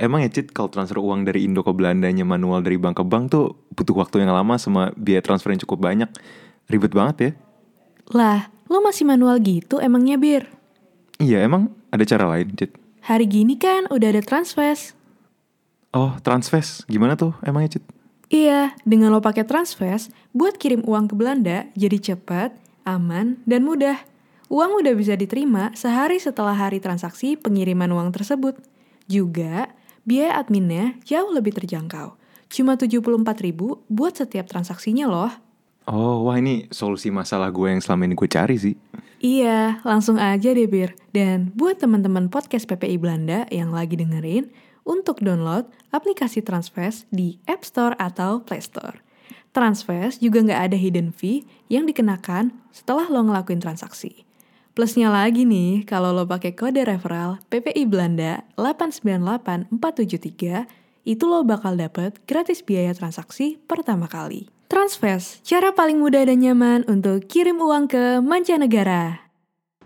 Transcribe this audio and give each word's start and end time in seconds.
Emang 0.00 0.24
ya 0.24 0.32
Cit, 0.32 0.56
kalau 0.56 0.72
transfer 0.72 0.96
uang 0.96 1.28
dari 1.28 1.44
Indo 1.44 1.60
ke 1.60 1.76
Belandanya 1.76 2.24
manual 2.24 2.64
dari 2.64 2.80
bank 2.80 2.96
ke 2.96 3.04
bank 3.04 3.36
tuh 3.36 3.52
butuh 3.76 3.92
waktu 4.00 4.24
yang 4.24 4.32
lama 4.32 4.56
sama 4.56 4.96
biaya 4.96 5.20
transfer 5.20 5.52
yang 5.52 5.60
cukup 5.60 5.84
banyak. 5.84 6.08
Ribet 6.72 6.96
banget 6.96 7.16
ya. 7.20 7.30
Lah, 8.16 8.48
lo 8.72 8.80
masih 8.80 9.04
manual 9.04 9.36
gitu 9.44 9.76
emangnya, 9.76 10.16
Bir? 10.16 10.48
Iya, 11.20 11.44
emang 11.44 11.68
ada 11.92 12.00
cara 12.08 12.24
lain, 12.32 12.48
Cit? 12.56 12.72
Hari 13.04 13.28
gini 13.28 13.60
kan 13.60 13.92
udah 13.92 14.08
ada 14.08 14.24
Transfest. 14.24 14.96
Oh, 15.92 16.16
Transfest. 16.24 16.88
Gimana 16.88 17.20
tuh 17.20 17.36
emangnya, 17.44 17.76
Cit? 17.76 17.84
Iya, 18.32 18.72
dengan 18.88 19.12
lo 19.12 19.20
pakai 19.20 19.44
Transfest, 19.44 20.16
buat 20.32 20.56
kirim 20.56 20.80
uang 20.80 21.12
ke 21.12 21.14
Belanda 21.18 21.68
jadi 21.76 22.00
cepat, 22.00 22.56
aman, 22.88 23.36
dan 23.44 23.68
mudah. 23.68 24.00
Uang 24.48 24.80
udah 24.80 24.96
bisa 24.96 25.12
diterima 25.12 25.76
sehari 25.76 26.16
setelah 26.16 26.56
hari 26.56 26.80
transaksi 26.80 27.36
pengiriman 27.36 27.92
uang 27.92 28.16
tersebut. 28.16 28.56
Juga, 29.04 29.68
biaya 30.04 30.36
adminnya 30.40 30.96
jauh 31.06 31.30
lebih 31.32 31.56
terjangkau. 31.56 32.16
Cuma 32.50 32.74
74 32.74 33.00
ribu 33.40 33.82
buat 33.86 34.16
setiap 34.16 34.50
transaksinya 34.50 35.06
loh. 35.06 35.32
Oh, 35.90 36.28
wah 36.28 36.36
ini 36.38 36.70
solusi 36.70 37.10
masalah 37.10 37.50
gue 37.50 37.70
yang 37.70 37.82
selama 37.82 38.06
ini 38.06 38.14
gue 38.14 38.28
cari 38.30 38.56
sih. 38.58 38.74
Iya, 39.20 39.82
langsung 39.84 40.16
aja 40.16 40.50
deh 40.54 40.68
Bir. 40.70 40.96
Dan 41.12 41.52
buat 41.52 41.78
teman-teman 41.82 42.32
podcast 42.32 42.64
PPI 42.66 42.96
Belanda 42.96 43.44
yang 43.52 43.74
lagi 43.74 43.98
dengerin, 43.98 44.48
untuk 44.90 45.20
download 45.20 45.68
aplikasi 45.92 46.40
Transfest 46.40 47.06
di 47.12 47.38
App 47.44 47.62
Store 47.66 47.94
atau 48.00 48.42
Play 48.42 48.62
Store. 48.64 48.98
Transfest 49.50 50.22
juga 50.22 50.46
nggak 50.46 50.60
ada 50.70 50.76
hidden 50.78 51.10
fee 51.10 51.42
yang 51.66 51.86
dikenakan 51.86 52.54
setelah 52.70 53.10
lo 53.10 53.26
ngelakuin 53.26 53.58
transaksi. 53.58 54.22
Plusnya 54.70 55.10
lagi 55.10 55.42
nih, 55.42 55.82
kalau 55.82 56.14
lo 56.14 56.30
pakai 56.30 56.54
kode 56.54 56.86
referral 56.86 57.42
PPI 57.50 57.90
Belanda 57.90 58.46
898473, 58.54 60.70
itu 61.02 61.24
lo 61.26 61.42
bakal 61.42 61.74
dapet 61.74 62.22
gratis 62.22 62.62
biaya 62.62 62.94
transaksi 62.94 63.58
pertama 63.66 64.06
kali. 64.06 64.46
Transfest, 64.70 65.42
cara 65.42 65.74
paling 65.74 65.98
mudah 65.98 66.22
dan 66.22 66.46
nyaman 66.46 66.86
untuk 66.86 67.26
kirim 67.26 67.58
uang 67.58 67.90
ke 67.90 68.22
mancanegara. 68.22 69.26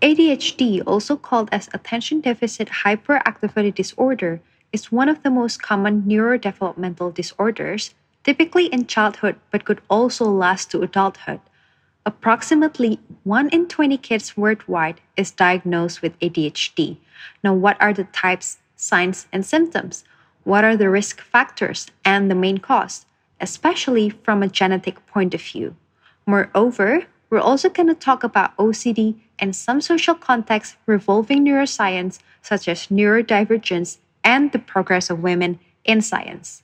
ADHD, 0.05 0.85
also 0.85 1.17
called 1.17 1.49
as 1.49 1.65
attention 1.73 2.21
deficit 2.21 2.85
hyperactivity 2.85 3.73
disorder, 3.73 4.37
is 4.69 4.93
one 4.93 5.09
of 5.09 5.17
the 5.25 5.33
most 5.33 5.65
common 5.65 6.05
neurodevelopmental 6.05 7.09
disorders, 7.09 7.97
typically 8.21 8.69
in 8.69 8.85
childhood 8.85 9.33
but 9.49 9.65
could 9.65 9.81
also 9.89 10.29
last 10.29 10.69
to 10.69 10.85
adulthood. 10.85 11.41
Approximately 12.07 12.99
1 13.23 13.49
in 13.49 13.67
20 13.67 13.97
kids 13.97 14.37
worldwide 14.37 15.01
is 15.17 15.31
diagnosed 15.31 16.03
with 16.03 16.19
ADHD. 16.19 16.97
Now, 17.43 17.55
what 17.55 17.81
are 17.81 17.93
the 17.93 18.03
types, 18.03 18.59
signs, 18.75 19.25
and 19.33 19.43
symptoms? 19.43 20.03
What 20.43 20.63
are 20.63 20.77
the 20.77 20.89
risk 20.91 21.19
factors 21.19 21.87
and 22.03 22.29
the 22.29 22.35
main 22.35 22.59
cause, 22.59 23.07
especially 23.41 24.11
from 24.11 24.43
a 24.43 24.47
genetic 24.47 25.03
point 25.07 25.33
of 25.33 25.41
view? 25.41 25.75
Moreover, 26.27 27.05
we're 27.31 27.39
also 27.39 27.69
going 27.69 27.87
to 27.87 27.95
talk 27.95 28.23
about 28.23 28.55
OCD 28.57 29.15
and 29.39 29.55
some 29.55 29.81
social 29.81 30.13
contexts 30.13 30.77
revolving 30.85 31.43
neuroscience, 31.43 32.19
such 32.43 32.67
as 32.67 32.87
neurodivergence 32.87 33.97
and 34.23 34.51
the 34.51 34.59
progress 34.59 35.09
of 35.09 35.23
women 35.23 35.59
in 35.83 36.01
science. 36.01 36.61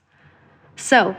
So, 0.82 1.16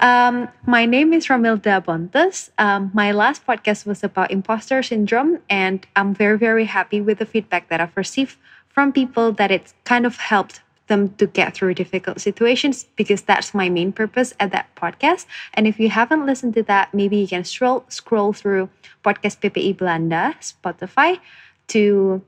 um, 0.00 0.48
my 0.66 0.86
name 0.86 1.12
is 1.12 1.26
Romilda 1.26 1.84
Bontes. 1.84 2.50
Um, 2.56 2.90
my 2.94 3.12
last 3.12 3.46
podcast 3.46 3.84
was 3.86 4.02
about 4.02 4.30
imposter 4.30 4.82
syndrome, 4.82 5.38
and 5.50 5.86
I'm 5.94 6.14
very, 6.14 6.38
very 6.38 6.64
happy 6.64 7.00
with 7.02 7.18
the 7.18 7.26
feedback 7.26 7.68
that 7.68 7.78
I've 7.78 7.96
received 7.96 8.36
from 8.68 8.90
people 8.90 9.30
that 9.32 9.50
it 9.50 9.74
kind 9.84 10.06
of 10.06 10.16
helped 10.16 10.62
them 10.86 11.10
to 11.16 11.26
get 11.26 11.54
through 11.54 11.74
difficult 11.74 12.20
situations 12.20 12.86
because 12.96 13.20
that's 13.22 13.52
my 13.52 13.68
main 13.68 13.92
purpose 13.92 14.32
at 14.40 14.50
that 14.52 14.74
podcast. 14.76 15.26
And 15.54 15.66
if 15.66 15.78
you 15.78 15.90
haven't 15.90 16.24
listened 16.24 16.54
to 16.54 16.62
that, 16.64 16.92
maybe 16.94 17.18
you 17.18 17.28
can 17.28 17.44
scroll 17.44 17.84
scroll 17.88 18.32
through 18.32 18.70
podcast 19.04 19.40
PPI 19.40 19.76
Belanda, 19.76 20.34
Spotify, 20.40 21.20
to 21.68 22.22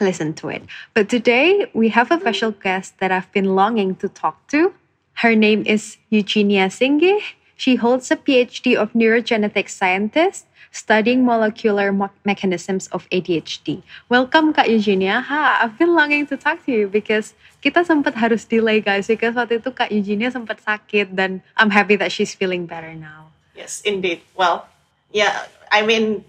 listen 0.00 0.32
to 0.34 0.48
it. 0.48 0.62
But 0.94 1.08
today 1.10 1.70
we 1.74 1.90
have 1.90 2.10
a 2.10 2.18
special 2.18 2.50
guest 2.50 2.98
that 2.98 3.12
I've 3.12 3.30
been 3.30 3.54
longing 3.54 3.94
to 3.96 4.08
talk 4.08 4.48
to. 4.48 4.72
Her 5.14 5.34
name 5.34 5.62
is 5.66 5.96
Eugenia 6.10 6.70
Singh. 6.70 7.20
She 7.56 7.76
holds 7.76 8.10
a 8.10 8.16
PhD 8.16 8.74
of 8.74 8.92
neurogenetic 8.92 9.70
scientist 9.70 10.46
studying 10.74 11.24
molecular 11.24 11.92
mo- 11.92 12.10
mechanisms 12.24 12.88
of 12.90 13.08
ADHD. 13.10 13.82
Welcome 14.08 14.52
Kak 14.52 14.66
Eugenia. 14.66 15.22
Ha, 15.22 15.62
I've 15.62 15.78
been 15.78 15.94
longing 15.94 16.26
to 16.26 16.36
talk 16.36 16.66
to 16.66 16.72
you 16.74 16.90
because 16.90 17.32
kita 17.62 17.86
sempat 17.86 18.18
harus 18.18 18.42
delay 18.42 18.82
guys 18.82 19.06
because 19.06 19.38
waktu 19.38 19.62
itu 19.62 19.70
Kak 19.70 19.94
Eugenia 19.94 20.34
sempat 20.34 20.58
sakit 20.66 21.14
dan 21.14 21.38
I'm 21.54 21.70
happy 21.70 21.94
that 21.94 22.10
she's 22.10 22.34
feeling 22.34 22.66
better 22.66 22.90
now. 22.90 23.30
Yes, 23.54 23.86
indeed. 23.86 24.26
Well, 24.34 24.66
yeah, 25.14 25.46
I 25.70 25.86
mean, 25.86 26.26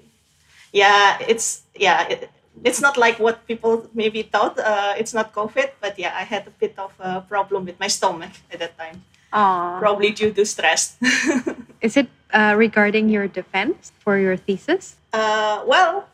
yeah, 0.70 1.18
it's 1.26 1.66
yeah, 1.74 2.06
it, 2.06 2.30
it's 2.64 2.82
not 2.82 2.98
like 2.98 3.20
what 3.20 3.46
people 3.48 3.90
maybe 3.94 4.24
thought. 4.24 4.58
Uh, 4.58 4.94
it's 4.98 5.14
not 5.14 5.34
COVID, 5.34 5.72
but 5.82 5.98
yeah, 6.00 6.14
I 6.16 6.24
had 6.24 6.48
a 6.48 6.52
bit 6.52 6.78
of 6.78 6.94
a 7.00 7.22
problem 7.22 7.66
with 7.66 7.80
my 7.80 7.88
stomach 7.88 8.32
at 8.52 8.60
that 8.60 8.78
time. 8.78 9.04
Aww. 9.34 9.80
Probably 9.80 10.12
due 10.12 10.32
to 10.32 10.46
stress. 10.46 10.98
Is 11.82 11.98
it 11.98 12.08
uh, 12.32 12.56
regarding 12.58 13.10
your 13.10 13.28
defense 13.28 13.92
for 14.00 14.18
your 14.18 14.38
thesis? 14.38 14.96
uh, 15.16 15.64
well, 15.66 16.08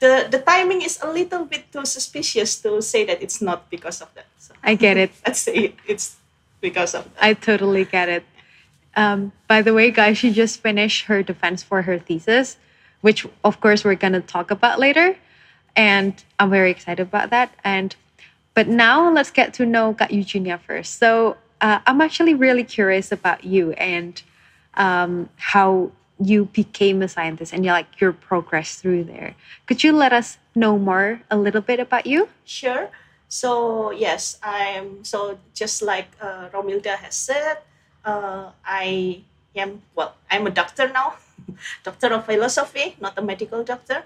the 0.00 0.26
the 0.30 0.40
timing 0.40 0.82
is 0.82 0.98
a 1.02 1.10
little 1.10 1.44
bit 1.44 1.70
too 1.72 1.84
suspicious 1.84 2.56
to 2.64 2.80
say 2.80 3.04
that 3.04 3.20
it's 3.22 3.40
not 3.40 3.68
because 3.70 4.00
of 4.00 4.08
that. 4.14 4.26
So 4.38 4.54
I 4.64 4.74
get 4.74 4.96
it. 4.96 5.12
let's 5.26 5.40
say 5.40 5.74
it's 5.86 6.16
because 6.60 6.94
of 6.94 7.04
that. 7.04 7.20
I 7.20 7.34
totally 7.34 7.84
get 7.84 8.08
it. 8.08 8.24
Um, 8.96 9.32
by 9.46 9.62
the 9.62 9.74
way, 9.74 9.90
guys, 9.90 10.18
she 10.18 10.32
just 10.32 10.60
finished 10.60 11.06
her 11.06 11.22
defense 11.22 11.62
for 11.62 11.82
her 11.82 11.98
thesis, 11.98 12.56
which 13.00 13.26
of 13.44 13.60
course 13.60 13.84
we're 13.84 14.00
gonna 14.00 14.24
talk 14.24 14.50
about 14.50 14.78
later, 14.80 15.16
and 15.76 16.22
I'm 16.38 16.50
very 16.50 16.70
excited 16.70 17.02
about 17.02 17.30
that. 17.30 17.52
And 17.64 17.94
but 18.54 18.66
now 18.66 19.10
let's 19.12 19.30
get 19.30 19.54
to 19.54 19.66
know 19.66 19.94
Kak 19.94 20.10
Eugenia 20.10 20.58
first. 20.58 20.98
So 20.98 21.36
uh, 21.60 21.78
I'm 21.86 22.00
actually 22.00 22.34
really 22.34 22.64
curious 22.64 23.12
about 23.12 23.44
you 23.44 23.72
and 23.72 24.20
um, 24.74 25.28
how 25.36 25.92
you 26.20 26.46
became 26.46 27.02
a 27.02 27.08
scientist 27.08 27.52
and 27.52 27.64
you 27.64 27.70
like 27.70 28.00
your 28.00 28.12
progress 28.12 28.76
through 28.76 29.04
there. 29.04 29.34
Could 29.66 29.84
you 29.84 29.92
let 29.92 30.12
us 30.12 30.38
know 30.54 30.78
more 30.78 31.22
a 31.30 31.36
little 31.38 31.60
bit 31.60 31.78
about 31.78 32.06
you? 32.06 32.28
Sure. 32.44 32.90
So 33.28 33.90
yes, 33.92 34.38
I'm 34.42 35.04
so 35.04 35.38
just 35.54 35.82
like 35.82 36.08
uh, 36.20 36.48
Romilda 36.48 36.96
has 36.96 37.14
said, 37.14 37.58
uh, 38.04 38.50
I 38.64 39.22
am 39.54 39.82
well. 39.94 40.16
I'm 40.30 40.46
a 40.46 40.50
doctor 40.50 40.88
now, 40.88 41.14
doctor 41.84 42.08
of 42.14 42.24
philosophy, 42.24 42.96
not 43.00 43.18
a 43.18 43.22
medical 43.22 43.62
doctor. 43.62 44.02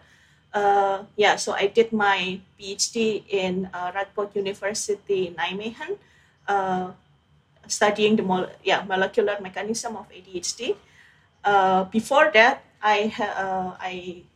Uh, 0.53 1.05
yeah, 1.17 1.37
so 1.37 1.57
I 1.57 1.67
did 1.67 1.93
my 1.93 2.41
PhD 2.61 3.25
in 3.25 3.73
uh, 3.73 3.91
Radboud 3.93 4.37
University, 4.37 5.33
Nijmegen, 5.33 5.97
uh, 6.47 6.93
studying 7.67 8.17
the 8.17 8.25
yeah 8.63 8.85
molecular 8.85 9.41
mechanism 9.41 9.97
of 9.97 10.05
ADHD. 10.13 10.77
Uh, 11.43 11.85
before 11.89 12.31
that, 12.37 12.65
I 12.85 13.09
uh, 13.17 13.81
I 13.81 14.29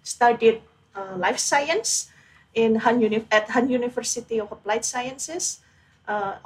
studied 0.00 0.64
uh, 0.96 1.20
life 1.20 1.38
science 1.38 2.08
in 2.56 2.80
Han 2.80 3.04
Uni- 3.04 3.28
at 3.30 3.52
Han 3.52 3.68
University 3.68 4.40
of 4.40 4.48
Applied 4.50 4.88
Sciences, 4.88 5.60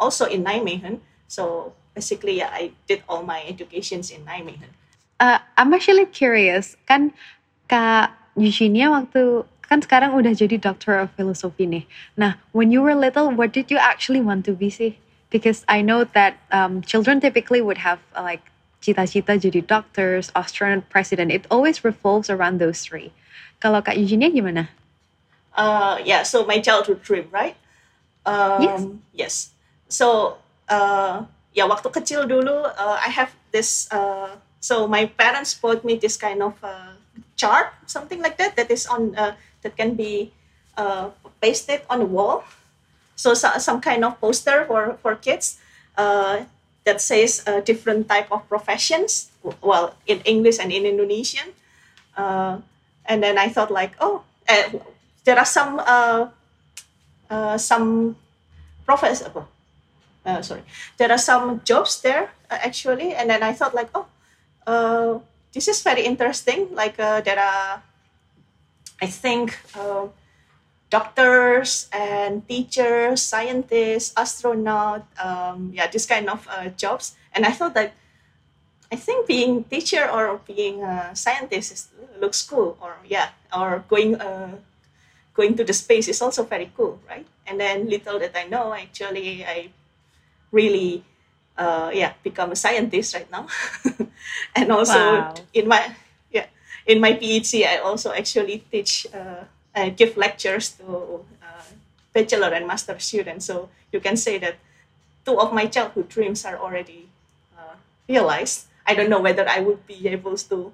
also 0.02 0.26
in 0.26 0.42
Nijmegen. 0.42 0.98
So 1.30 1.72
basically, 1.94 2.42
yeah, 2.42 2.50
I 2.50 2.74
did 2.90 3.06
all 3.08 3.22
my 3.22 3.46
educations 3.46 4.10
in 4.10 4.26
Nijmegen. 4.26 4.74
I'm 5.22 5.70
actually 5.70 6.10
curious, 6.10 6.74
kan 6.90 7.14
Kak 7.70 8.21
Eugenia 8.36 8.88
waktu 8.88 9.44
kan 9.60 9.80
sekarang 9.80 10.12
udah 10.12 10.36
jadi 10.36 10.60
Doctor 10.60 11.00
of 11.00 11.08
Philosophy 11.16 11.64
nih. 11.64 11.84
Nah, 12.16 12.36
when 12.52 12.68
you 12.68 12.84
were 12.84 12.96
little, 12.96 13.32
what 13.32 13.56
did 13.56 13.72
you 13.72 13.80
actually 13.80 14.20
want 14.20 14.44
to 14.44 14.52
be 14.52 14.68
sih? 14.68 15.00
Because 15.32 15.64
I 15.64 15.80
know 15.80 16.04
that 16.12 16.36
um, 16.52 16.84
children 16.84 17.20
typically 17.24 17.64
would 17.64 17.80
have 17.80 18.04
uh, 18.12 18.20
like 18.20 18.44
cita-cita 18.84 19.40
jadi 19.40 19.64
doctors, 19.64 20.28
astronaut, 20.36 20.84
president. 20.92 21.32
It 21.32 21.48
always 21.48 21.80
revolves 21.80 22.28
around 22.28 22.60
those 22.60 22.84
three. 22.84 23.16
Kalau 23.64 23.80
Kak 23.80 23.96
Eugenia 23.96 24.28
gimana? 24.28 24.68
Uh, 25.56 25.96
yeah, 26.04 26.20
so 26.24 26.44
my 26.44 26.60
childhood 26.60 27.00
dream, 27.00 27.32
right? 27.32 27.56
Um, 28.26 28.60
Yes. 28.60 28.80
Yes. 29.12 29.34
So, 29.88 30.36
uh, 30.68 31.24
yeah, 31.52 31.64
waktu 31.64 31.88
kecil 31.92 32.28
dulu, 32.28 32.68
uh, 32.68 32.98
I 33.00 33.08
have 33.08 33.32
this. 33.52 33.88
Uh, 33.92 34.36
so 34.60 34.88
my 34.88 35.08
parents 35.08 35.56
bought 35.56 35.84
me 35.84 35.96
this 35.96 36.16
kind 36.16 36.40
of 36.42 36.56
uh, 36.60 36.96
chart, 37.42 37.74
something 37.86 38.22
like 38.22 38.38
that, 38.38 38.54
that 38.54 38.70
is 38.70 38.86
on 38.86 39.18
uh, 39.18 39.34
that 39.62 39.74
can 39.76 39.98
be 39.98 40.30
uh, 40.78 41.10
pasted 41.42 41.82
on 41.90 41.98
the 41.98 42.06
wall. 42.06 42.46
So, 43.16 43.34
so 43.34 43.50
some 43.58 43.80
kind 43.82 44.04
of 44.06 44.20
poster 44.22 44.64
for 44.70 44.94
for 45.02 45.18
kids 45.18 45.58
uh, 45.98 46.46
that 46.86 47.02
says 47.02 47.42
a 47.46 47.60
different 47.60 48.06
type 48.06 48.30
of 48.30 48.46
professions. 48.46 49.34
Well, 49.42 49.98
in 50.06 50.22
English 50.22 50.62
and 50.62 50.70
in 50.70 50.86
Indonesian. 50.86 51.50
Uh, 52.14 52.62
and 53.10 53.18
then 53.22 53.34
I 53.38 53.50
thought 53.50 53.74
like, 53.74 53.98
oh, 53.98 54.22
uh, 54.46 54.78
there 55.26 55.34
are 55.34 55.48
some 55.48 55.82
uh, 55.82 56.30
uh, 57.26 57.58
some 57.58 58.14
professor 58.86 59.26
uh, 60.24 60.42
sorry, 60.42 60.62
there 60.98 61.10
are 61.10 61.18
some 61.18 61.60
jobs 61.64 62.00
there 62.02 62.30
uh, 62.50 62.58
actually, 62.62 63.14
and 63.14 63.30
then 63.30 63.42
I 63.42 63.52
thought 63.52 63.74
like, 63.74 63.90
oh, 63.94 64.06
uh, 64.66 65.18
this 65.52 65.68
is 65.68 65.82
very 65.82 66.04
interesting. 66.04 66.74
Like 66.74 66.98
uh, 66.98 67.20
there 67.20 67.38
are, 67.38 67.82
I 69.00 69.06
think, 69.06 69.58
uh, 69.74 70.08
doctors 70.90 71.88
and 71.92 72.46
teachers, 72.48 73.22
scientists, 73.22 74.12
astronaut, 74.16 75.06
um, 75.22 75.72
yeah, 75.74 75.86
this 75.86 76.06
kind 76.06 76.28
of 76.28 76.46
uh, 76.50 76.68
jobs. 76.76 77.16
And 77.32 77.46
I 77.46 77.52
thought 77.52 77.74
that 77.74 77.94
I 78.92 78.96
think 78.96 79.26
being 79.26 79.64
teacher 79.64 80.08
or 80.08 80.40
being 80.46 80.82
a 80.82 81.16
scientist 81.16 81.72
is, 81.72 81.88
looks 82.20 82.42
cool, 82.42 82.76
or 82.80 82.96
yeah, 83.08 83.30
or 83.56 83.84
going 83.88 84.20
uh, 84.20 84.56
going 85.32 85.56
to 85.56 85.64
the 85.64 85.72
space 85.72 86.08
is 86.08 86.20
also 86.20 86.44
very 86.44 86.70
cool, 86.76 87.00
right? 87.08 87.26
And 87.46 87.58
then 87.58 87.88
little 87.88 88.18
that 88.18 88.36
I 88.36 88.44
know, 88.44 88.74
actually, 88.74 89.44
I 89.46 89.70
really 90.52 91.04
uh, 91.58 91.90
yeah 91.92 92.12
become 92.22 92.52
a 92.52 92.56
scientist 92.56 93.14
right 93.14 93.30
now, 93.30 93.46
and 94.56 94.72
also 94.72 94.98
Wow. 94.98 95.34
in 95.54 95.68
my 95.68 95.94
yeah 96.30 96.46
in 96.86 97.00
my 97.00 97.12
PhD, 97.14 97.66
I 97.66 97.78
also 97.78 98.12
actually 98.12 98.64
teach 98.70 99.06
uh, 99.14 99.44
I 99.74 99.90
give 99.90 100.16
lectures 100.16 100.70
to 100.80 101.24
uh, 101.42 101.64
bachelor 102.12 102.48
and 102.52 102.66
master 102.66 102.98
students. 102.98 103.46
So 103.46 103.68
you 103.92 104.00
can 104.00 104.16
say 104.16 104.38
that 104.38 104.56
two 105.24 105.38
of 105.38 105.52
my 105.52 105.66
childhood 105.66 106.08
dreams 106.08 106.44
are 106.44 106.58
already 106.58 107.08
uh, 107.56 107.74
realized. 108.08 108.66
I 108.86 108.94
don't 108.94 109.08
know 109.10 109.20
whether 109.20 109.48
I 109.48 109.60
would 109.60 109.86
be 109.86 110.08
able 110.08 110.36
to 110.36 110.72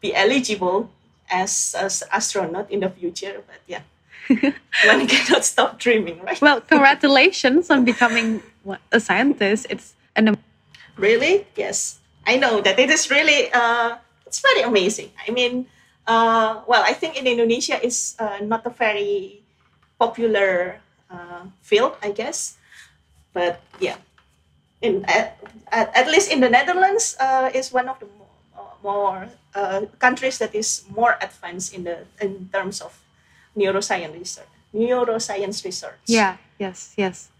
be 0.00 0.14
eligible 0.14 0.90
as 1.30 1.74
as 1.78 2.02
astronaut 2.12 2.70
in 2.70 2.80
the 2.80 2.90
future, 2.90 3.42
but 3.46 3.60
yeah, 3.66 3.82
one 4.86 5.06
cannot 5.06 5.44
stop 5.44 5.78
dreaming, 5.78 6.20
right? 6.22 6.40
Well, 6.40 6.60
congratulations 6.60 7.70
on 7.70 7.84
becoming 7.84 8.42
a 8.92 9.00
scientist. 9.00 9.66
It's 9.70 9.94
an 10.18 10.36
Really? 10.98 11.46
Yes. 11.54 12.02
I 12.26 12.36
know 12.36 12.60
that 12.60 12.78
it 12.78 12.90
is 12.90 13.08
really, 13.08 13.48
uh, 13.54 13.96
it's 14.26 14.40
very 14.40 14.62
amazing. 14.62 15.14
I 15.26 15.30
mean, 15.30 15.66
uh, 16.06 16.60
well, 16.66 16.82
I 16.82 16.92
think 16.92 17.16
in 17.16 17.26
Indonesia 17.26 17.78
it's 17.80 18.18
uh, 18.18 18.42
not 18.42 18.66
a 18.66 18.70
very 18.70 19.40
popular 19.98 20.80
uh, 21.08 21.46
field, 21.62 21.96
I 22.02 22.10
guess. 22.10 22.58
But 23.32 23.62
yeah, 23.78 23.96
in 24.82 25.04
at, 25.06 25.38
at, 25.70 25.94
at 25.94 26.06
least 26.10 26.32
in 26.32 26.40
the 26.40 26.50
Netherlands, 26.50 27.16
uh, 27.20 27.50
is 27.54 27.72
one 27.72 27.88
of 27.88 28.00
the 28.00 28.06
more, 28.18 28.74
more 28.82 29.28
uh, 29.54 29.86
countries 29.98 30.38
that 30.38 30.54
is 30.54 30.84
more 30.90 31.16
advanced 31.22 31.72
in 31.72 31.84
the 31.84 32.04
in 32.20 32.50
terms 32.52 32.80
of 32.80 32.98
neuroscience 33.56 34.12
research. 34.12 34.50
Neuroscience 34.74 35.64
research. 35.64 36.02
yeah, 36.06 36.36
yes, 36.58 36.92
yes. 36.96 37.30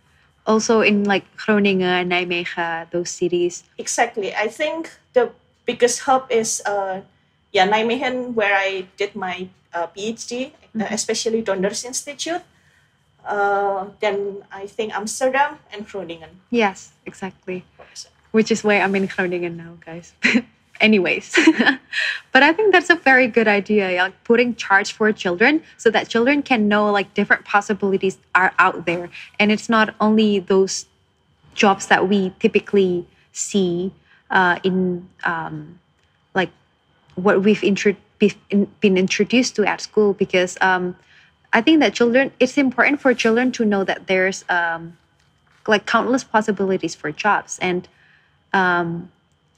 Also 0.49 0.81
in 0.81 1.05
like 1.05 1.29
Groningen, 1.37 1.85
and 1.85 2.09
Nijmegen, 2.11 2.91
those 2.91 3.11
cities. 3.11 3.65
Exactly. 3.77 4.35
I 4.35 4.49
think 4.49 4.89
the 5.13 5.31
biggest 5.69 6.09
hub 6.09 6.25
is 6.33 6.65
uh, 6.65 7.05
yeah 7.53 7.69
Nijmegen, 7.69 8.33
where 8.33 8.57
I 8.57 8.89
did 8.97 9.13
my 9.15 9.49
uh, 9.77 9.87
PhD, 9.93 10.57
uh, 10.73 10.89
especially 10.89 11.45
Donders 11.45 11.85
Institute. 11.85 12.41
Uh, 13.29 13.93
then 14.01 14.41
I 14.51 14.65
think 14.67 14.97
Amsterdam 14.97 15.61
and 15.69 15.85
Groningen. 15.85 16.41
Yes, 16.49 16.97
exactly. 17.05 17.65
Which 18.33 18.51
is 18.51 18.65
why 18.65 18.81
I'm 18.81 18.97
in 18.97 19.07
Groningen 19.07 19.57
now, 19.57 19.77
guys. 19.85 20.15
Anyways, 20.81 21.35
but 22.33 22.43
I 22.43 22.53
think 22.53 22.73
that's 22.73 22.91
a 22.91 22.95
very 22.95 23.27
good 23.27 23.49
idea, 23.49 23.97
like 23.99 24.25
putting 24.25 24.55
charge 24.55 24.93
for 24.93 25.13
children 25.13 25.63
so 25.77 25.91
that 25.91 26.09
children 26.09 26.43
can 26.43 26.69
know 26.69 26.91
like 26.93 27.15
different 27.15 27.45
possibilities 27.45 28.19
are 28.35 28.53
out 28.59 28.87
there, 28.87 29.11
and 29.41 29.51
it's 29.51 29.69
not 29.69 29.95
only 30.01 30.39
those 30.39 30.87
jobs 31.55 31.87
that 31.89 32.09
we 32.09 32.33
typically 32.39 33.07
see 33.33 33.93
uh, 34.31 34.59
in 34.63 35.09
um, 35.25 35.81
like 36.35 36.51
what 37.17 37.43
we've 37.43 37.65
intro- 37.65 37.97
been 38.19 38.97
introduced 38.97 39.57
to 39.57 39.65
at 39.65 39.81
school 39.81 40.13
because 40.15 40.57
um, 40.61 40.95
I 41.53 41.61
think 41.61 41.81
that 41.81 41.95
children 41.95 42.31
it's 42.39 42.57
important 42.59 43.01
for 43.01 43.15
children 43.15 43.53
to 43.53 43.65
know 43.65 43.85
that 43.85 44.07
there's 44.07 44.45
um, 44.49 44.97
like 45.67 45.87
countless 45.87 46.25
possibilities 46.25 46.95
for 46.95 47.13
jobs. 47.13 47.59
And 47.61 47.89
um, 48.53 49.11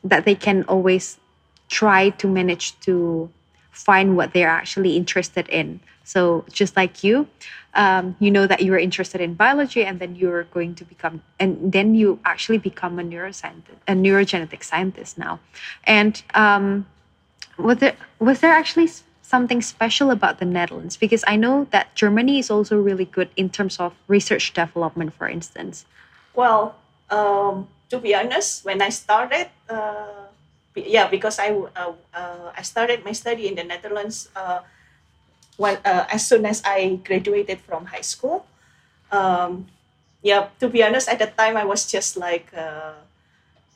that 0.05 0.25
they 0.25 0.35
can 0.35 0.64
always 0.64 1.19
try 1.69 2.11
to 2.11 2.26
manage 2.26 2.79
to 2.81 3.31
find 3.70 4.17
what 4.17 4.32
they're 4.32 4.49
actually 4.49 4.97
interested 4.97 5.49
in 5.49 5.81
so 6.02 6.44
just 6.50 6.76
like 6.76 7.05
you 7.05 7.29
um, 7.75 8.17
you 8.19 8.31
know 8.31 8.47
that 8.47 8.62
you 8.62 8.75
are 8.75 8.79
interested 8.79 9.20
in 9.20 9.35
biology 9.35 9.85
and 9.85 10.00
then 10.00 10.17
you're 10.17 10.44
going 10.44 10.75
to 10.75 10.85
become 10.85 11.23
and 11.38 11.73
then 11.73 11.94
you 11.94 12.19
actually 12.25 12.58
become 12.58 12.99
a 12.99 13.02
neuroscientist 13.02 13.79
a 13.87 13.93
neurogenetic 13.93 14.64
scientist 14.64 15.17
now 15.17 15.38
and 15.85 16.23
um, 16.35 16.85
was 17.56 17.79
there 17.79 17.96
was 18.19 18.41
there 18.41 18.53
actually 18.53 18.88
something 19.31 19.62
special 19.62 20.11
about 20.11 20.41
the 20.41 20.44
Netherlands? 20.44 20.96
Because 20.96 21.23
I 21.26 21.37
know 21.37 21.69
that 21.70 21.94
Germany 21.94 22.41
is 22.41 22.50
also 22.50 22.76
really 22.76 23.05
good 23.05 23.31
in 23.37 23.49
terms 23.49 23.79
of 23.79 23.94
research 24.08 24.53
development, 24.53 25.14
for 25.14 25.29
instance. 25.29 25.87
Well, 26.35 26.75
um, 27.11 27.69
to 27.90 27.98
be 27.98 28.14
honest, 28.14 28.64
when 28.64 28.81
I 28.81 28.88
started, 28.88 29.48
uh, 29.69 30.31
yeah, 30.75 31.08
because 31.10 31.38
I 31.38 31.50
uh, 31.50 31.92
uh, 32.14 32.54
I 32.56 32.62
started 32.62 33.04
my 33.04 33.12
study 33.12 33.48
in 33.48 33.54
the 33.54 33.64
Netherlands 33.64 34.31
uh, 34.34 34.60
when 35.58 35.76
uh, 35.84 36.06
as 36.08 36.26
soon 36.26 36.46
as 36.46 36.62
I 36.64 37.02
graduated 37.04 37.60
from 37.60 37.87
high 37.87 38.06
school. 38.06 38.46
Um, 39.10 39.66
yeah, 40.22 40.48
to 40.60 40.69
be 40.69 40.82
honest, 40.82 41.08
at 41.08 41.19
the 41.19 41.26
time 41.26 41.56
I 41.56 41.64
was 41.64 41.90
just 41.90 42.16
like 42.16 42.46
uh, 42.54 42.94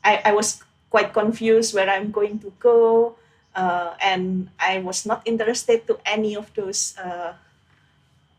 I 0.05 0.31
I 0.31 0.33
was 0.33 0.63
quite 0.89 1.13
confused 1.13 1.75
where 1.75 1.91
I'm 1.91 2.15
going 2.15 2.39
to 2.47 2.55
go, 2.63 3.19
uh, 3.59 3.99
and 3.99 4.49
I 4.63 4.79
was 4.79 5.05
not 5.05 5.27
interested 5.27 5.87
to 5.91 5.99
any 6.07 6.39
of 6.39 6.55
those. 6.55 6.95
Uh, 6.97 7.35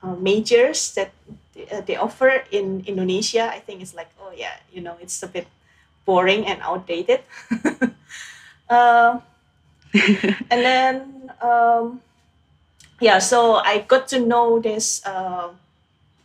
uh, 0.06 0.16
majors 0.16 0.94
that 0.94 1.12
uh, 1.72 1.82
they 1.82 1.96
offer 1.96 2.44
in 2.52 2.84
Indonesia, 2.86 3.50
I 3.50 3.60
think 3.60 3.82
it's 3.82 3.96
like, 3.96 4.10
oh 4.22 4.32
yeah, 4.36 4.54
you 4.72 4.82
know, 4.82 4.98
it's 5.02 5.24
a 5.24 5.28
bit 5.28 5.48
boring 6.06 6.46
and 6.46 6.62
outdated. 6.62 7.22
uh, 8.70 9.20
and 10.52 10.62
then, 10.66 11.32
um, 11.42 12.02
yeah, 13.00 13.20
so 13.20 13.56
I 13.56 13.80
got 13.80 14.08
to 14.10 14.20
know 14.20 14.60
this 14.60 15.06
uh, 15.06 15.50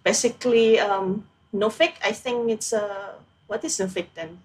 basically 0.04 0.78
um, 0.80 1.26
Nuffic. 1.54 1.94
I 2.04 2.12
think 2.12 2.50
it's 2.50 2.72
a, 2.72 3.14
what 3.46 3.64
is 3.64 3.78
Nuffic 3.78 4.06
then? 4.14 4.38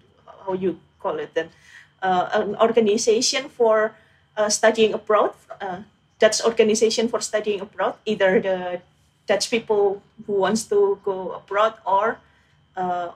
How 0.44 0.52
you 0.52 0.78
call 1.00 1.18
it 1.18 1.34
then? 1.34 1.48
Uh, 2.02 2.28
an 2.32 2.56
organization 2.56 3.48
for 3.48 3.94
uh, 4.36 4.48
studying 4.48 4.94
abroad. 4.94 5.32
Uh, 5.60 5.82
Dutch 6.18 6.40
organization 6.44 7.08
for 7.08 7.20
studying 7.20 7.60
abroad, 7.60 7.94
either 8.06 8.40
the 8.40 8.80
Dutch 9.26 9.50
people 9.50 10.02
who 10.26 10.32
wants 10.32 10.64
to 10.64 10.98
go 11.04 11.32
abroad 11.32 11.74
or 11.84 12.18
uh, 12.76 13.10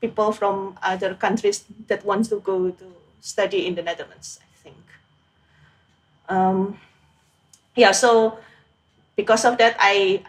people 0.00 0.32
from 0.32 0.78
other 0.82 1.14
countries 1.14 1.64
that 1.88 2.04
want 2.04 2.28
to 2.28 2.40
go 2.40 2.70
to 2.70 2.86
study 3.20 3.66
in 3.66 3.74
the 3.74 3.82
Netherlands. 3.82 4.40
I 4.42 4.50
think. 4.62 4.84
Um, 6.28 6.78
yeah, 7.74 7.92
so 7.92 8.38
because 9.16 9.44
of 9.44 9.58
that, 9.58 9.76
I 9.78 10.22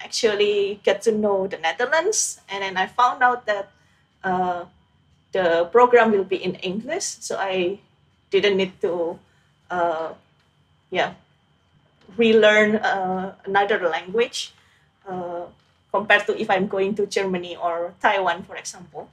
actually 0.00 0.80
get 0.82 1.02
to 1.02 1.12
know 1.12 1.46
the 1.46 1.58
Netherlands, 1.58 2.40
and 2.48 2.62
then 2.62 2.76
I 2.76 2.86
found 2.86 3.22
out 3.22 3.46
that 3.46 3.70
uh, 4.24 4.64
the 5.32 5.68
program 5.72 6.12
will 6.12 6.24
be 6.24 6.36
in 6.36 6.54
English, 6.56 7.04
so 7.20 7.36
I 7.38 7.80
didn't 8.30 8.56
need 8.56 8.80
to, 8.82 9.18
uh, 9.70 10.12
yeah, 10.90 11.14
relearn 12.16 12.76
uh, 12.76 13.34
another 13.44 13.88
language 13.88 14.52
uh, 15.08 15.46
compared 15.92 16.26
to 16.26 16.40
if 16.40 16.50
I'm 16.50 16.66
going 16.66 16.94
to 16.96 17.06
Germany 17.06 17.56
or 17.56 17.94
Taiwan, 18.00 18.42
for 18.42 18.56
example. 18.56 19.10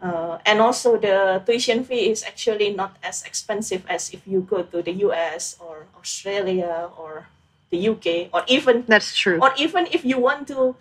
Uh, 0.00 0.38
and 0.44 0.60
also 0.60 0.98
the 0.98 1.42
tuition 1.46 1.82
fee 1.82 2.10
is 2.10 2.22
actually 2.22 2.72
not 2.72 2.96
as 3.02 3.24
expensive 3.24 3.82
as 3.88 4.12
if 4.12 4.26
you 4.26 4.42
go 4.42 4.62
to 4.62 4.82
the 4.82 4.92
US 5.08 5.56
or 5.58 5.86
Australia 5.96 6.90
or 6.98 7.28
the 7.70 7.88
UK 7.88 8.28
or 8.32 8.44
even 8.46 8.84
That's 8.86 9.16
true. 9.16 9.38
or 9.40 9.52
even 9.56 9.86
if 9.90 10.04
you 10.04 10.18
want 10.20 10.48
to 10.48 10.76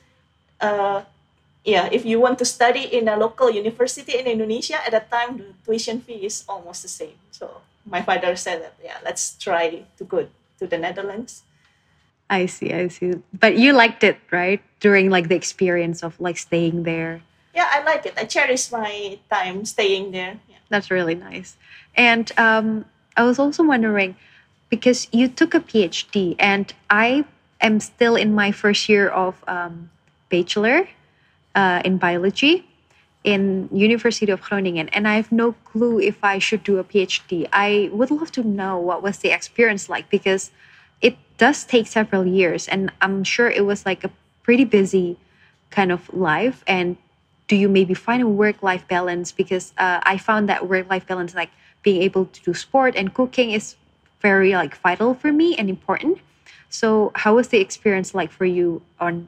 uh, 0.61 1.03
yeah 1.65 1.89
if 1.91 2.05
you 2.05 2.19
want 2.19 2.37
to 2.39 2.45
study 2.45 2.83
in 2.85 3.07
a 3.09 3.17
local 3.17 3.49
university 3.49 4.17
in 4.17 4.27
indonesia 4.27 4.77
at 4.85 4.91
that 4.91 5.09
time 5.09 5.37
the 5.37 5.49
tuition 5.65 5.99
fee 5.99 6.21
is 6.25 6.45
almost 6.47 6.83
the 6.83 6.87
same 6.87 7.17
so 7.31 7.61
my 7.85 8.01
father 8.01 8.35
said 8.35 8.61
that 8.61 8.73
yeah 8.83 8.97
let's 9.03 9.33
try 9.41 9.83
to 9.97 10.03
go 10.05 10.27
to 10.59 10.67
the 10.67 10.77
netherlands 10.77 11.41
I 12.29 12.47
see, 12.47 12.73
I 12.73 12.87
see. 12.89 13.13
But 13.33 13.57
you 13.57 13.73
liked 13.73 14.03
it, 14.03 14.17
right? 14.31 14.61
During 14.79 15.09
like 15.09 15.29
the 15.29 15.35
experience 15.35 16.03
of 16.03 16.19
like 16.19 16.37
staying 16.37 16.83
there. 16.83 17.21
yeah 17.55 17.69
i 17.71 17.79
like 17.87 18.03
it 18.05 18.13
i 18.19 18.25
cherish 18.25 18.67
my 18.71 19.17
time 19.31 19.63
staying 19.65 20.11
there 20.11 20.35
yeah. 20.49 20.59
That's 20.69 20.89
really 20.91 21.15
nice. 21.15 21.55
And 21.95 22.27
um, 22.37 22.85
I 23.15 23.23
was 23.23 23.37
also 23.39 23.63
wondering 23.63 24.15
because 24.69 25.07
you 25.13 25.27
took 25.29 25.53
a 25.53 25.59
PhD, 25.61 26.35
and 26.39 26.73
I 26.89 27.23
am 27.61 27.79
still 27.79 28.15
in 28.17 28.33
my 28.33 28.51
first 28.51 28.89
year 28.89 29.07
of 29.07 29.35
um, 29.47 29.89
bachelor 30.29 30.89
uh, 31.55 31.81
in 31.85 31.97
biology. 31.97 32.65
in 33.23 33.69
University 33.73 34.31
of 34.31 34.41
Groningen 34.41 34.87
and 34.89 35.07
I 35.07 35.15
have 35.15 35.31
no 35.31 35.53
clue 35.65 35.99
if 35.99 36.23
I 36.23 36.37
should 36.37 36.63
do 36.63 36.77
a 36.77 36.83
PhD. 36.83 37.47
I 37.51 37.89
would 37.91 38.11
love 38.11 38.31
to 38.37 38.43
know 38.43 38.77
what 38.77 39.01
was 39.01 39.17
the 39.19 39.31
experience 39.33 39.89
like 39.89 40.09
because 40.09 40.51
does 41.37 41.65
take 41.65 41.87
several 41.87 42.25
years 42.25 42.67
and 42.67 42.91
I'm 43.01 43.23
sure 43.23 43.49
it 43.49 43.65
was 43.65 43.85
like 43.85 44.03
a 44.03 44.11
pretty 44.43 44.63
busy 44.65 45.17
kind 45.69 45.91
of 45.91 46.13
life 46.13 46.63
and 46.67 46.97
do 47.47 47.55
you 47.55 47.69
maybe 47.69 47.93
find 47.93 48.23
a 48.23 48.27
work 48.27 48.63
life 48.63 48.87
balance 48.87 49.31
because 49.31 49.73
uh, 49.77 49.99
I 50.03 50.17
found 50.17 50.49
that 50.49 50.67
work 50.67 50.89
life 50.89 51.05
balance 51.05 51.35
like 51.35 51.51
being 51.83 52.01
able 52.01 52.25
to 52.25 52.41
do 52.41 52.53
sport 52.53 52.95
and 52.95 53.13
cooking 53.13 53.51
is 53.51 53.75
very 54.21 54.53
like 54.53 54.75
vital 54.77 55.13
for 55.13 55.31
me 55.31 55.55
and 55.55 55.69
important. 55.69 56.17
So 56.69 57.11
how 57.15 57.35
was 57.35 57.49
the 57.49 57.59
experience 57.59 58.15
like 58.15 58.31
for 58.31 58.45
you 58.45 58.81
on 58.99 59.27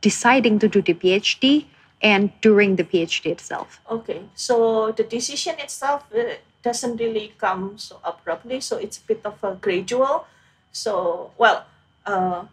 deciding 0.00 0.58
to 0.60 0.68
do 0.68 0.80
the 0.80 0.94
PhD 0.94 1.66
and 2.00 2.32
during 2.40 2.76
the 2.76 2.84
PhD 2.84 3.26
itself? 3.26 3.80
Okay, 3.90 4.22
so 4.34 4.92
the 4.92 5.04
decision 5.04 5.58
itself 5.58 6.04
uh, 6.14 6.34
doesn't 6.62 6.96
really 6.96 7.34
come 7.38 7.76
so 7.76 8.00
abruptly, 8.04 8.60
so 8.60 8.76
it's 8.76 8.98
a 8.98 9.02
bit 9.02 9.20
of 9.24 9.42
a 9.42 9.54
gradual. 9.54 10.26
So, 10.72 11.30
well, 11.38 11.66
uh, 12.06 12.44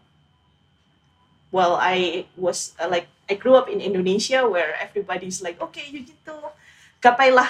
well, 1.52 1.76
I 1.80 2.26
was 2.36 2.74
uh, 2.80 2.88
like 2.88 3.08
I 3.30 3.34
grew 3.34 3.54
up 3.56 3.68
in 3.68 3.80
Indonesia 3.80 4.48
where 4.48 4.74
everybody's 4.80 5.42
like, 5.42 5.60
okay, 5.60 5.84
you 5.90 6.00
need 6.04 6.20
to 6.26 6.36
kapailah, 7.02 7.48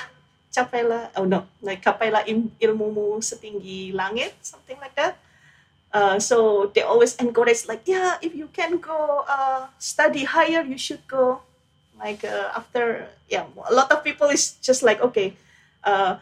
capailah, 0.55 1.11
oh 1.17 1.25
no, 1.25 1.47
like 1.63 1.83
kapailah 1.83 2.27
im, 2.27 2.51
ilmumu 2.61 3.23
setinggi 3.23 3.95
langit, 3.95 4.35
something 4.43 4.79
like 4.81 4.95
that. 4.97 5.19
Uh, 5.93 6.19
so 6.21 6.69
they 6.75 6.83
always 6.83 7.17
encourage 7.17 7.67
like, 7.67 7.83
yeah, 7.87 8.19
if 8.21 8.35
you 8.35 8.49
can 8.53 8.79
go 8.79 9.25
uh, 9.29 9.69
study 9.79 10.25
higher, 10.25 10.63
you 10.63 10.77
should 10.79 11.01
go 11.09 11.41
like 11.99 12.23
uh, 12.25 12.55
after 12.55 13.09
yeah 13.29 13.45
a 13.69 13.75
lot 13.75 13.91
of 13.91 14.05
people 14.05 14.29
is 14.31 14.55
just 14.63 14.83
like 14.83 15.01
okay 15.03 15.35
uh, 15.85 16.17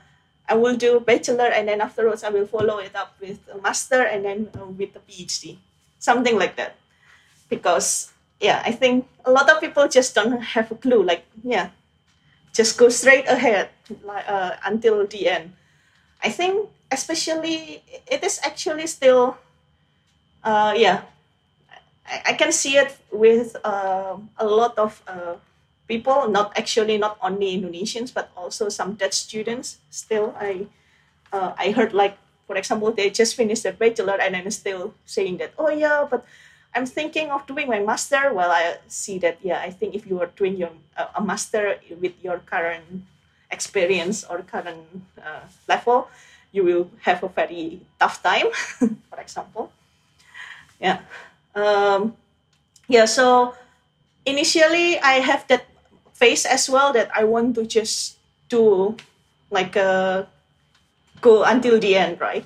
i 0.48 0.54
will 0.54 0.76
do 0.76 1.00
bachelor 1.00 1.46
and 1.46 1.68
then 1.68 1.80
afterwards 1.80 2.22
i 2.24 2.30
will 2.30 2.46
follow 2.46 2.78
it 2.78 2.94
up 2.94 3.14
with 3.20 3.38
a 3.52 3.58
master 3.58 4.02
and 4.02 4.24
then 4.24 4.48
uh, 4.58 4.66
with 4.66 4.94
a 4.96 5.00
phd 5.00 5.58
something 5.98 6.38
like 6.38 6.56
that. 6.56 6.76
Because 7.48 8.12
yeah 8.40 8.62
i 8.64 8.72
think 8.72 9.08
a 9.24 9.30
lot 9.30 9.48
of 9.48 9.60
people 9.60 9.88
just 9.88 10.14
don't 10.14 10.40
have 10.54 10.70
a 10.70 10.74
clue 10.74 11.02
like 11.02 11.24
yeah 11.42 11.70
just 12.52 12.78
go 12.78 12.88
straight 12.88 13.28
ahead 13.28 13.68
like, 14.04 14.24
uh, 14.28 14.56
until 14.64 15.06
the 15.06 15.28
end. 15.28 15.52
I 16.24 16.30
think 16.30 16.68
especially 16.90 17.82
it 18.06 18.24
is 18.24 18.40
actually 18.42 18.86
still 18.86 19.36
uh, 20.44 20.74
yeah 20.76 21.02
I, 22.06 22.22
I 22.30 22.32
can 22.34 22.52
see 22.52 22.76
it 22.76 22.96
with 23.12 23.56
uh, 23.64 24.16
a 24.38 24.46
lot 24.46 24.78
of 24.78 25.02
uh, 25.06 25.36
people, 25.88 26.28
not 26.28 26.56
actually 26.58 26.98
not 26.98 27.18
only 27.22 27.54
Indonesians 27.56 28.12
but 28.12 28.30
also 28.36 28.68
some 28.68 28.94
Dutch 28.94 29.14
students. 29.14 29.78
Still, 29.90 30.34
I 30.38 30.66
uh, 31.32 31.52
I 31.58 31.70
heard 31.70 31.92
like 31.92 32.18
for 32.46 32.56
example 32.56 32.92
they 32.92 33.10
just 33.10 33.34
finished 33.34 33.62
their 33.62 33.72
bachelor 33.74 34.18
and 34.20 34.34
then 34.34 34.50
still 34.50 34.94
saying 35.04 35.38
that 35.38 35.52
oh 35.58 35.70
yeah 35.70 36.06
but 36.08 36.24
I'm 36.74 36.84
thinking 36.84 37.30
of 37.30 37.46
doing 37.46 37.68
my 37.68 37.80
master. 37.80 38.32
Well, 38.34 38.52
I 38.52 38.76
see 38.86 39.18
that 39.24 39.38
yeah 39.42 39.60
I 39.60 39.70
think 39.70 39.94
if 39.94 40.06
you 40.06 40.20
are 40.20 40.30
doing 40.36 40.56
your 40.56 40.70
uh, 40.96 41.08
a 41.16 41.22
master 41.24 41.80
with 42.00 42.12
your 42.22 42.38
current 42.44 42.84
experience 43.50 44.24
or 44.28 44.42
current 44.42 44.84
uh, 45.16 45.48
level, 45.68 46.08
you 46.52 46.64
will 46.64 46.90
have 47.02 47.22
a 47.24 47.28
very 47.28 47.80
tough 47.98 48.22
time. 48.22 48.52
for 49.10 49.18
example, 49.18 49.72
yeah, 50.80 51.00
um, 51.54 52.12
yeah. 52.88 53.06
So 53.06 53.54
initially 54.26 54.98
I 55.00 55.24
have 55.24 55.48
that 55.48 55.64
phase 56.16 56.46
as 56.46 56.68
well 56.68 56.92
that 56.92 57.10
I 57.14 57.24
want 57.24 57.54
to 57.56 57.66
just 57.66 58.16
do 58.48 58.96
like 59.50 59.76
uh, 59.76 60.24
go 61.20 61.44
until 61.44 61.78
the 61.78 61.96
end, 61.96 62.20
right? 62.20 62.44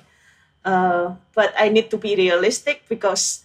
Uh, 0.63 1.15
but 1.33 1.53
I 1.57 1.69
need 1.69 1.89
to 1.91 1.97
be 1.97 2.15
realistic 2.15 2.83
because, 2.89 3.43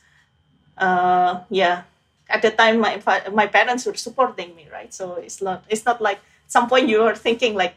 uh, 0.78 1.40
yeah, 1.50 1.85
at 2.28 2.42
the 2.42 2.50
time 2.50 2.80
my 2.80 3.00
my 3.33 3.47
parents 3.47 3.87
were 3.87 3.97
supporting 3.97 4.54
me, 4.56 4.68
right? 4.73 4.92
So 4.92 5.14
it's 5.16 5.40
not 5.42 5.64
it's 5.68 5.87
not 5.87 6.00
like 6.02 6.21
some 6.49 6.68
point 6.68 6.88
you 6.88 7.02
are 7.02 7.16
thinking 7.16 7.54
like, 7.54 7.75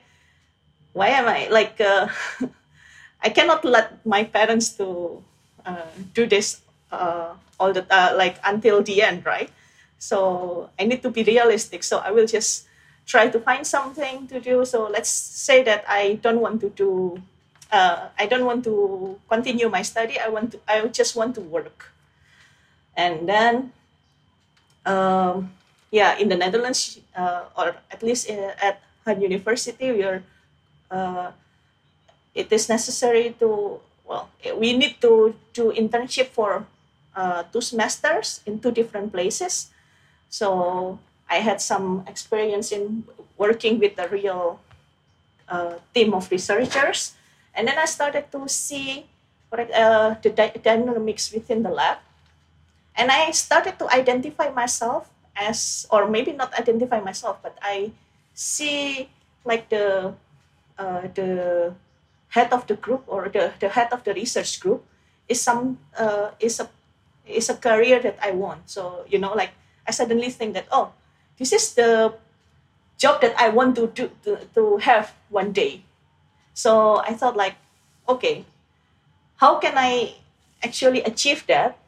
why 0.93 1.09
am 1.09 1.27
I 1.27 1.47
like 1.49 1.79
uh, 1.81 2.07
I 3.23 3.29
cannot 3.29 3.65
let 3.65 4.05
my 4.05 4.23
parents 4.23 4.73
to 4.77 5.21
uh, 5.65 5.87
do 6.13 6.27
this 6.27 6.61
uh, 6.91 7.33
all 7.59 7.73
the 7.73 7.85
like 8.17 8.37
until 8.43 8.81
the 8.83 9.01
end, 9.01 9.25
right? 9.25 9.49
So 9.99 10.69
I 10.79 10.85
need 10.85 11.03
to 11.03 11.11
be 11.11 11.23
realistic. 11.23 11.83
So 11.83 11.99
I 11.99 12.11
will 12.11 12.25
just 12.25 12.65
try 13.05 13.27
to 13.27 13.39
find 13.39 13.67
something 13.67 14.27
to 14.27 14.39
do. 14.39 14.63
So 14.65 14.87
let's 14.87 15.09
say 15.09 15.61
that 15.63 15.83
I 15.87 16.19
don't 16.23 16.39
want 16.39 16.61
to 16.61 16.69
do, 16.69 17.21
uh, 17.71 18.07
I 18.17 18.25
don't 18.25 18.45
want 18.45 18.63
to 18.63 19.19
continue 19.27 19.67
my 19.69 19.81
study. 19.83 20.17
I 20.17 20.29
want 20.29 20.53
to, 20.53 20.59
I 20.67 20.87
just 20.87 21.15
want 21.15 21.35
to 21.35 21.41
work. 21.41 21.91
And 22.95 23.27
then, 23.27 23.73
um, 24.85 25.51
yeah, 25.91 26.17
in 26.17 26.29
the 26.29 26.37
Netherlands, 26.37 26.99
uh, 27.15 27.43
or 27.57 27.75
at 27.91 28.01
least 28.01 28.27
in, 28.27 28.39
at 28.61 28.81
Han 29.05 29.21
University, 29.21 29.91
we 29.91 30.03
are, 30.03 30.23
uh, 30.89 31.31
it 32.33 32.51
is 32.51 32.69
necessary 32.69 33.35
to, 33.39 33.79
well, 34.05 34.29
we 34.55 34.77
need 34.77 35.01
to 35.01 35.35
do 35.53 35.73
internship 35.73 36.27
for 36.27 36.65
uh, 37.15 37.43
two 37.51 37.61
semesters 37.61 38.41
in 38.45 38.59
two 38.59 38.71
different 38.71 39.11
places 39.11 39.71
so 40.29 40.99
I 41.29 41.37
had 41.37 41.61
some 41.61 42.03
experience 42.07 42.71
in 42.71 43.03
working 43.37 43.79
with 43.79 43.97
a 43.99 44.07
real 44.07 44.59
uh, 45.47 45.75
team 45.93 46.13
of 46.13 46.29
researchers. 46.31 47.15
And 47.53 47.67
then 47.67 47.77
I 47.77 47.85
started 47.85 48.31
to 48.31 48.47
see 48.47 49.05
uh, 49.51 50.15
the 50.21 50.29
dy- 50.29 50.61
dynamics 50.61 51.33
within 51.33 51.63
the 51.63 51.69
lab. 51.69 51.97
And 52.95 53.11
I 53.11 53.31
started 53.31 53.79
to 53.79 53.89
identify 53.93 54.49
myself 54.49 55.09
as, 55.35 55.87
or 55.89 56.07
maybe 56.07 56.33
not 56.33 56.53
identify 56.57 56.99
myself, 56.99 57.37
but 57.41 57.57
I 57.61 57.91
see 58.33 59.09
like 59.45 59.69
the 59.69 60.13
uh, 60.77 61.07
the 61.13 61.73
head 62.29 62.53
of 62.53 62.67
the 62.67 62.75
group 62.75 63.03
or 63.07 63.29
the, 63.29 63.51
the 63.59 63.69
head 63.69 63.91
of 63.91 64.03
the 64.03 64.13
research 64.13 64.59
group 64.59 64.85
is 65.27 65.41
some 65.41 65.77
uh, 65.97 66.31
is 66.39 66.59
a 66.59 66.69
is 67.25 67.49
a 67.49 67.55
career 67.55 67.99
that 67.99 68.17
I 68.21 68.31
want. 68.31 68.69
So 68.69 69.05
you 69.07 69.19
know, 69.19 69.33
like 69.33 69.51
I 69.89 69.91
suddenly 69.91 70.29
think 70.29 70.53
that 70.53 70.69
oh, 70.71 70.93
this 71.41 71.49
is 71.49 71.73
the 71.73 72.13
job 73.01 73.21
that 73.25 73.33
I 73.41 73.49
want 73.49 73.73
to 73.81 73.87
do 73.89 74.13
to, 74.23 74.37
to 74.53 74.77
have 74.85 75.17
one 75.33 75.51
day. 75.51 75.81
So 76.53 77.01
I 77.01 77.17
thought 77.17 77.35
like, 77.35 77.55
okay, 78.07 78.45
how 79.41 79.57
can 79.57 79.73
I 79.75 80.13
actually 80.61 81.01
achieve 81.01 81.47
that? 81.47 81.79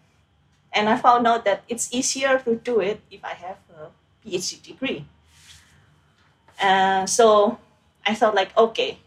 And 0.73 0.89
I 0.89 0.97
found 0.97 1.27
out 1.27 1.45
that 1.45 1.61
it's 1.69 1.93
easier 1.93 2.39
to 2.39 2.55
do 2.55 2.79
it 2.79 3.01
if 3.11 3.21
I 3.23 3.37
have 3.37 3.61
a 3.77 3.93
PhD 4.25 4.63
degree. 4.63 5.05
Uh, 6.57 7.05
so 7.05 7.59
I 8.07 8.15
thought 8.15 8.33
like, 8.33 8.55
okay, 8.57 8.97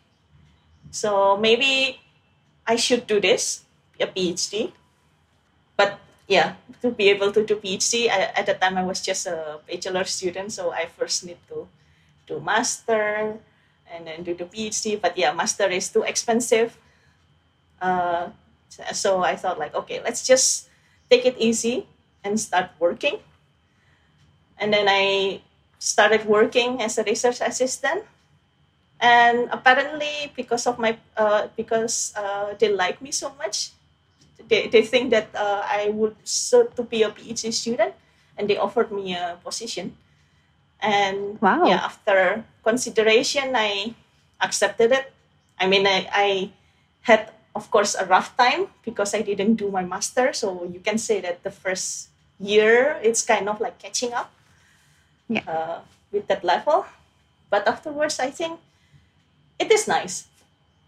so 0.93 1.37
maybe 1.37 1.99
I 2.67 2.77
should 2.77 3.09
do 3.09 3.19
this, 3.19 3.65
a 3.99 4.07
PhD. 4.07 4.71
But 5.77 5.99
yeah, 6.27 6.55
to 6.81 6.91
be 6.91 7.11
able 7.11 7.33
to 7.33 7.45
do 7.45 7.57
PhD, 7.57 8.09
I, 8.09 8.33
at 8.37 8.47
the 8.47 8.55
time 8.55 8.79
I 8.79 8.85
was 8.85 9.01
just 9.01 9.27
a 9.27 9.61
bachelor 9.69 10.05
student, 10.05 10.53
so 10.53 10.73
I 10.73 10.87
first 10.87 11.25
need 11.25 11.39
to 11.49 11.69
do 12.27 12.41
master 12.41 13.39
and 13.91 14.07
then 14.07 14.23
do 14.23 14.35
the 14.35 14.45
PhD. 14.45 15.01
But 15.01 15.17
yeah, 15.19 15.33
master 15.33 15.69
is 15.69 15.89
too 15.89 16.03
expensive. 16.03 16.79
Uh, 17.81 18.31
so 18.93 19.23
I 19.23 19.37
thought 19.37 19.59
like, 19.59 19.75
okay, 19.75 20.01
let's 20.03 20.27
just 20.27 20.69
take 21.11 21.27
it 21.27 21.37
easy 21.39 21.87
and 22.25 22.41
start 22.41 22.71
working. 22.81 23.19
And 24.59 24.73
then 24.73 24.87
I 24.89 25.43
started 25.79 26.25
working 26.25 26.81
as 26.81 26.97
a 26.97 27.05
research 27.05 27.41
assistant. 27.41 28.05
And 29.01 29.51
apparently, 29.53 30.33
because 30.35 30.67
of 30.67 30.79
my 30.79 30.97
uh, 31.17 31.49
because 31.57 32.15
uh, 32.17 32.55
they 32.59 32.73
like 32.73 33.03
me 33.03 33.13
so 33.13 33.35
much, 33.37 33.73
they, 34.49 34.69
they 34.69 34.83
think 34.83 35.11
that 35.11 35.29
uh, 35.35 35.63
I 35.65 35.91
would 35.91 36.17
serve 36.25 36.75
to 36.77 36.83
be 36.83 37.03
a 37.03 37.11
PhD 37.11 37.53
student, 37.53 37.95
and 38.37 38.49
they 38.49 38.57
offered 38.57 38.93
me 38.93 39.15
a 39.15 39.39
position. 39.45 39.97
And 40.81 41.41
Wow. 41.41 41.65
yeah, 41.65 41.81
after 41.85 42.45
consideration, 42.63 43.55
I 43.57 43.95
accepted 44.41 44.93
it. 44.93 45.13
I 45.59 45.67
mean, 45.67 45.87
I, 45.87 46.09
I 46.13 46.51
had, 47.03 47.31
of 47.55 47.71
course, 47.71 47.95
a 47.95 48.05
rough 48.05 48.37
time 48.37 48.69
because 48.85 49.15
I 49.15 49.23
didn't 49.23 49.55
do 49.55 49.71
my 49.71 49.85
master. 49.85 50.33
So 50.33 50.65
you 50.71 50.81
can 50.81 50.99
say 50.99 51.21
that 51.21 51.43
the 51.43 51.51
first 51.51 52.09
year, 52.39 52.99
it's 53.03 53.23
kind 53.23 53.49
of 53.49 53.61
like 53.61 53.79
catching 53.79 54.13
up 54.13 54.33
Yeah. 55.29 55.43
uh, 55.49 55.79
with 56.13 56.27
that 56.29 56.45
level. 56.45 56.85
But 57.49 57.67
afterwards, 57.69 58.19
I 58.21 58.31
think 58.31 58.61
it 59.59 59.71
is 59.73 59.87
nice. 59.89 60.27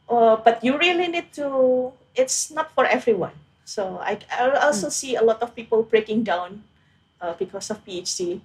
Uh, 0.08 0.36
but 0.36 0.62
you 0.64 0.76
really 0.78 1.08
need 1.08 1.32
to, 1.34 1.92
it's 2.16 2.50
not 2.50 2.72
for 2.72 2.84
everyone. 2.86 3.32
So 3.64 3.98
I, 4.02 4.18
I 4.30 4.50
also 4.66 4.88
see 4.88 5.16
a 5.16 5.22
lot 5.22 5.42
of 5.42 5.54
people 5.54 5.82
breaking 5.82 6.24
down 6.24 6.64
uh, 7.20 7.34
because 7.34 7.70
of 7.70 7.84
PhD. 7.84 8.40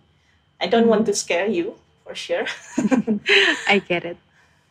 I 0.60 0.68
don't 0.68 0.88
want 0.88 1.06
to 1.08 1.14
scare 1.14 1.48
you, 1.48 1.76
for 2.04 2.12
for 2.12 2.16
sure. 2.16 2.46
I 3.68 3.80
get 3.80 4.06
it. 4.06 4.18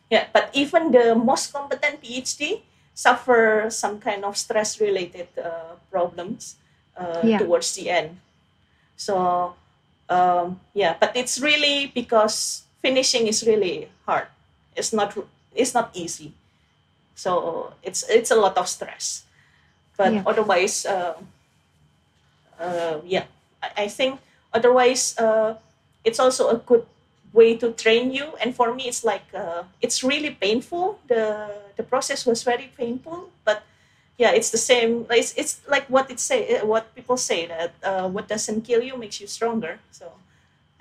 Yeah, 0.09 0.27
but 0.33 0.49
even 0.53 0.91
the 0.91 1.15
most 1.15 1.53
competent 1.53 2.01
PhD 2.03 2.61
suffer 2.93 3.67
some 3.69 3.99
kind 3.99 4.23
of 4.25 4.37
stress-related 4.37 5.27
uh, 5.39 5.75
problems 5.89 6.55
uh, 6.97 7.21
Yeah. 7.23 7.39
towards 7.39 7.73
the 7.75 7.89
end. 7.89 8.19
So 8.97 9.55
um, 10.09 10.59
yeah, 10.73 10.95
but 10.99 11.15
it's 11.15 11.39
really 11.39 11.87
because 11.95 12.63
finishing 12.81 13.27
is 13.27 13.45
really 13.47 13.89
hard. 14.05 14.27
It's 14.75 14.93
not 14.93 15.17
it's 15.55 15.73
not 15.73 15.89
easy. 15.93 16.33
So 17.15 17.73
it's 17.83 18.03
it's 18.09 18.31
a 18.31 18.35
lot 18.35 18.57
of 18.57 18.67
stress. 18.67 19.23
But 19.97 20.13
Yeah. 20.13 20.23
otherwise, 20.25 20.85
uh, 20.85 21.13
uh, 22.59 23.01
yeah, 23.05 23.25
I, 23.61 23.83
I 23.83 23.87
think 23.87 24.19
otherwise 24.53 25.15
uh, 25.17 25.55
it's 26.03 26.19
also 26.19 26.49
a 26.49 26.57
good 26.57 26.85
way 27.33 27.55
to 27.57 27.71
train 27.73 28.11
you. 28.11 28.33
And 28.43 28.55
for 28.55 28.73
me 28.73 28.87
it's 28.87 29.03
like 29.03 29.25
uh, 29.33 29.63
it's 29.81 30.03
really 30.03 30.31
painful. 30.31 30.99
The 31.07 31.51
the 31.77 31.83
process 31.83 32.25
was 32.25 32.43
very 32.43 32.71
painful. 32.77 33.29
But 33.45 33.63
yeah 34.17 34.31
it's 34.31 34.49
the 34.51 34.57
same. 34.57 35.05
It's, 35.09 35.33
it's 35.37 35.61
like 35.69 35.85
what 35.89 36.09
it 36.11 36.19
say 36.19 36.57
uh, 36.59 36.65
what 36.65 36.93
people 36.95 37.17
say 37.17 37.47
that 37.47 37.71
uh, 37.83 38.07
what 38.09 38.27
doesn't 38.27 38.61
kill 38.63 38.81
you 38.83 38.97
makes 38.97 39.19
you 39.21 39.27
stronger. 39.27 39.79
So 39.91 40.05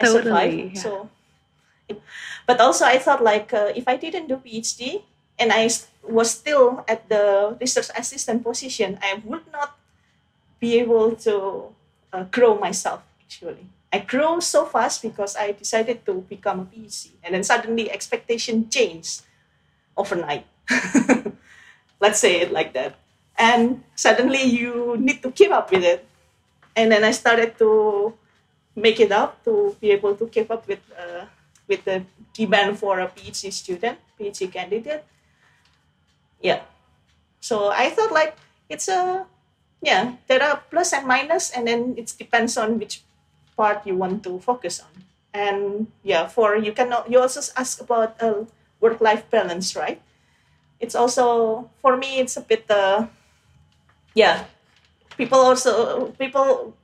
i 0.00 0.04
Totally, 0.06 0.24
survived. 0.24 0.76
yeah. 0.76 0.82
so 0.82 1.08
but 2.46 2.60
also 2.60 2.84
i 2.84 2.98
thought 2.98 3.22
like 3.22 3.52
uh, 3.52 3.72
if 3.76 3.86
i 3.88 3.96
didn't 3.96 4.28
do 4.28 4.36
phd 4.36 5.02
and 5.40 5.50
I 5.52 5.68
was 6.04 6.30
still 6.30 6.84
at 6.86 7.08
the 7.08 7.56
research 7.60 7.88
assistant 7.96 8.44
position 8.44 8.98
i 9.02 9.20
would 9.24 9.44
not 9.52 9.76
be 10.60 10.78
able 10.78 11.16
to 11.16 11.72
uh, 12.12 12.24
grow 12.30 12.58
myself 12.58 13.02
actually. 13.24 13.66
I 13.92 13.98
grew 14.00 14.40
so 14.40 14.66
fast 14.66 15.02
because 15.02 15.36
i 15.36 15.52
decided 15.52 16.04
to 16.06 16.22
become 16.28 16.60
a 16.60 16.66
phd 16.66 17.10
and 17.24 17.34
then 17.34 17.42
suddenly 17.42 17.90
expectation 17.90 18.68
changed 18.68 19.22
overnight. 19.96 20.46
Let's 22.00 22.18
say 22.20 22.40
it 22.40 22.52
like 22.52 22.72
that. 22.72 22.96
And 23.36 23.82
suddenly 23.96 24.42
you 24.42 24.96
need 24.98 25.22
to 25.22 25.30
keep 25.30 25.50
up 25.50 25.70
with 25.70 25.84
it. 25.84 26.06
And 26.76 26.92
then 26.92 27.04
i 27.04 27.10
started 27.10 27.58
to 27.58 28.14
make 28.76 29.00
it 29.00 29.12
up 29.12 29.42
to 29.44 29.76
be 29.80 29.90
able 29.90 30.14
to 30.14 30.26
keep 30.28 30.50
up 30.50 30.66
with 30.68 30.80
uh, 30.96 31.26
with 31.66 31.84
the 31.84 32.02
demand 32.32 32.78
for 32.78 33.00
a 33.00 33.08
phd 33.08 33.52
student 33.52 33.98
phd 34.18 34.50
candidate 34.52 35.04
yeah. 36.40 36.60
So 37.40 37.70
i 37.70 37.88
thought 37.90 38.12
like 38.12 38.36
it's 38.68 38.88
a 38.88 39.26
yeah 39.82 40.16
there 40.28 40.42
are 40.42 40.62
plus 40.70 40.92
and 40.92 41.06
minus 41.06 41.50
and 41.50 41.66
then 41.66 41.94
it 41.96 42.12
depends 42.18 42.56
on 42.56 42.78
which 42.78 43.02
part 43.56 43.86
you 43.86 43.96
want 43.96 44.22
to 44.24 44.38
focus 44.40 44.80
on. 44.80 45.04
And 45.32 45.86
yeah 46.02 46.26
for 46.26 46.56
you 46.56 46.72
can 46.72 46.92
you 47.08 47.20
also 47.20 47.40
ask 47.56 47.80
about 47.80 48.20
uh, 48.22 48.44
work 48.80 49.00
life 49.00 49.28
balance 49.30 49.76
right? 49.76 50.00
It's 50.80 50.94
also 50.94 51.70
for 51.80 51.96
me 51.96 52.20
it's 52.20 52.36
a 52.36 52.42
bit 52.42 52.64
uh 52.70 53.06
yeah. 54.14 54.44
People 55.16 55.38
also 55.38 56.12
people 56.18 56.74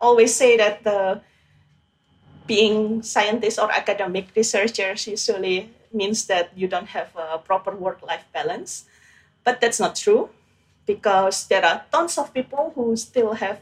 always 0.00 0.34
say 0.34 0.56
that 0.56 0.84
the 0.84 1.20
being 2.46 3.02
scientists 3.02 3.58
or 3.58 3.70
academic 3.70 4.28
researchers 4.34 5.06
usually 5.06 5.70
means 5.92 6.26
that 6.26 6.50
you 6.56 6.66
don't 6.66 6.88
have 6.88 7.10
a 7.16 7.38
proper 7.38 7.74
work 7.74 8.02
life 8.02 8.24
balance 8.32 8.84
but 9.44 9.60
that's 9.60 9.80
not 9.80 9.96
true 9.96 10.30
because 10.86 11.46
there 11.48 11.64
are 11.64 11.84
tons 11.92 12.18
of 12.18 12.32
people 12.34 12.72
who 12.74 12.96
still 12.96 13.34
have 13.34 13.60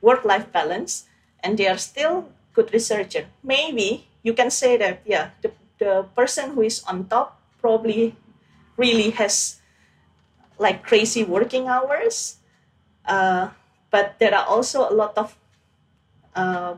work 0.00 0.24
life 0.24 0.50
balance 0.52 1.06
and 1.42 1.58
they 1.58 1.68
are 1.68 1.78
still 1.78 2.28
good 2.54 2.72
researcher. 2.72 3.26
Maybe 3.42 4.08
you 4.22 4.32
can 4.34 4.50
say 4.50 4.76
that 4.78 5.02
yeah 5.06 5.30
the, 5.42 5.52
the 5.78 6.06
person 6.16 6.52
who 6.54 6.62
is 6.62 6.82
on 6.84 7.06
top 7.06 7.40
probably 7.60 8.16
really 8.76 9.10
has 9.10 9.60
like 10.58 10.82
crazy 10.84 11.24
working 11.24 11.68
hours 11.68 12.38
uh, 13.06 13.50
but 13.90 14.16
there 14.18 14.34
are 14.34 14.46
also 14.46 14.88
a 14.88 14.94
lot 14.94 15.16
of 15.18 15.36
uh, 16.34 16.74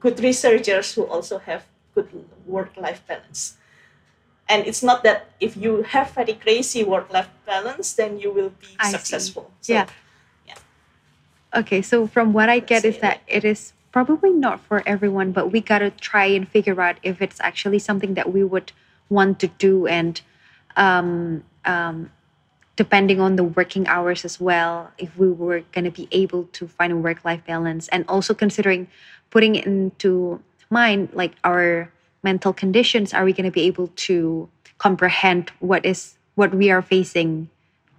good 0.00 0.20
researchers 0.20 0.94
who 0.94 1.04
also 1.04 1.38
have 1.38 1.64
good 1.94 2.08
work 2.46 2.76
life 2.76 3.02
balance 3.06 3.56
and 4.48 4.66
it's 4.66 4.82
not 4.82 5.02
that 5.04 5.26
if 5.40 5.56
you 5.56 5.82
have 5.82 6.10
very 6.12 6.34
crazy 6.34 6.82
work 6.84 7.12
life 7.12 7.28
balance 7.46 7.92
then 7.94 8.18
you 8.18 8.32
will 8.32 8.50
be 8.60 8.68
I 8.78 8.90
successful. 8.90 9.50
So, 9.60 9.72
yeah. 9.72 9.86
Okay, 11.54 11.80
so 11.80 12.06
from 12.06 12.32
what 12.32 12.48
I 12.48 12.58
get 12.58 12.84
Let's 12.84 12.96
is 12.96 12.98
that 13.00 13.20
it 13.26 13.44
is 13.44 13.72
probably 13.90 14.30
not 14.30 14.60
for 14.60 14.82
everyone, 14.86 15.32
but 15.32 15.50
we 15.50 15.60
gotta 15.60 15.90
try 15.90 16.26
and 16.26 16.46
figure 16.46 16.80
out 16.80 16.98
if 17.02 17.22
it's 17.22 17.40
actually 17.40 17.78
something 17.78 18.14
that 18.14 18.32
we 18.32 18.44
would 18.44 18.72
want 19.08 19.40
to 19.40 19.46
do, 19.46 19.86
and 19.86 20.20
um, 20.76 21.42
um, 21.64 22.12
depending 22.76 23.20
on 23.20 23.36
the 23.36 23.44
working 23.44 23.88
hours 23.88 24.24
as 24.24 24.38
well, 24.38 24.92
if 24.98 25.16
we 25.16 25.30
were 25.30 25.62
gonna 25.72 25.90
be 25.90 26.06
able 26.12 26.44
to 26.52 26.68
find 26.68 26.92
a 26.92 26.96
work-life 26.96 27.44
balance, 27.46 27.88
and 27.88 28.04
also 28.08 28.34
considering 28.34 28.86
putting 29.30 29.54
it 29.54 29.64
into 29.64 30.42
mind 30.68 31.08
like 31.14 31.32
our 31.44 31.90
mental 32.22 32.52
conditions, 32.52 33.14
are 33.14 33.24
we 33.24 33.32
gonna 33.32 33.50
be 33.50 33.62
able 33.62 33.88
to 34.08 34.48
comprehend 34.78 35.50
what 35.60 35.84
is 35.84 36.14
what 36.34 36.54
we 36.54 36.70
are 36.70 36.82
facing 36.82 37.50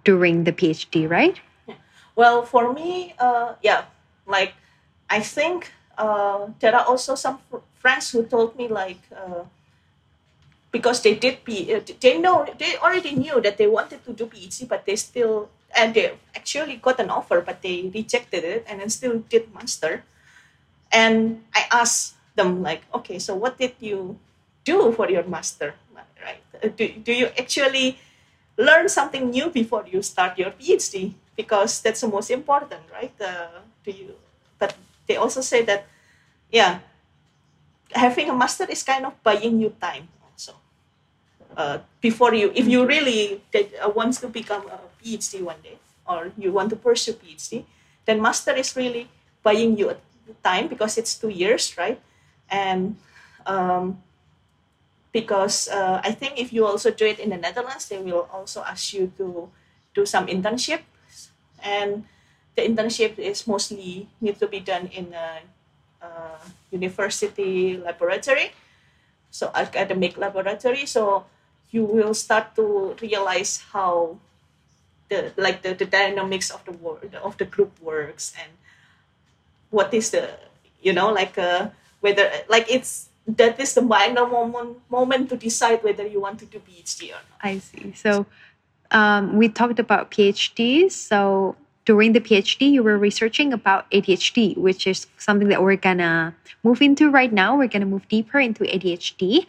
during 0.04 0.44
the 0.44 0.52
PhD, 0.52 1.08
right? 1.08 1.38
Well, 2.16 2.44
for 2.44 2.72
me, 2.72 3.14
uh, 3.18 3.54
yeah, 3.62 3.84
like 4.26 4.54
I 5.08 5.20
think 5.20 5.72
uh, 5.98 6.48
there 6.60 6.74
are 6.74 6.84
also 6.84 7.14
some 7.14 7.38
fr- 7.50 7.64
friends 7.78 8.10
who 8.10 8.24
told 8.24 8.56
me 8.56 8.68
like 8.68 9.00
uh, 9.12 9.44
because 10.72 11.02
they 11.02 11.14
did 11.14 11.44
P, 11.44 11.74
uh, 11.74 11.80
they 12.00 12.18
know 12.18 12.46
they 12.58 12.76
already 12.76 13.14
knew 13.14 13.40
that 13.40 13.58
they 13.58 13.66
wanted 13.66 14.04
to 14.04 14.12
do 14.12 14.26
PhD, 14.26 14.68
but 14.68 14.86
they 14.86 14.96
still 14.96 15.50
and 15.76 15.94
they 15.94 16.12
actually 16.34 16.76
got 16.76 16.98
an 16.98 17.10
offer, 17.10 17.40
but 17.40 17.62
they 17.62 17.90
rejected 17.94 18.44
it 18.44 18.64
and 18.68 18.80
then 18.80 18.90
still 18.90 19.20
did 19.28 19.52
master. 19.54 20.04
And 20.90 21.44
I 21.54 21.66
asked 21.70 22.14
them 22.40 22.62
like, 22.62 22.82
okay, 22.94 23.18
so 23.18 23.34
what 23.36 23.58
did 23.58 23.74
you 23.80 24.16
do 24.64 24.92
for 24.92 25.10
your 25.10 25.24
master, 25.24 25.74
right? 26.24 26.42
Uh, 26.56 26.68
Do, 26.68 26.88
do 26.88 27.12
you 27.12 27.28
actually 27.38 27.98
learn 28.56 28.88
something 28.88 29.30
new 29.30 29.50
before 29.50 29.84
you 29.86 30.02
start 30.02 30.38
your 30.38 30.50
PhD 30.50 31.14
because 31.36 31.80
that's 31.80 32.00
the 32.00 32.08
most 32.08 32.30
important, 32.30 32.82
right? 32.92 33.12
Uh, 33.20 33.60
do 33.84 33.90
you? 33.92 34.16
But 34.58 34.76
they 35.06 35.16
also 35.16 35.40
say 35.40 35.64
that, 35.64 35.86
yeah, 36.52 36.80
having 37.92 38.30
a 38.30 38.34
master 38.34 38.66
is 38.68 38.82
kind 38.82 39.06
of 39.06 39.12
buying 39.22 39.60
you 39.60 39.74
time 39.80 40.08
also. 40.24 40.54
Uh, 41.56 41.78
before 42.00 42.34
you, 42.34 42.52
if 42.54 42.66
you 42.68 42.86
really 42.86 43.42
did, 43.52 43.72
uh, 43.82 43.88
wants 43.88 44.20
to 44.20 44.28
become 44.28 44.62
a 44.68 44.78
PhD 45.02 45.42
one 45.42 45.60
day 45.62 45.78
or 46.06 46.32
you 46.38 46.52
want 46.52 46.70
to 46.70 46.76
pursue 46.76 47.12
PhD, 47.12 47.64
then 48.06 48.22
master 48.22 48.52
is 48.52 48.76
really 48.76 49.08
buying 49.42 49.76
you 49.76 49.96
time 50.44 50.68
because 50.68 50.96
it's 50.96 51.14
two 51.14 51.28
years, 51.28 51.76
right? 51.76 52.00
And 52.50 52.96
um, 53.46 54.02
because 55.12 55.68
uh, 55.68 56.00
I 56.02 56.12
think 56.12 56.38
if 56.38 56.52
you 56.52 56.66
also 56.66 56.90
do 56.90 57.06
it 57.06 57.18
in 57.18 57.30
the 57.30 57.36
Netherlands, 57.36 57.88
they 57.88 57.98
will 57.98 58.28
also 58.32 58.62
ask 58.62 58.92
you 58.94 59.12
to 59.18 59.48
do 59.94 60.06
some 60.06 60.26
internship, 60.26 60.82
and 61.62 62.04
the 62.56 62.62
internship 62.62 63.18
is 63.18 63.46
mostly 63.46 64.08
need 64.20 64.38
to 64.38 64.46
be 64.46 64.60
done 64.60 64.86
in 64.92 65.12
a, 65.14 65.42
uh 66.00 66.38
university 66.70 67.76
laboratory, 67.76 68.52
so 69.30 69.50
academic 69.54 70.16
laboratory. 70.16 70.86
So 70.86 71.26
you 71.70 71.84
will 71.84 72.14
start 72.14 72.54
to 72.56 72.96
realize 73.02 73.62
how 73.72 74.18
the 75.10 75.32
like 75.36 75.62
the, 75.62 75.74
the 75.74 75.84
dynamics 75.84 76.50
of 76.50 76.64
the 76.64 76.72
work 76.72 77.04
of 77.22 77.36
the 77.36 77.44
group 77.44 77.74
works 77.82 78.32
and 78.38 78.50
what 79.70 79.92
is 79.92 80.10
the 80.10 80.30
you 80.80 80.92
know 80.92 81.12
like 81.12 81.36
uh, 81.36 81.68
whether 82.00 82.30
like 82.48 82.70
it's 82.70 83.08
that 83.26 83.60
is 83.60 83.74
the 83.74 83.82
final 83.82 84.26
moment 84.26 84.78
moment 84.90 85.28
to 85.30 85.36
decide 85.36 85.82
whether 85.82 86.06
you 86.06 86.20
want 86.20 86.38
to 86.40 86.46
do 86.46 86.58
PhD 86.58 87.10
or 87.10 87.22
not. 87.30 87.38
I 87.42 87.58
see. 87.58 87.92
So 87.94 88.26
um, 88.90 89.36
we 89.36 89.48
talked 89.48 89.78
about 89.78 90.10
PhDs. 90.10 90.92
So 90.92 91.56
during 91.84 92.12
the 92.12 92.20
PhD, 92.20 92.70
you 92.70 92.82
were 92.82 92.98
researching 92.98 93.52
about 93.52 93.90
ADHD, 93.90 94.56
which 94.56 94.86
is 94.86 95.06
something 95.18 95.48
that 95.48 95.62
we're 95.62 95.76
gonna 95.76 96.34
move 96.62 96.82
into 96.82 97.10
right 97.10 97.32
now. 97.32 97.56
We're 97.56 97.68
gonna 97.68 97.86
move 97.86 98.06
deeper 98.08 98.38
into 98.38 98.64
ADHD. 98.64 99.46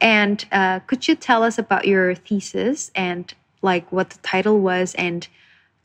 And 0.00 0.44
uh, 0.52 0.80
could 0.80 1.06
you 1.08 1.14
tell 1.14 1.42
us 1.42 1.58
about 1.58 1.86
your 1.86 2.14
thesis 2.14 2.90
and 2.94 3.32
like 3.62 3.90
what 3.90 4.10
the 4.10 4.18
title 4.18 4.60
was? 4.60 4.94
And 4.94 5.26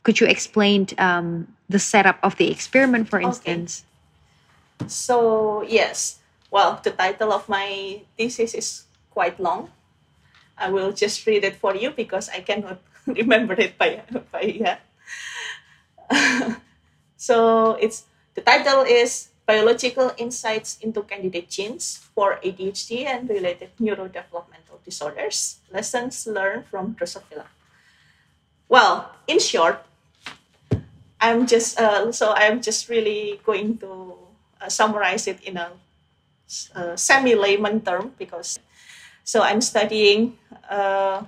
could 0.02 0.20
you 0.20 0.26
explain 0.26 0.88
um, 0.98 1.54
the 1.68 1.78
setup 1.78 2.18
of 2.22 2.36
the 2.36 2.50
experiment, 2.50 3.08
for 3.08 3.20
instance? 3.20 3.84
So 4.86 5.62
yes, 5.62 6.18
well, 6.50 6.80
the 6.82 6.90
title 6.90 7.32
of 7.32 7.48
my 7.48 8.02
thesis 8.16 8.54
is 8.54 8.84
quite 9.10 9.38
long. 9.40 9.70
I 10.56 10.70
will 10.70 10.92
just 10.92 11.26
read 11.26 11.44
it 11.44 11.56
for 11.56 11.74
you 11.74 11.90
because 11.90 12.28
I 12.28 12.40
cannot 12.40 12.80
remember 13.06 13.54
it 13.54 13.78
by 13.78 14.02
by 14.30 14.60
heart. 14.60 14.80
so 17.16 17.74
it's 17.80 18.04
the 18.34 18.42
title 18.42 18.82
is 18.82 19.28
biological 19.46 20.12
insights 20.16 20.78
into 20.78 21.02
candidate 21.02 21.50
genes 21.50 21.98
for 22.14 22.38
ADHD 22.44 23.06
and 23.06 23.28
related 23.28 23.70
neurodevelopmental 23.80 24.78
disorders, 24.84 25.58
lessons 25.72 26.26
learned 26.26 26.66
from 26.66 26.94
Drosophila. 26.94 27.50
Well, 28.68 29.10
in 29.26 29.40
short, 29.40 29.82
I'm 31.20 31.46
just 31.46 31.80
uh, 31.80 32.12
so 32.12 32.32
I'm 32.36 32.62
just 32.62 32.88
really 32.88 33.40
going 33.42 33.78
to 33.78 34.29
summarize 34.68 35.26
it 35.26 35.40
in 35.42 35.56
a, 35.56 35.72
a 36.74 36.96
semi 36.96 37.34
layman 37.34 37.80
term 37.80 38.12
because 38.18 38.58
so 39.24 39.42
I'm 39.42 39.60
studying. 39.60 40.38
Uh, 40.68 41.22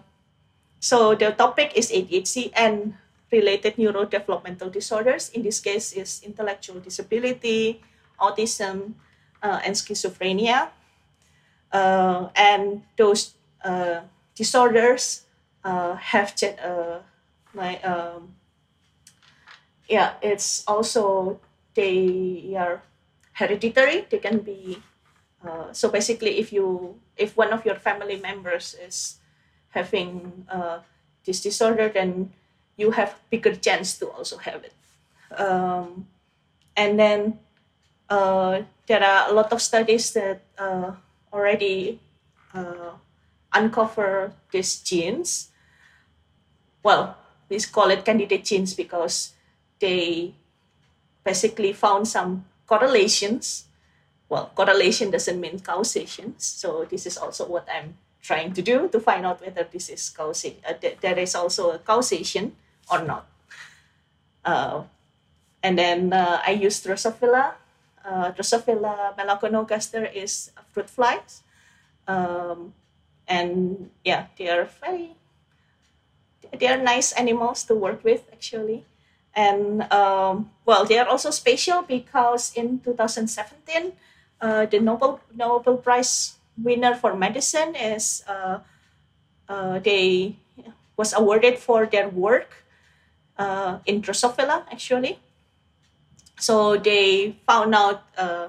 so 0.80 1.14
the 1.14 1.30
topic 1.30 1.72
is 1.76 1.90
ADHD 1.92 2.50
and 2.56 2.94
related 3.30 3.76
neurodevelopmental 3.76 4.72
disorders. 4.72 5.30
In 5.30 5.42
this 5.42 5.60
case, 5.60 5.92
is 5.92 6.20
intellectual 6.26 6.80
disability, 6.80 7.80
autism, 8.20 8.94
uh, 9.42 9.60
and 9.64 9.74
schizophrenia. 9.74 10.68
Uh, 11.72 12.28
and 12.34 12.82
those 12.98 13.34
uh, 13.64 14.00
disorders 14.34 15.24
uh, 15.64 15.94
have 15.94 16.34
uh, 16.42 16.98
my 17.54 17.78
um, 17.82 18.34
yeah, 19.88 20.14
it's 20.20 20.64
also 20.66 21.40
they 21.74 22.54
are 22.58 22.82
hereditary. 23.32 24.06
They 24.10 24.18
can 24.18 24.38
be 24.38 24.82
uh, 25.44 25.72
so 25.72 25.90
basically, 25.90 26.38
if 26.38 26.52
you 26.52 26.96
if 27.16 27.36
one 27.36 27.52
of 27.52 27.66
your 27.66 27.74
family 27.74 28.16
members 28.16 28.74
is 28.78 29.18
having 29.70 30.46
uh, 30.48 30.78
this 31.24 31.42
disorder, 31.42 31.88
then 31.88 32.32
you 32.76 32.92
have 32.92 33.18
bigger 33.30 33.54
chance 33.54 33.98
to 33.98 34.08
also 34.08 34.38
have 34.38 34.62
it. 34.64 34.74
Um, 35.34 36.06
and 36.76 36.98
then 36.98 37.38
uh, 38.08 38.62
there 38.86 39.02
are 39.02 39.30
a 39.30 39.32
lot 39.32 39.52
of 39.52 39.60
studies 39.60 40.12
that 40.12 40.42
uh, 40.58 40.92
already 41.32 42.00
uh, 42.54 42.94
uncover 43.52 44.32
these 44.52 44.76
genes. 44.76 45.50
Well, 46.82 47.16
we 47.48 47.58
call 47.60 47.90
it 47.90 48.04
candidate 48.04 48.44
genes 48.44 48.74
because 48.74 49.34
they 49.80 50.34
basically 51.24 51.72
found 51.72 52.06
some 52.08 52.44
correlations. 52.66 53.66
Well, 54.28 54.50
correlation 54.54 55.10
doesn't 55.10 55.40
mean 55.40 55.60
causation. 55.60 56.34
So 56.38 56.86
this 56.88 57.06
is 57.06 57.18
also 57.18 57.46
what 57.46 57.68
I'm 57.68 57.96
trying 58.22 58.52
to 58.54 58.62
do 58.62 58.88
to 58.88 59.00
find 59.00 59.26
out 59.26 59.42
whether 59.42 59.66
this 59.70 59.88
is 59.88 60.08
causation. 60.08 60.58
Uh, 60.66 60.74
th- 60.74 60.98
there 61.00 61.18
is 61.18 61.34
also 61.34 61.72
a 61.72 61.78
causation 61.78 62.56
or 62.90 63.02
not. 63.02 63.26
Uh, 64.44 64.84
and 65.62 65.78
then 65.78 66.12
uh, 66.12 66.40
I 66.46 66.52
use 66.52 66.82
Drosophila. 66.82 67.54
Uh, 68.04 68.32
Drosophila 68.32 69.16
melanogaster 69.18 70.12
is 70.14 70.50
fruit 70.72 70.90
flies. 70.90 71.42
Um, 72.06 72.74
and 73.28 73.90
yeah, 74.04 74.26
they 74.36 74.48
are 74.48 74.64
very, 74.80 75.14
they 76.58 76.66
are 76.66 76.82
nice 76.82 77.12
animals 77.12 77.64
to 77.64 77.74
work 77.74 78.02
with 78.02 78.26
actually. 78.32 78.84
And 79.34 79.82
um, 79.92 80.50
well, 80.66 80.84
they 80.84 80.98
are 80.98 81.08
also 81.08 81.30
special 81.30 81.82
because 81.82 82.52
in 82.54 82.80
2017, 82.80 83.92
uh, 84.40 84.66
the 84.66 84.80
Nobel 84.80 85.20
Nobel 85.34 85.76
Prize 85.78 86.36
winner 86.60 86.94
for 86.94 87.16
medicine 87.16 87.74
is 87.74 88.22
uh, 88.28 88.58
uh, 89.48 89.78
they 89.78 90.36
was 90.96 91.12
awarded 91.12 91.58
for 91.58 91.86
their 91.86 92.08
work 92.08 92.64
uh, 93.38 93.78
in 93.86 94.02
Drosophila 94.02 94.64
actually. 94.70 95.18
So 96.38 96.76
they 96.76 97.36
found 97.46 97.74
out 97.74 98.02
uh, 98.18 98.48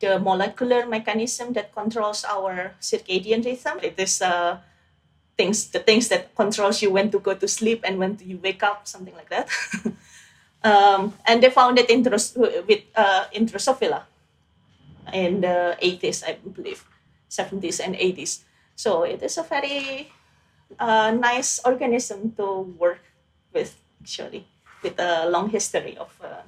the 0.00 0.18
molecular 0.18 0.86
mechanism 0.86 1.52
that 1.54 1.74
controls 1.74 2.24
our 2.24 2.74
circadian 2.80 3.44
rhythm. 3.44 3.78
It 3.82 3.94
is 3.98 4.20
uh, 4.20 4.58
things 5.36 5.70
the 5.70 5.78
things 5.78 6.08
that 6.08 6.34
controls 6.34 6.82
you 6.82 6.90
when 6.90 7.10
to 7.10 7.18
go 7.18 7.34
to 7.34 7.48
sleep 7.48 7.82
and 7.84 7.98
when 7.98 8.18
you 8.24 8.38
wake 8.42 8.62
up, 8.62 8.86
something 8.86 9.14
like 9.14 9.30
that. 9.30 9.48
Um, 10.64 11.14
and 11.26 11.42
they 11.42 11.50
found 11.50 11.78
it 11.78 11.88
in, 11.88 12.02
with, 12.02 12.82
uh, 12.96 13.24
in 13.32 13.46
Drosophila 13.46 14.02
in 15.12 15.40
the 15.40 15.76
80s, 15.80 16.24
I 16.26 16.34
believe, 16.34 16.84
70s 17.30 17.80
and 17.84 17.94
80s. 17.94 18.42
So 18.76 19.02
it 19.02 19.22
is 19.22 19.38
a 19.38 19.42
very 19.42 20.12
uh, 20.78 21.12
nice 21.12 21.60
organism 21.64 22.32
to 22.36 22.74
work 22.78 23.00
with, 23.52 23.80
actually, 24.02 24.46
with 24.82 24.98
a 24.98 25.28
long 25.28 25.50
history 25.50 25.96
of 25.96 26.12
uh, 26.22 26.42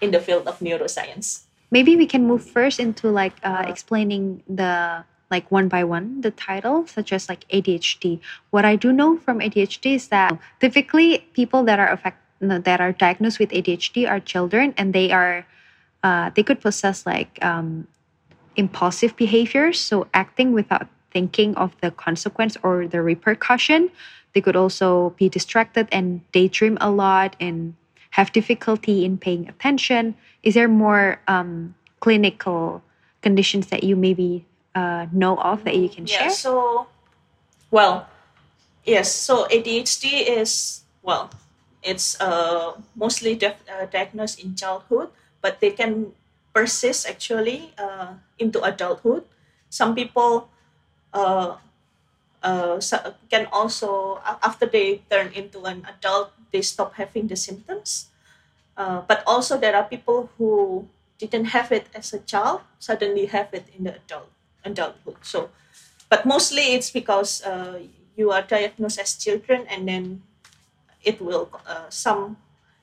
in 0.00 0.10
the 0.10 0.20
field 0.20 0.46
of 0.46 0.58
neuroscience. 0.60 1.44
Maybe 1.70 1.96
we 1.96 2.06
can 2.06 2.26
move 2.26 2.44
first 2.44 2.80
into 2.80 3.10
like 3.10 3.34
uh, 3.42 3.64
explaining 3.66 4.42
the 4.48 5.04
like 5.30 5.50
one 5.50 5.68
by 5.68 5.84
one 5.84 6.20
the 6.22 6.32
title 6.32 6.86
such 6.88 7.12
as 7.12 7.28
like 7.28 7.46
adhd 7.54 8.18
what 8.50 8.64
i 8.64 8.74
do 8.74 8.92
know 8.92 9.16
from 9.16 9.38
adhd 9.38 9.94
is 9.94 10.08
that 10.08 10.36
typically 10.58 11.18
people 11.34 11.62
that 11.62 11.78
are 11.78 11.88
affected 11.92 12.19
that 12.40 12.80
are 12.80 12.92
diagnosed 12.92 13.38
with 13.38 13.50
ADHD 13.50 14.08
are 14.08 14.20
children, 14.20 14.74
and 14.76 14.92
they 14.94 15.12
are 15.12 15.46
uh, 16.02 16.30
they 16.34 16.42
could 16.42 16.60
possess 16.60 17.04
like 17.04 17.38
um, 17.42 17.86
impulsive 18.56 19.16
behaviors, 19.16 19.78
so 19.78 20.08
acting 20.14 20.52
without 20.52 20.88
thinking 21.12 21.54
of 21.56 21.76
the 21.80 21.90
consequence 21.90 22.56
or 22.62 22.86
the 22.86 23.02
repercussion. 23.02 23.90
They 24.32 24.40
could 24.40 24.56
also 24.56 25.10
be 25.18 25.28
distracted 25.28 25.88
and 25.90 26.20
daydream 26.32 26.78
a 26.80 26.90
lot 26.90 27.36
and 27.40 27.74
have 28.10 28.32
difficulty 28.32 29.04
in 29.04 29.18
paying 29.18 29.48
attention. 29.48 30.14
Is 30.42 30.54
there 30.54 30.68
more 30.68 31.20
um, 31.28 31.74
clinical 32.00 32.82
conditions 33.22 33.66
that 33.68 33.84
you 33.84 33.96
maybe 33.96 34.46
uh, 34.74 35.06
know 35.12 35.36
of 35.36 35.64
that 35.64 35.76
you 35.76 35.88
can 35.88 36.06
yeah, 36.06 36.18
share? 36.18 36.30
So, 36.30 36.86
well, 37.70 38.08
yes. 38.84 39.12
So 39.12 39.46
ADHD 39.48 40.38
is 40.38 40.82
well 41.02 41.30
it's 41.82 42.20
uh, 42.20 42.72
mostly 42.94 43.34
def- 43.34 43.64
uh, 43.68 43.86
diagnosed 43.86 44.40
in 44.40 44.54
childhood, 44.54 45.08
but 45.40 45.60
they 45.60 45.70
can 45.70 46.12
persist 46.52 47.08
actually 47.08 47.72
uh, 47.78 48.14
into 48.38 48.62
adulthood. 48.62 49.24
Some 49.70 49.94
people 49.94 50.48
uh, 51.12 51.56
uh, 52.42 52.80
can 53.30 53.46
also, 53.52 54.20
after 54.42 54.66
they 54.66 55.02
turn 55.10 55.32
into 55.32 55.64
an 55.64 55.86
adult, 55.88 56.32
they 56.52 56.62
stop 56.62 56.94
having 56.94 57.28
the 57.28 57.36
symptoms. 57.36 58.08
Uh, 58.76 59.02
but 59.06 59.22
also, 59.26 59.58
there 59.58 59.76
are 59.76 59.84
people 59.84 60.30
who 60.38 60.88
didn't 61.18 61.46
have 61.56 61.70
it 61.72 61.86
as 61.94 62.12
a 62.12 62.18
child, 62.20 62.62
suddenly 62.78 63.26
have 63.26 63.48
it 63.52 63.66
in 63.76 63.84
the 63.84 63.96
adult 63.96 64.30
adulthood. 64.64 65.16
So, 65.22 65.50
but 66.08 66.26
mostly 66.26 66.74
it's 66.74 66.90
because 66.90 67.42
you 68.16 68.30
are 68.30 68.42
diagnosed 68.42 68.98
as 69.00 69.16
children 69.16 69.66
and 69.68 69.88
then 69.88 70.22
it 71.02 71.20
will 71.20 71.48
uh, 71.66 71.88
some 71.88 72.36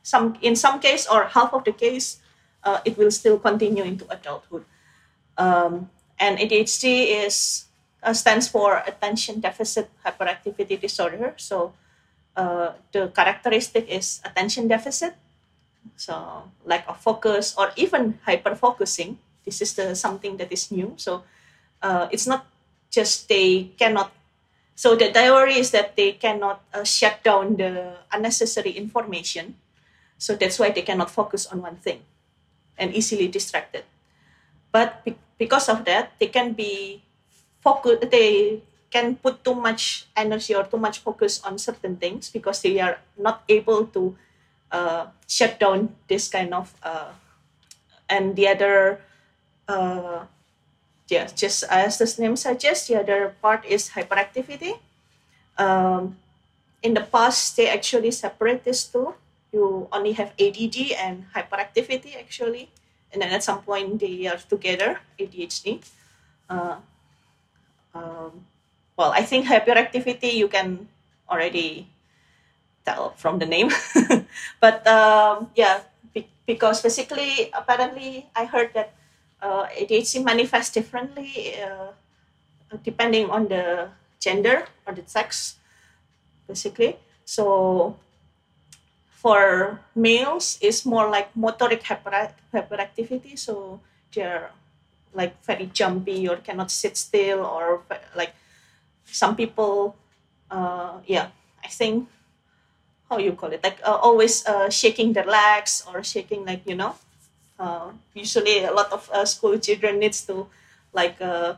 some 0.04 0.38
in 0.42 0.56
some 0.56 0.80
case 0.80 1.08
or 1.08 1.26
half 1.26 1.54
of 1.54 1.64
the 1.64 1.72
case 1.72 2.20
uh, 2.64 2.80
it 2.86 2.98
will 2.98 3.12
still 3.12 3.38
continue 3.40 3.84
into 3.84 4.06
adulthood. 4.10 4.66
Um, 5.38 5.90
and 6.20 6.40
adhd 6.40 6.84
is 7.26 7.66
uh, 8.04 8.14
stands 8.14 8.48
for 8.48 8.82
attention 8.88 9.40
deficit 9.40 9.90
hyperactivity 10.06 10.80
disorder. 10.80 11.34
So 11.38 11.74
uh, 12.36 12.74
the 12.92 13.10
characteristic 13.10 13.90
is 13.90 14.22
attention 14.26 14.68
deficit 14.68 15.16
so 15.96 16.44
lack 16.66 16.88
of 16.88 17.00
focus 17.00 17.56
or 17.58 17.72
even 17.76 18.20
hyper 18.26 18.56
focusing 18.56 19.18
this 19.48 19.64
is 19.64 19.72
the 19.80 19.96
something 19.96 20.36
that 20.36 20.52
is 20.52 20.68
new. 20.76 20.92
So 21.00 21.24
uh, 21.82 22.12
it's 22.12 22.28
not 22.28 22.46
just 22.92 23.32
they 23.32 23.72
cannot 23.80 24.12
so 24.78 24.94
the 24.94 25.10
theory 25.10 25.58
is 25.58 25.74
that 25.74 25.98
they 25.98 26.14
cannot 26.14 26.62
uh, 26.70 26.86
shut 26.86 27.26
down 27.26 27.58
the 27.58 27.98
unnecessary 28.14 28.78
information. 28.78 29.58
So 30.22 30.38
that's 30.38 30.60
why 30.62 30.70
they 30.70 30.84
cannot 30.86 31.10
focus 31.10 31.50
on 31.50 31.66
one 31.66 31.78
thing 31.78 32.06
and 32.78 32.94
easily 32.94 33.28
distracted. 33.28 33.86
But 34.72 35.04
be- 35.04 35.18
because 35.40 35.68
of 35.68 35.84
that, 35.86 36.14
they 36.20 36.28
can 36.28 36.54
be 36.54 37.02
focus. 37.60 38.06
They 38.06 38.62
can 38.94 39.16
put 39.18 39.44
too 39.44 39.56
much 39.56 40.06
energy 40.16 40.54
or 40.54 40.64
too 40.64 40.78
much 40.78 41.00
focus 41.00 41.42
on 41.42 41.58
certain 41.58 41.98
things 41.98 42.30
because 42.30 42.62
they 42.62 42.80
are 42.80 43.02
not 43.18 43.42
able 43.50 43.88
to 43.98 44.16
uh, 44.72 45.08
shut 45.28 45.60
down 45.60 45.96
this 46.08 46.30
kind 46.30 46.54
of. 46.54 46.70
Uh, 46.84 47.18
and 48.10 48.36
the 48.36 48.48
other 48.48 49.02
uh, 49.68 50.30
yeah, 51.08 51.28
just 51.36 51.64
as 51.70 51.98
the 51.98 52.08
name 52.22 52.36
suggests, 52.36 52.88
the 52.88 53.00
other 53.00 53.36
part 53.42 53.66
is 53.66 53.90
hyperactivity. 53.90 54.80
Um, 55.58 56.18
in 56.84 56.94
the 56.94 57.02
past, 57.02 57.56
they 57.58 57.70
actually 57.70 58.12
separate 58.12 58.64
these 58.64 58.84
two. 58.86 59.16
You 59.52 59.88
only 59.92 60.12
have 60.14 60.34
ADD 60.40 60.92
and 61.00 61.26
hyperactivity 61.34 62.20
actually, 62.20 62.70
and 63.12 63.22
then 63.22 63.32
at 63.32 63.44
some 63.44 63.64
point 63.64 64.00
they 64.00 64.28
are 64.28 64.38
together, 64.38 65.00
ADHD. 65.20 65.82
Uh, 66.50 66.78
um, 67.96 68.46
well, 68.98 69.12
I 69.12 69.24
think 69.24 69.48
hyperactivity 69.48 70.34
you 70.34 70.48
can 70.48 70.88
already 71.30 71.88
tell 72.86 73.16
from 73.16 73.40
the 73.40 73.46
name, 73.46 73.72
but 74.60 74.86
um, 74.88 75.50
yeah, 75.56 75.82
be- 76.14 76.30
because 76.46 76.82
basically, 76.82 77.50
apparently, 77.54 78.28
I 78.36 78.46
heard 78.46 78.74
that 78.76 78.94
uh, 79.42 79.66
ADHD 79.68 80.24
manifests 80.24 80.74
differently 80.74 81.56
uh, 81.62 81.92
depending 82.84 83.30
on 83.30 83.48
the 83.48 83.90
gender 84.20 84.66
or 84.86 84.94
the 84.94 85.04
sex, 85.06 85.58
basically. 86.48 86.98
So 87.26 87.98
for 89.10 89.82
males, 89.96 90.58
it's 90.62 90.86
more 90.86 91.10
like 91.10 91.34
motoric 91.36 91.84
hyper- 91.84 92.34
hyperactivity. 92.54 93.38
So 93.38 93.80
they're 94.14 94.52
like 95.14 95.42
very 95.44 95.68
jumpy 95.68 96.28
or 96.28 96.38
cannot 96.38 96.72
sit 96.72 96.98
still 96.98 97.40
or 97.46 97.82
like 98.16 98.34
some 99.06 99.36
people, 99.36 99.96
uh, 100.52 101.00
yeah, 101.06 101.30
I 101.64 101.68
think 101.68 102.10
how 103.10 103.18
you 103.18 103.32
call 103.34 103.52
it 103.52 103.64
like 103.64 103.80
uh, 103.84 103.96
always 103.96 104.46
uh, 104.46 104.70
shaking 104.70 105.14
their 105.14 105.26
legs 105.26 105.84
or 105.88 106.04
shaking 106.04 106.46
like 106.46 106.62
you 106.66 106.76
know 106.76 106.96
uh, 107.60 107.90
usually 108.14 108.64
a 108.64 108.72
lot 108.72 108.92
of 108.92 109.10
uh, 109.12 109.26
school 109.26 109.58
children 109.58 110.00
needs 110.00 110.22
to 110.26 110.48
like 110.94 111.20
uh, 111.22 111.56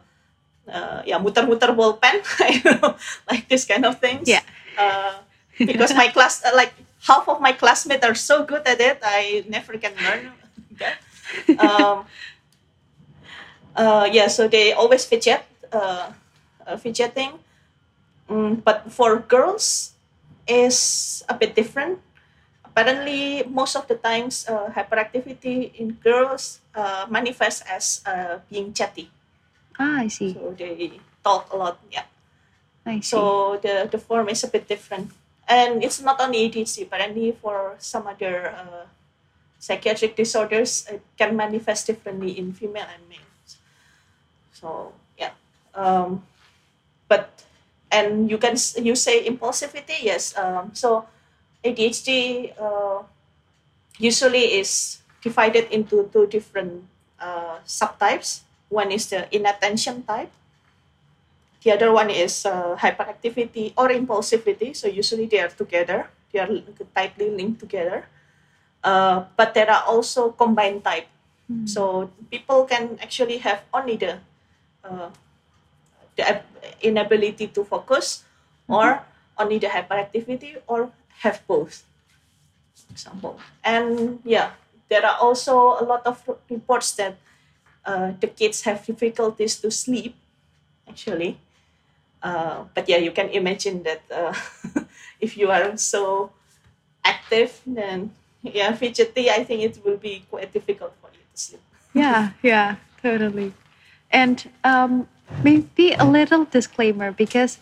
uh, 0.67 1.01
yeah 1.05 1.19
muter-muter 1.19 1.75
ball 1.75 1.93
pen 1.93 2.21
like 3.29 3.47
this 3.47 3.65
kind 3.65 3.85
of 3.85 3.99
things. 3.99 4.27
Yeah. 4.27 4.41
uh, 4.77 5.19
because 5.59 5.93
my 5.93 6.07
class 6.07 6.43
uh, 6.45 6.51
like 6.55 6.73
half 7.07 7.27
of 7.27 7.41
my 7.41 7.51
classmates 7.51 8.03
are 8.05 8.15
so 8.15 8.43
good 8.43 8.65
at 8.67 8.79
it 8.79 8.99
I 9.03 9.43
never 9.47 9.77
can 9.77 9.93
learn 10.03 10.31
that. 10.79 10.97
Um, 11.59 12.05
uh, 13.75 14.09
yeah 14.11 14.27
so 14.27 14.47
they 14.47 14.73
always 14.73 15.05
fidget 15.05 15.43
uh, 15.71 16.11
uh, 16.65 16.77
fidgeting. 16.77 17.39
Mm, 18.29 18.63
but 18.63 18.91
for 18.91 19.17
girls 19.17 19.93
is 20.47 21.23
a 21.29 21.33
bit 21.33 21.55
different 21.55 21.99
apparently 22.79 23.43
most 23.43 23.75
of 23.75 23.87
the 23.87 23.95
times 23.95 24.47
uh, 24.47 24.71
hyperactivity 24.71 25.75
in 25.75 25.91
girls 25.99 26.61
uh, 26.75 27.05
manifests 27.09 27.61
as 27.67 28.01
uh, 28.07 28.39
being 28.49 28.71
chatty 28.73 29.11
Ah, 29.79 29.99
I 30.03 30.07
see. 30.07 30.33
so 30.33 30.55
they 30.57 30.91
talk 31.23 31.51
a 31.51 31.57
lot 31.57 31.79
yeah 31.91 32.07
I 32.85 32.99
see. 33.03 33.11
so 33.19 33.59
the, 33.61 33.87
the 33.91 33.97
form 33.97 34.29
is 34.29 34.43
a 34.43 34.47
bit 34.47 34.67
different 34.67 35.11
and 35.47 35.83
it's 35.83 35.99
not 36.01 36.19
only 36.21 36.49
adhd 36.49 36.83
apparently 36.83 37.31
for 37.35 37.75
some 37.79 38.07
other 38.07 38.47
uh, 38.55 38.85
psychiatric 39.59 40.15
disorders 40.15 40.87
it 40.89 41.01
can 41.17 41.35
manifest 41.35 41.87
differently 41.87 42.31
in 42.39 42.53
female 42.53 42.87
and 42.87 43.03
males 43.09 43.59
so 44.53 44.93
yeah 45.17 45.31
um, 45.75 46.23
but 47.09 47.43
and 47.91 48.31
you 48.31 48.37
can 48.37 48.55
you 48.79 48.95
say 48.95 49.27
impulsivity 49.27 49.99
yes 49.99 50.31
um, 50.37 50.71
so 50.73 51.03
adhd 51.63 52.09
uh, 52.59 53.03
usually 53.97 54.59
is 54.59 55.01
divided 55.21 55.67
into 55.71 56.07
two 56.13 56.27
different 56.27 56.83
uh, 57.19 57.59
subtypes. 57.67 58.41
One 58.69 58.91
is 58.91 59.09
the 59.09 59.27
inattention 59.35 60.03
type. 60.03 60.31
The 61.63 61.75
other 61.75 61.91
one 61.91 62.09
is 62.09 62.45
uh, 62.45 62.77
hyperactivity 62.79 63.73
or 63.75 63.89
impulsivity. 63.89 64.75
So 64.75 64.87
usually 64.87 65.25
they 65.25 65.39
are 65.39 65.51
together. 65.51 66.07
They 66.31 66.39
are 66.39 66.47
tightly 66.95 67.29
linked 67.29 67.59
together. 67.59 68.07
Uh, 68.81 69.25
but 69.35 69.53
there 69.53 69.69
are 69.69 69.83
also 69.83 70.31
combined 70.31 70.85
type. 70.85 71.07
So 71.65 72.13
people 72.29 72.69
can 72.69 73.01
actually 73.01 73.41
have 73.41 73.65
only 73.73 73.97
the 73.97 74.21
uh, 74.85 75.09
the 76.15 76.45
inability 76.85 77.47
to 77.57 77.65
focus 77.65 78.23
or 78.69 79.01
only 79.33 79.57
the 79.57 79.65
hyperactivity 79.65 80.61
or 80.67 80.93
have 81.21 81.45
both. 81.47 81.83
Example. 82.91 83.39
And 83.63 84.19
yeah 84.23 84.51
there 84.89 85.05
are 85.05 85.17
also 85.21 85.77
a 85.79 85.85
lot 85.85 86.05
of 86.05 86.17
reports 86.49 86.91
that 86.93 87.15
uh, 87.85 88.11
the 88.19 88.27
kids 88.27 88.63
have 88.63 88.85
difficulties 88.85 89.57
to 89.61 89.71
sleep 89.71 90.15
actually. 90.87 91.37
Uh, 92.21 92.65
but 92.73 92.89
yeah 92.89 92.97
you 92.97 93.11
can 93.11 93.29
imagine 93.29 93.83
that 93.83 94.01
uh, 94.11 94.33
if 95.21 95.37
you 95.37 95.49
are 95.49 95.77
so 95.77 96.31
active 97.05 97.61
then 97.65 98.11
yeah 98.43 98.73
fidgety 98.73 99.29
i 99.29 99.43
think 99.43 99.63
it 99.63 99.79
will 99.85 99.95
be 99.95 100.25
quite 100.29 100.51
difficult 100.51 100.91
for 101.01 101.09
you 101.13 101.23
to 101.31 101.37
sleep. 101.39 101.61
Yeah, 101.93 102.31
yeah, 102.43 102.75
totally. 103.01 103.53
And 104.11 104.47
um, 104.63 105.07
maybe 105.43 105.93
a 105.93 106.05
little 106.05 106.45
disclaimer 106.45 107.11
because 107.11 107.57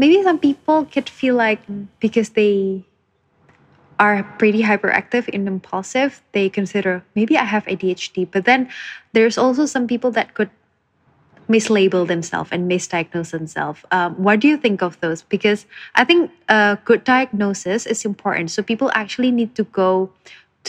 maybe 0.00 0.22
some 0.22 0.38
people 0.38 0.86
could 0.86 1.08
feel 1.08 1.36
like 1.36 1.60
because 2.00 2.30
they 2.30 2.82
are 4.00 4.24
pretty 4.40 4.62
hyperactive 4.62 5.28
and 5.28 5.46
impulsive, 5.46 6.22
they 6.32 6.48
consider 6.48 7.04
maybe 7.14 7.36
I 7.36 7.44
have 7.44 7.66
ADHD. 7.66 8.24
But 8.24 8.46
then 8.46 8.72
there's 9.12 9.36
also 9.36 9.66
some 9.66 9.86
people 9.86 10.10
that 10.12 10.32
could 10.32 10.48
mislabel 11.50 12.08
themselves 12.08 12.48
and 12.50 12.64
misdiagnose 12.64 13.30
themselves. 13.32 13.84
Um, 13.92 14.14
what 14.16 14.40
do 14.40 14.48
you 14.48 14.56
think 14.56 14.80
of 14.80 14.98
those? 15.00 15.20
Because 15.20 15.66
I 15.94 16.04
think 16.04 16.30
a 16.48 16.78
good 16.82 17.04
diagnosis 17.04 17.84
is 17.84 18.06
important. 18.06 18.50
So 18.50 18.62
people 18.62 18.90
actually 18.94 19.30
need 19.30 19.54
to 19.56 19.64
go 19.64 20.10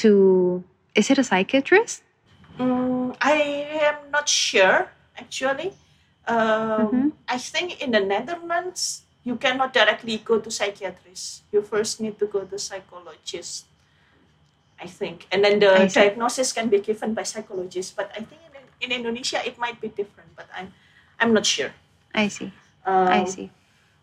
to, 0.04 0.62
is 0.94 1.10
it 1.10 1.18
a 1.18 1.24
psychiatrist? 1.24 2.04
Mm, 2.60 3.16
I 3.22 3.32
am 3.80 4.12
not 4.12 4.28
sure 4.28 4.92
actually. 5.16 5.72
Um, 6.28 7.14
I 7.30 7.38
think 7.38 7.82
in 7.82 7.92
the 7.92 8.02
Netherlands 8.02 9.04
you 9.24 9.36
cannot 9.36 9.74
directly 9.74 10.18
go 10.18 10.40
to 10.40 10.50
psychiatrist. 10.50 11.44
You 11.52 11.62
first 11.62 12.02
need 12.02 12.18
to 12.20 12.26
go 12.26 12.42
to 12.44 12.58
psychologist. 12.58 13.66
I 14.82 14.88
think, 14.90 15.28
and 15.32 15.46
then 15.46 15.60
the 15.62 15.86
diagnosis 15.94 16.52
can 16.52 16.66
be 16.68 16.82
given 16.82 17.14
by 17.14 17.22
psychologist. 17.22 17.96
But 17.96 18.10
I 18.18 18.26
think 18.26 18.42
in, 18.50 18.90
in 18.90 18.98
Indonesia 18.98 19.38
it 19.46 19.60
might 19.62 19.80
be 19.80 19.90
different. 19.94 20.34
But 20.36 20.50
I'm 20.50 20.74
I'm 21.22 21.34
not 21.38 21.46
sure. 21.46 21.70
I 22.18 22.28
see. 22.28 22.50
Um, 22.82 23.08
I 23.08 23.26
see. 23.26 23.54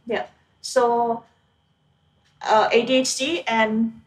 Yeah. 0.07 0.31
So 0.63 1.25
uh, 2.43 2.71
ADHD 2.71 3.43
and 3.51 4.01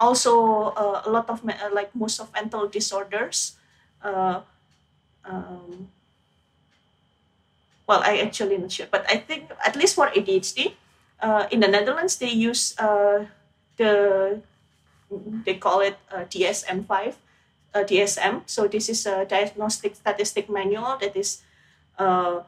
also 0.00 0.72
uh, 0.72 1.02
a 1.04 1.10
lot 1.10 1.28
of 1.28 1.44
me- 1.44 1.60
uh, 1.60 1.68
like 1.72 1.94
most 1.94 2.20
of 2.20 2.32
mental 2.32 2.68
disorders. 2.68 3.60
Uh, 4.00 4.40
um, 5.24 5.88
well, 7.86 8.00
I 8.02 8.18
actually 8.18 8.58
not 8.58 8.72
sure, 8.72 8.86
but 8.90 9.04
I 9.08 9.16
think 9.16 9.50
at 9.64 9.76
least 9.76 9.94
for 9.94 10.08
ADHD, 10.08 10.74
uh, 11.20 11.46
in 11.50 11.60
the 11.60 11.68
Netherlands 11.68 12.16
they 12.16 12.30
use 12.30 12.74
uh, 12.78 13.26
the 13.76 14.40
they 15.44 15.54
call 15.54 15.80
it 15.80 15.96
uh, 16.10 16.24
DSM 16.24 16.86
five, 16.86 17.16
uh, 17.74 17.84
DSM. 17.84 18.42
So 18.46 18.66
this 18.66 18.88
is 18.88 19.06
a 19.06 19.24
diagnostic 19.24 19.94
statistic 19.96 20.48
manual 20.50 20.96
that 21.00 21.16
is 21.16 21.42
uh, 21.98 22.40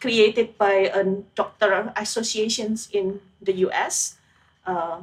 created 0.00 0.56
by 0.58 0.90
a 0.94 1.04
doctor 1.34 1.92
associations 1.96 2.88
in 2.92 3.20
the 3.42 3.52
US, 3.68 4.16
uh, 4.66 5.00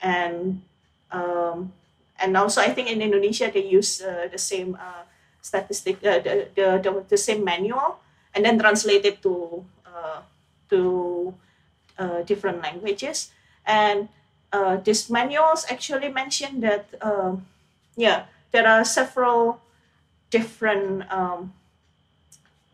and 0.00 0.62
um, 1.10 1.72
and 2.18 2.36
also 2.36 2.60
I 2.60 2.72
think 2.72 2.90
in 2.90 3.02
Indonesia 3.02 3.50
they 3.52 3.64
use 3.64 4.02
uh, 4.02 4.28
the 4.30 4.38
same 4.38 4.76
uh, 4.80 5.04
statistic, 5.42 5.98
uh, 6.02 6.18
the, 6.18 6.48
the, 6.54 6.66
the 6.82 6.90
the 7.08 7.18
same 7.18 7.44
manual, 7.44 8.00
and 8.36 8.44
then 8.44 8.58
translate 8.58 9.04
it 9.04 9.22
to 9.22 9.64
uh, 9.88 10.20
to 10.68 11.34
uh, 11.98 12.22
different 12.22 12.62
languages. 12.62 13.32
And 13.64 14.08
uh, 14.52 14.76
these 14.76 15.10
manuals 15.10 15.66
actually 15.70 16.08
mention 16.08 16.60
that 16.60 16.86
um 17.02 17.46
yeah 17.96 18.26
there 18.52 18.66
are 18.68 18.84
several 18.84 19.60
different 20.30 21.04
um, 21.12 21.52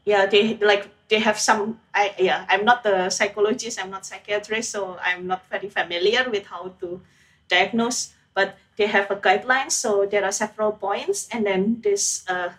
yeah 0.05 0.27
they 0.27 0.57
like 0.59 0.88
they 1.09 1.18
have 1.18 1.38
some 1.38 1.79
i 1.94 2.14
yeah 2.18 2.44
i'm 2.48 2.64
not 2.64 2.85
a 2.87 3.11
psychologist 3.11 3.79
i'm 3.81 3.90
not 3.90 4.05
psychiatrist 4.05 4.70
so 4.70 4.96
i'm 5.03 5.27
not 5.27 5.46
very 5.48 5.68
familiar 5.68 6.29
with 6.31 6.46
how 6.46 6.72
to 6.81 7.01
diagnose 7.48 8.14
but 8.35 8.57
they 8.77 8.87
have 8.87 9.11
a 9.11 9.16
guideline 9.16 9.70
so 9.70 10.07
there 10.07 10.25
are 10.25 10.33
several 10.33 10.72
points 10.72 11.29
and 11.33 11.46
then 11.46 11.81
this 11.83 12.25
uh, 12.29 12.51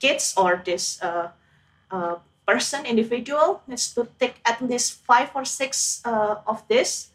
kids 0.00 0.34
or 0.36 0.62
this 0.64 1.02
uh, 1.02 1.28
uh, 1.90 2.16
person 2.46 2.86
individual 2.86 3.62
needs 3.66 3.92
to 3.94 4.08
take 4.18 4.40
at 4.46 4.62
least 4.62 5.02
five 5.04 5.30
or 5.34 5.44
six 5.44 6.00
uh, 6.04 6.36
of 6.46 6.66
this 6.68 7.10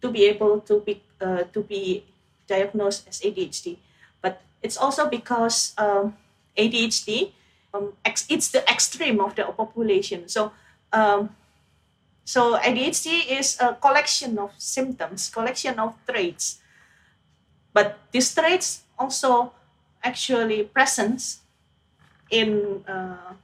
to 0.00 0.10
be 0.10 0.24
able 0.26 0.60
to 0.60 0.80
be 0.80 1.02
uh, 1.20 1.44
to 1.54 1.62
be 1.62 2.04
diagnosed 2.48 3.06
as 3.08 3.20
adhd 3.20 3.78
but 4.20 4.42
it's 4.62 4.76
also 4.76 5.08
because 5.08 5.72
um, 5.78 6.16
adhd 6.58 7.32
um, 7.74 7.92
ex- 8.04 8.26
it's 8.28 8.50
the 8.50 8.62
extreme 8.68 9.20
of 9.20 9.34
the 9.34 9.44
population. 9.44 10.28
So, 10.28 10.52
um, 10.92 11.34
so 12.24 12.56
ADHD 12.58 13.38
is 13.38 13.58
a 13.60 13.74
collection 13.74 14.38
of 14.38 14.52
symptoms, 14.58 15.30
collection 15.30 15.78
of 15.78 15.94
traits, 16.06 16.60
but 17.72 17.98
these 18.12 18.34
traits 18.34 18.82
also 18.98 19.52
actually 20.02 20.64
present 20.64 21.36
in 22.30 22.84
uh, 22.86 23.34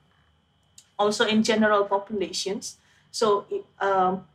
also 0.99 1.25
in 1.25 1.43
general 1.43 1.85
populations. 1.85 2.77
So, 3.11 3.47
um, 3.81 4.27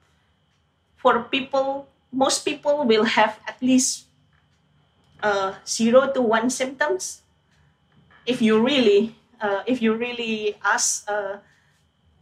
for 0.95 1.27
people, 1.27 1.87
most 2.11 2.45
people 2.45 2.85
will 2.85 3.03
have 3.03 3.39
at 3.47 3.61
least 3.61 4.07
uh, 5.21 5.55
zero 5.65 6.11
to 6.13 6.21
one 6.21 6.49
symptoms. 6.49 7.21
If 8.25 8.41
you 8.41 8.63
really, 8.63 9.15
uh, 9.41 9.63
if 9.67 9.81
you 9.81 9.95
really 9.95 10.55
ask 10.63 11.09
uh, 11.09 11.37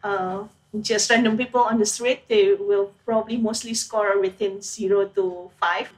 uh, 0.04 0.43
just 0.82 1.10
random 1.10 1.38
people 1.38 1.62
on 1.62 1.77
the 1.77 1.86
street, 1.86 2.27
they 2.27 2.54
will 2.54 2.93
probably 3.06 3.38
mostly 3.38 3.73
score 3.73 4.19
within 4.19 4.62
zero 4.62 5.06
to 5.13 5.51
five. 5.60 5.93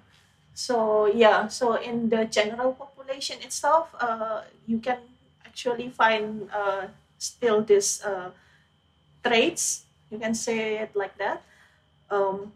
So 0.53 1.07
yeah, 1.07 1.47
so 1.47 1.75
in 1.75 2.09
the 2.09 2.25
general 2.25 2.73
population 2.73 3.37
itself, 3.41 3.89
uh, 3.99 4.41
you 4.67 4.79
can 4.79 4.99
actually 5.45 5.89
find 5.89 6.49
uh, 6.53 6.87
still 7.23 7.63
these 7.63 8.03
uh, 8.03 8.31
traits. 9.23 9.85
You 10.11 10.19
can 10.19 10.35
say 10.35 10.77
it 10.83 10.91
like 10.95 11.17
that. 11.17 11.41
Um, 12.11 12.51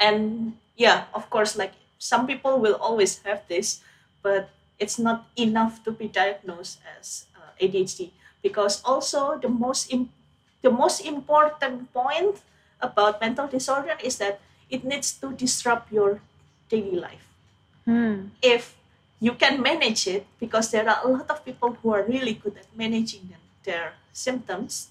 and 0.00 0.54
yeah, 0.76 1.04
of 1.14 1.28
course, 1.30 1.56
like 1.56 1.72
some 1.98 2.26
people 2.26 2.58
will 2.58 2.76
always 2.76 3.20
have 3.22 3.42
this, 3.48 3.80
but 4.22 4.50
it's 4.78 4.98
not 4.98 5.26
enough 5.36 5.84
to 5.84 5.92
be 5.92 6.08
diagnosed 6.08 6.78
as 6.98 7.26
uh, 7.36 7.50
ADHD 7.60 8.10
because 8.42 8.82
also 8.84 9.38
the 9.38 9.48
most 9.48 9.92
im- 9.92 10.10
the 10.62 10.70
most 10.70 11.04
important 11.04 11.92
point 11.92 12.42
about 12.80 13.20
mental 13.20 13.46
disorder 13.46 13.98
is 14.02 14.18
that 14.18 14.40
it 14.70 14.84
needs 14.84 15.12
to 15.18 15.32
disrupt 15.34 15.92
your 15.92 16.20
daily 16.68 16.96
life. 16.96 17.26
Hmm. 17.84 18.30
If 18.42 18.77
you 19.20 19.32
can 19.34 19.60
manage 19.60 20.06
it, 20.06 20.26
because 20.38 20.70
there 20.70 20.88
are 20.88 21.00
a 21.04 21.08
lot 21.08 21.30
of 21.30 21.44
people 21.44 21.76
who 21.82 21.92
are 21.92 22.02
really 22.02 22.34
good 22.34 22.56
at 22.56 22.66
managing 22.76 23.28
them, 23.28 23.40
their 23.64 23.94
symptoms, 24.12 24.88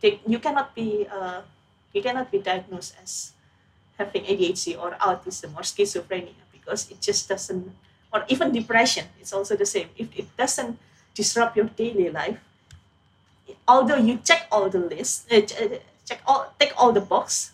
they, 0.00 0.20
you 0.26 0.38
cannot 0.38 0.74
be 0.74 1.06
uh, 1.10 1.42
you 1.92 2.02
cannot 2.02 2.30
be 2.30 2.38
diagnosed 2.38 2.94
as 3.02 3.32
having 3.98 4.22
ADHD 4.24 4.78
or 4.78 4.92
autism 5.02 5.56
or 5.56 5.62
schizophrenia 5.62 6.38
because 6.52 6.90
it 6.90 7.00
just 7.00 7.28
doesn't, 7.28 7.72
or 8.12 8.24
even 8.28 8.52
depression. 8.52 9.06
It's 9.20 9.32
also 9.32 9.56
the 9.56 9.66
same. 9.66 9.88
If 9.96 10.16
it 10.16 10.36
doesn't 10.36 10.78
disrupt 11.14 11.56
your 11.56 11.66
daily 11.66 12.10
life, 12.10 12.38
although 13.66 13.96
you 13.96 14.18
check 14.22 14.46
all 14.52 14.68
the 14.70 14.78
lists, 14.78 15.26
uh, 15.32 15.40
check 16.04 16.20
all, 16.26 16.54
take 16.60 16.72
all 16.76 16.92
the 16.92 17.00
box, 17.00 17.52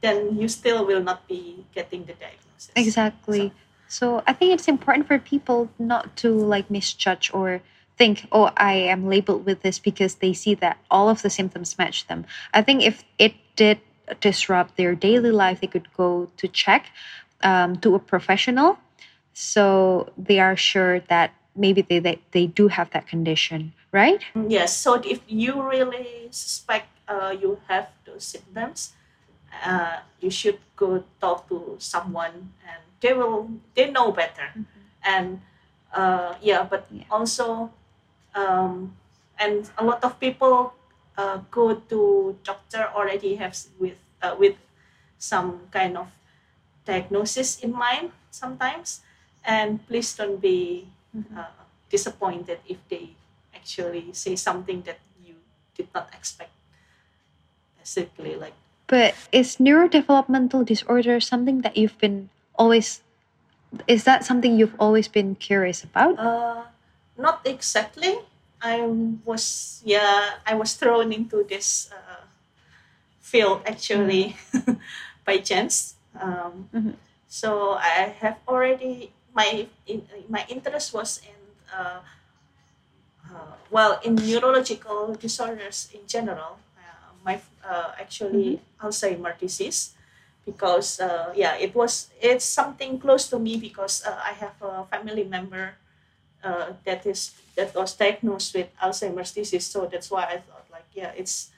then 0.00 0.38
you 0.38 0.48
still 0.48 0.86
will 0.86 1.02
not 1.02 1.26
be 1.26 1.64
getting 1.74 2.04
the 2.04 2.14
diagnosis. 2.14 2.70
Exactly. 2.76 3.48
So 3.48 3.52
I 4.26 4.32
think 4.32 4.52
it's 4.54 4.68
important 4.68 5.06
for 5.06 5.18
people 5.18 5.68
not 5.78 6.16
to 6.18 6.30
like 6.30 6.70
misjudge 6.70 7.30
or 7.34 7.60
think, 7.98 8.26
oh, 8.32 8.50
I 8.56 8.74
am 8.74 9.08
labeled 9.08 9.44
with 9.44 9.62
this 9.62 9.78
because 9.78 10.16
they 10.16 10.32
see 10.32 10.54
that 10.54 10.78
all 10.90 11.08
of 11.08 11.22
the 11.22 11.30
symptoms 11.30 11.76
match 11.76 12.06
them. 12.06 12.24
I 12.54 12.62
think 12.62 12.82
if 12.82 13.04
it 13.18 13.34
did 13.56 13.80
disrupt 14.20 14.76
their 14.76 14.94
daily 14.94 15.30
life, 15.30 15.60
they 15.60 15.66
could 15.66 15.92
go 15.96 16.30
to 16.36 16.48
check 16.48 16.86
um, 17.42 17.76
to 17.78 17.94
a 17.94 17.98
professional 17.98 18.78
so 19.32 20.12
they 20.18 20.38
are 20.40 20.56
sure 20.56 21.00
that 21.08 21.32
maybe 21.56 21.82
they, 21.82 21.98
they, 21.98 22.20
they 22.32 22.46
do 22.46 22.68
have 22.68 22.90
that 22.90 23.06
condition, 23.06 23.72
right? 23.92 24.20
Yes. 24.48 24.76
So 24.76 24.94
if 24.94 25.20
you 25.26 25.62
really 25.62 26.28
suspect 26.30 26.88
uh, 27.08 27.34
you 27.40 27.58
have 27.68 27.88
those 28.04 28.24
symptoms, 28.24 28.92
uh, 29.64 30.00
you 30.20 30.30
should 30.30 30.58
go 30.76 31.04
talk 31.20 31.48
to 31.48 31.76
someone, 31.78 32.52
and 32.62 32.82
they 33.00 33.12
will 33.12 33.48
they 33.74 33.90
know 33.90 34.12
better. 34.12 34.54
And 35.02 35.40
uh, 35.92 36.34
yeah, 36.40 36.62
but 36.64 36.86
Yeah. 36.90 37.04
also, 37.10 37.70
um, 38.34 38.96
and 39.38 39.68
a 39.78 39.84
lot 39.84 40.04
of 40.04 40.20
people 40.20 40.74
uh, 41.16 41.40
go 41.50 41.74
to 41.74 42.36
doctor 42.44 42.88
already 42.94 43.36
have 43.36 43.56
with 43.78 43.98
uh, 44.22 44.36
with 44.38 44.56
some 45.18 45.68
kind 45.72 45.96
of 45.96 46.08
diagnosis 46.84 47.60
in 47.60 47.72
mind 47.72 48.12
sometimes, 48.30 49.00
and 49.44 49.84
please 49.88 50.14
don't 50.14 50.40
be 50.40 50.88
uh, 51.36 51.52
disappointed 51.90 52.60
if 52.68 52.78
they 52.88 53.16
actually 53.54 54.12
say 54.12 54.36
something 54.36 54.82
that 54.82 54.98
you 55.24 55.34
did 55.76 55.88
not 55.94 56.08
expect. 56.14 56.52
Basically, 57.78 58.36
like 58.36 58.54
But 58.86 59.14
is 59.32 59.56
neurodevelopmental 59.56 60.64
disorder 60.66 61.20
something 61.20 61.62
that 61.62 61.76
you've 61.76 61.98
been 61.98 62.28
always, 62.60 63.00
is 63.88 64.04
that 64.04 64.24
something 64.24 64.58
you've 64.58 64.76
always 64.78 65.08
been 65.08 65.34
curious 65.34 65.84
about? 65.84 66.18
uh, 66.20 66.68
not 67.16 67.40
exactly. 67.44 68.20
I 68.60 68.84
was 69.24 69.80
yeah, 69.84 70.36
I 70.44 70.54
was 70.54 70.74
thrown 70.76 71.12
into 71.12 71.44
this 71.48 71.88
uh, 71.92 72.24
field 73.20 73.62
actually 73.66 74.36
by 75.26 75.38
chance. 75.38 75.96
Um, 76.20 76.68
Mhm. 76.74 76.94
So 77.30 77.78
I 77.78 78.10
have 78.20 78.42
already 78.50 79.14
my 79.32 79.70
in, 79.86 80.02
my 80.28 80.42
interest 80.50 80.90
was 80.92 81.22
in 81.22 81.38
uh, 81.70 82.02
uh, 83.30 83.54
well 83.70 84.00
in 84.04 84.14
neurological 84.16 85.14
disorders 85.14 85.88
in 85.94 86.06
general. 86.06 86.58
Uh, 86.76 87.12
my 87.24 87.40
uh, 87.64 87.92
actually 88.00 88.60
Alzheimer 88.82 89.38
disease 89.38 89.94
because 90.44 91.00
uh, 91.00 91.32
yeah 91.36 91.56
it 91.56 91.74
was 91.74 92.10
it's 92.20 92.44
something 92.44 92.98
close 92.98 93.28
to 93.28 93.38
me 93.38 93.56
because 93.56 94.02
uh, 94.06 94.18
I 94.24 94.32
have 94.32 94.56
a 94.62 94.84
family 94.90 95.24
member 95.24 95.74
uh, 96.42 96.72
that 96.84 97.06
is 97.06 97.32
that 97.56 97.74
was 97.74 97.94
diagnosed 97.94 98.54
with 98.54 98.68
Alzheimer's 98.80 99.32
disease. 99.32 99.66
So 99.66 99.86
that's 99.86 100.10
why 100.10 100.24
I 100.24 100.38
thought 100.40 100.66
like 100.72 100.88
yeah 100.94 101.12
it's 101.16 101.50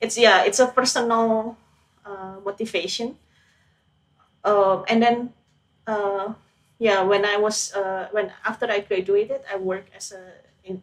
it's 0.00 0.16
yeah 0.18 0.44
it's 0.44 0.60
a 0.60 0.66
personal 0.66 1.56
uh, 2.04 2.36
motivation. 2.44 3.16
Um, 4.44 4.84
and 4.88 5.02
then 5.02 5.32
uh, 5.86 6.32
yeah 6.78 7.02
when 7.02 7.24
I 7.24 7.36
was 7.36 7.74
uh, 7.74 8.08
when 8.12 8.32
after 8.44 8.70
I 8.70 8.80
graduated 8.80 9.42
I 9.50 9.56
worked 9.56 9.94
as 9.94 10.12
a 10.12 10.22
in, 10.64 10.82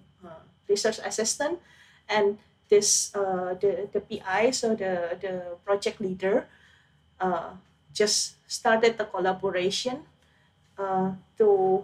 research 0.67 0.99
assistant 0.99 1.60
and 2.10 2.38
this 2.67 3.15
the 3.15 3.88
the 3.95 4.01
PI 4.03 4.51
so 4.51 4.75
the 4.75 5.15
the 5.23 5.55
project 5.63 6.01
leader 6.03 6.45
uh, 7.19 7.51
just 7.93 8.38
started 8.47 8.97
the 8.97 9.06
collaboration 9.06 10.06
uh, 10.77 11.12
to 11.38 11.84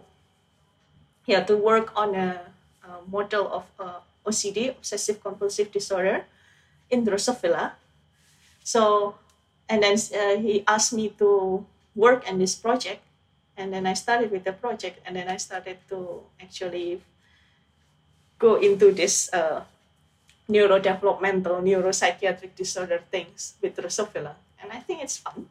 yeah 1.25 1.41
to 1.43 1.57
work 1.57 1.91
on 1.95 2.15
a, 2.15 2.53
a 2.85 2.89
model 3.09 3.49
of 3.49 3.65
uh, 3.79 3.99
OCD 4.25 4.69
obsessive 4.69 5.21
compulsive 5.23 5.71
disorder 5.71 6.25
in 6.89 7.05
Drosophila. 7.05 7.73
So 8.63 9.15
and 9.67 9.83
then 9.83 9.97
uh, 9.97 10.37
he 10.37 10.63
asked 10.67 10.93
me 10.93 11.09
to 11.17 11.65
work 11.95 12.23
on 12.29 12.37
this 12.37 12.55
project 12.55 13.01
and 13.57 13.73
then 13.73 13.85
I 13.85 13.93
started 13.93 14.31
with 14.31 14.43
the 14.43 14.53
project 14.53 14.99
and 15.05 15.15
then 15.15 15.27
I 15.27 15.37
started 15.37 15.77
to 15.89 16.21
actually 16.41 17.01
go 18.39 18.55
into 18.55 18.91
this 18.91 19.31
uh, 19.33 19.63
neurodevelopmental 20.49 21.63
neuropsychiatric 21.63 22.55
disorder 22.55 23.01
things 23.09 23.55
with 23.61 23.75
Drosophila 23.75 24.35
and 24.63 24.71
I 24.73 24.79
think 24.79 25.03
it's 25.03 25.17
fun. 25.17 25.47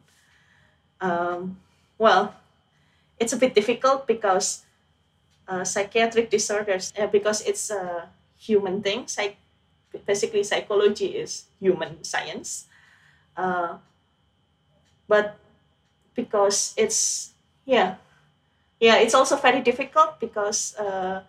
Um, 1.01 1.57
well, 1.97 2.35
it's 3.19 3.33
a 3.33 3.37
bit 3.37 3.55
difficult 3.55 4.07
because 4.07 4.65
uh, 5.47 5.63
psychiatric 5.63 6.29
disorders 6.31 6.93
uh, 6.99 7.07
because 7.07 7.41
it's 7.43 7.71
a 7.71 8.09
human 8.37 8.81
thing. 8.83 9.07
Psych- 9.07 9.37
basically, 10.05 10.43
psychology 10.43 11.07
is 11.17 11.45
human 11.59 12.03
science. 12.03 12.67
Uh, 13.37 13.77
but 15.07 15.37
because 16.15 16.73
it's 16.77 17.33
yeah, 17.65 17.95
yeah, 18.79 18.97
it's 18.97 19.13
also 19.15 19.37
very 19.37 19.61
difficult 19.61 20.19
because 20.19 20.75
uh, 20.77 21.23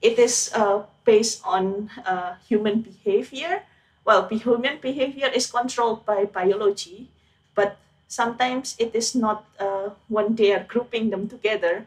it 0.00 0.18
is 0.18 0.50
uh, 0.54 0.82
based 1.04 1.40
on 1.44 1.90
uh, 2.04 2.34
human 2.48 2.80
behavior. 2.82 3.62
Well, 4.04 4.28
human 4.28 4.78
behavior 4.80 5.28
is 5.28 5.50
controlled 5.50 6.04
by 6.04 6.24
biology, 6.24 7.08
but 7.54 7.76
sometimes 8.08 8.74
it 8.78 8.94
is 8.94 9.14
not 9.14 9.44
uh, 9.58 9.90
when 10.08 10.34
they 10.34 10.52
are 10.52 10.64
grouping 10.64 11.10
them 11.10 11.28
together 11.28 11.86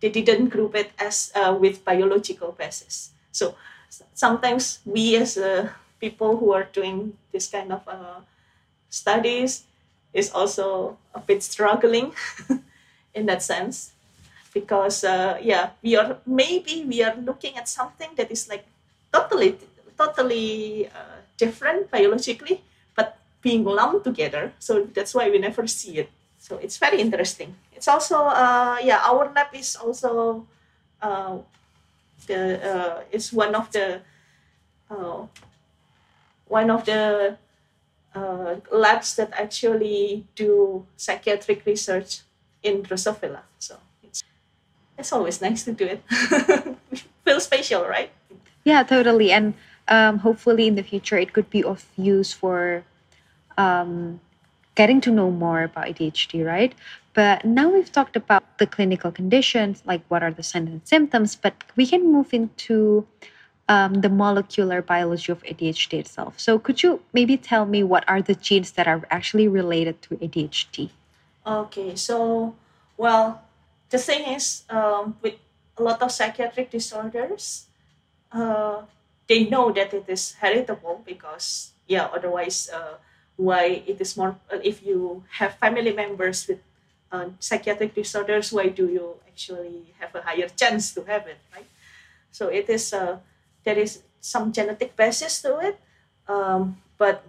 they 0.00 0.08
didn't 0.10 0.48
group 0.48 0.74
it 0.74 0.90
as 0.98 1.32
uh, 1.34 1.56
with 1.58 1.84
biological 1.84 2.52
basis. 2.52 3.10
So 3.32 3.54
sometimes 4.14 4.80
we 4.84 5.16
as 5.16 5.36
uh, 5.36 5.70
people 6.00 6.36
who 6.36 6.52
are 6.52 6.64
doing 6.64 7.16
this 7.32 7.48
kind 7.48 7.72
of 7.72 7.82
uh, 7.88 8.20
studies 8.90 9.64
is 10.12 10.30
also 10.30 10.96
a 11.14 11.20
bit 11.20 11.42
struggling 11.42 12.12
in 13.14 13.26
that 13.26 13.42
sense 13.42 13.92
because 14.52 15.04
uh, 15.04 15.38
yeah 15.42 15.70
we 15.82 15.96
are 15.96 16.16
maybe 16.26 16.84
we 16.84 17.02
are 17.02 17.16
looking 17.16 17.56
at 17.56 17.68
something 17.68 18.08
that 18.16 18.30
is 18.30 18.48
like 18.48 18.64
totally 19.12 19.56
totally 19.98 20.86
uh, 20.88 21.20
different 21.36 21.90
biologically 21.90 22.62
but 22.94 23.18
being 23.42 23.64
lumped 23.64 24.04
together 24.04 24.52
so 24.58 24.88
that's 24.94 25.14
why 25.14 25.30
we 25.30 25.38
never 25.38 25.66
see 25.66 25.98
it 25.98 26.10
so 26.38 26.56
it's 26.58 26.78
very 26.78 27.00
interesting 27.00 27.54
it's 27.74 27.88
also 27.88 28.24
uh, 28.24 28.76
yeah 28.82 29.00
our 29.04 29.32
lab 29.34 29.48
is 29.52 29.76
also 29.76 30.46
uh, 31.02 31.38
the 32.26 32.60
uh, 32.62 33.00
it's 33.12 33.32
one 33.32 33.54
of 33.54 33.70
the 33.72 34.00
uh, 34.90 35.26
one 36.46 36.70
of 36.70 36.84
the 36.84 37.36
uh, 38.14 38.56
labs 38.72 39.16
that 39.16 39.30
actually 39.34 40.26
do 40.34 40.86
psychiatric 40.96 41.66
research 41.66 42.20
in 42.62 42.82
Drosophila. 42.82 43.42
So 43.58 43.76
it's 44.02 44.24
it's 44.98 45.12
always 45.12 45.40
nice 45.42 45.64
to 45.64 45.72
do 45.72 45.84
it. 45.84 46.02
Feel 47.24 47.40
special, 47.40 47.84
right? 47.84 48.10
Yeah, 48.64 48.82
totally. 48.82 49.30
And 49.32 49.54
um, 49.88 50.18
hopefully 50.18 50.66
in 50.66 50.74
the 50.74 50.82
future, 50.82 51.18
it 51.18 51.32
could 51.32 51.48
be 51.50 51.62
of 51.62 51.86
use 51.96 52.32
for 52.32 52.84
um, 53.58 54.20
getting 54.74 55.00
to 55.02 55.10
know 55.10 55.30
more 55.30 55.62
about 55.62 55.86
ADHD, 55.86 56.44
right? 56.44 56.74
But 57.14 57.44
now 57.44 57.70
we've 57.70 57.90
talked 57.90 58.14
about 58.14 58.58
the 58.58 58.66
clinical 58.66 59.10
conditions, 59.10 59.82
like 59.86 60.02
what 60.08 60.22
are 60.22 60.30
the 60.30 60.42
signs 60.42 60.70
and 60.70 60.82
symptoms, 60.84 61.34
but 61.34 61.54
we 61.74 61.86
can 61.86 62.12
move 62.12 62.34
into 62.34 63.06
um, 63.68 63.94
the 63.94 64.08
molecular 64.08 64.82
biology 64.82 65.32
of 65.32 65.42
ADHD 65.44 65.94
itself. 65.94 66.38
So, 66.38 66.58
could 66.58 66.82
you 66.82 67.00
maybe 67.12 67.36
tell 67.36 67.64
me 67.64 67.82
what 67.82 68.04
are 68.06 68.22
the 68.22 68.34
genes 68.34 68.72
that 68.72 68.86
are 68.86 69.02
actually 69.10 69.48
related 69.48 70.02
to 70.02 70.16
ADHD? 70.16 70.90
Okay, 71.46 71.96
so 71.96 72.54
well, 72.96 73.42
the 73.90 73.98
thing 73.98 74.34
is, 74.34 74.64
um, 74.68 75.16
with 75.22 75.34
a 75.78 75.82
lot 75.82 76.02
of 76.02 76.12
psychiatric 76.12 76.70
disorders, 76.70 77.66
uh, 78.32 78.82
they 79.28 79.44
know 79.44 79.72
that 79.72 79.92
it 79.92 80.04
is 80.08 80.34
heritable 80.34 81.02
because 81.04 81.72
yeah, 81.86 82.06
otherwise, 82.12 82.68
uh, 82.72 82.94
why 83.36 83.82
it 83.86 84.00
is 84.00 84.16
more 84.16 84.36
uh, 84.52 84.58
if 84.62 84.84
you 84.84 85.24
have 85.38 85.54
family 85.56 85.92
members 85.92 86.46
with 86.48 86.58
uh, 87.12 87.26
psychiatric 87.38 87.94
disorders, 87.94 88.52
why 88.52 88.68
do 88.68 88.88
you 88.88 89.14
actually 89.28 89.94
have 89.98 90.14
a 90.14 90.22
higher 90.22 90.48
chance 90.48 90.92
to 90.94 91.02
have 91.04 91.26
it, 91.26 91.38
right? 91.54 91.66
So 92.32 92.48
it 92.48 92.68
is 92.68 92.92
uh, 92.92 93.18
there 93.64 93.78
is 93.78 94.02
some 94.20 94.52
genetic 94.52 94.96
basis 94.96 95.42
to 95.42 95.58
it, 95.60 95.78
um, 96.28 96.76
but 96.98 97.22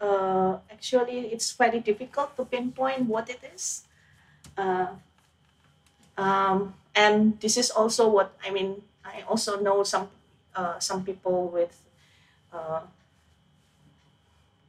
uh, 0.00 0.58
actually 0.70 1.32
it's 1.32 1.52
very 1.52 1.80
difficult 1.80 2.36
to 2.36 2.44
pinpoint 2.44 3.06
what 3.06 3.30
it 3.30 3.40
is. 3.54 3.84
Uh, 4.56 4.88
um, 6.16 6.74
and 6.94 7.38
this 7.40 7.56
is 7.56 7.70
also 7.70 8.08
what 8.08 8.36
I 8.44 8.50
mean. 8.50 8.82
I 9.04 9.22
also 9.28 9.60
know 9.60 9.84
some 9.84 10.08
uh, 10.56 10.78
some 10.78 11.04
people 11.04 11.48
with, 11.48 11.76
uh, 12.52 12.80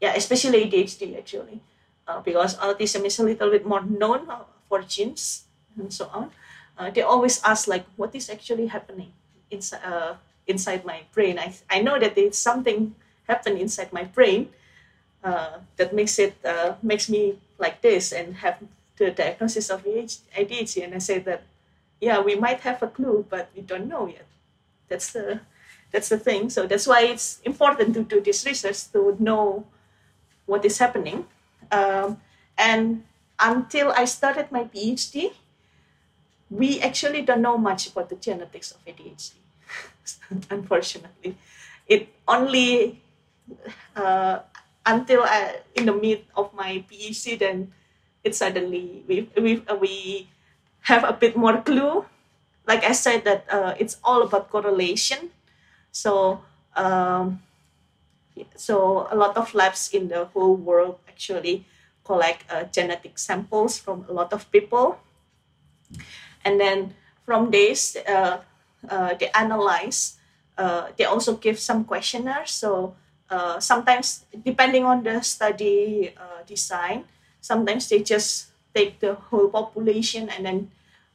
yeah, 0.01 0.13
especially 0.15 0.63
ADHD 0.63 1.17
actually, 1.17 1.61
uh, 2.07 2.21
because 2.21 2.55
autism 2.57 3.05
is 3.05 3.19
a 3.19 3.23
little 3.23 3.49
bit 3.49 3.65
more 3.65 3.81
known 3.81 4.29
uh, 4.29 4.43
for 4.69 4.81
genes 4.81 5.45
and 5.77 5.91
so 5.93 6.09
on. 6.13 6.31
Uh, 6.77 6.89
they 6.91 7.01
always 7.01 7.41
ask 7.43 7.67
like, 7.67 7.85
what 7.95 8.13
is 8.15 8.29
actually 8.29 8.67
happening 8.67 9.11
inside 9.49 9.81
uh, 9.83 10.13
inside 10.45 10.85
my 10.85 11.01
brain? 11.13 11.39
I 11.39 11.53
I 11.69 11.81
know 11.81 11.97
that 11.99 12.17
it's 12.17 12.37
something 12.37 12.93
happened 13.27 13.57
inside 13.57 13.91
my 13.91 14.03
brain 14.03 14.49
that 15.77 15.93
makes 15.93 16.19
it 16.19 16.35
makes 16.81 17.09
me 17.09 17.37
like 17.59 17.81
this 17.81 18.11
and 18.11 18.35
have 18.37 18.57
the 18.97 19.11
diagnosis 19.11 19.69
of 19.69 19.85
ADHD. 19.85 20.83
And 20.83 20.93
I 20.95 20.99
say 20.99 21.19
that, 21.19 21.43
yeah, 22.01 22.19
we 22.21 22.35
might 22.35 22.61
have 22.61 22.81
a 22.83 22.87
clue, 22.87 23.25
but 23.29 23.49
we 23.55 23.61
don't 23.61 23.87
know 23.87 24.07
yet. 24.07 24.25
That's 24.89 25.11
the 25.13 25.41
that's 25.91 26.09
the 26.09 26.17
thing. 26.19 26.49
So 26.49 26.67
that's 26.67 26.87
why 26.87 27.03
it's 27.03 27.39
important 27.43 27.93
to 27.95 28.03
do 28.03 28.21
this 28.21 28.45
research 28.45 28.91
to 28.91 29.15
know 29.19 29.65
what 30.45 30.65
is 30.65 30.77
happening. 30.77 31.25
Um, 31.71 32.21
and 32.57 33.03
until 33.39 33.91
I 33.91 34.05
started 34.05 34.51
my 34.51 34.63
PhD, 34.65 35.31
we 36.49 36.79
actually 36.81 37.21
don't 37.21 37.41
know 37.41 37.57
much 37.57 37.87
about 37.87 38.09
the 38.09 38.15
genetics 38.15 38.71
of 38.71 38.83
ADHD. 38.85 39.33
Unfortunately, 40.49 41.37
it 41.87 42.09
only 42.27 43.01
uh, 43.95 44.39
until 44.85 45.23
I, 45.23 45.59
in 45.75 45.85
the 45.85 45.93
mid 45.93 46.23
of 46.35 46.53
my 46.53 46.83
PhD, 46.89 47.37
then 47.37 47.73
it 48.23 48.35
suddenly 48.35 49.03
we 49.07 49.29
we 49.35 49.63
we 49.79 50.27
have 50.87 51.03
a 51.03 51.13
bit 51.13 51.35
more 51.35 51.61
clue. 51.61 52.05
Like 52.67 52.83
I 52.83 52.91
said, 52.91 53.23
that 53.23 53.45
uh, 53.51 53.75
it's 53.79 53.97
all 54.03 54.23
about 54.23 54.49
correlation. 54.49 55.31
So 55.91 56.41
um, 56.75 57.41
so 58.55 59.07
a 59.09 59.15
lot 59.15 59.35
of 59.37 59.53
labs 59.53 59.89
in 59.93 60.07
the 60.07 60.25
whole 60.25 60.55
world 60.55 60.99
actually 61.07 61.65
collect 62.05 62.45
uh, 62.51 62.63
genetic 62.65 63.17
samples 63.17 63.77
from 63.77 64.05
a 64.07 64.13
lot 64.13 64.31
of 64.31 64.49
people, 64.51 64.97
and 66.45 66.59
then 66.59 66.93
from 67.25 67.51
this 67.51 67.97
uh, 68.07 68.37
uh, 68.89 69.13
they 69.19 69.29
analyze. 69.33 70.13
Uh, 70.57 70.89
they 70.97 71.05
also 71.05 71.37
give 71.37 71.59
some 71.59 71.85
questionnaires. 71.85 72.49
So 72.49 72.95
uh, 73.29 73.59
sometimes 73.59 74.25
depending 74.43 74.83
on 74.85 75.03
the 75.03 75.21
study 75.21 76.13
uh, 76.17 76.41
design 76.47 77.05
sometimes 77.41 77.89
they 77.89 78.01
just 78.01 78.47
take 78.73 78.99
the 78.99 79.13
whole 79.13 79.49
population 79.49 80.29
and 80.29 80.45
then 80.45 80.71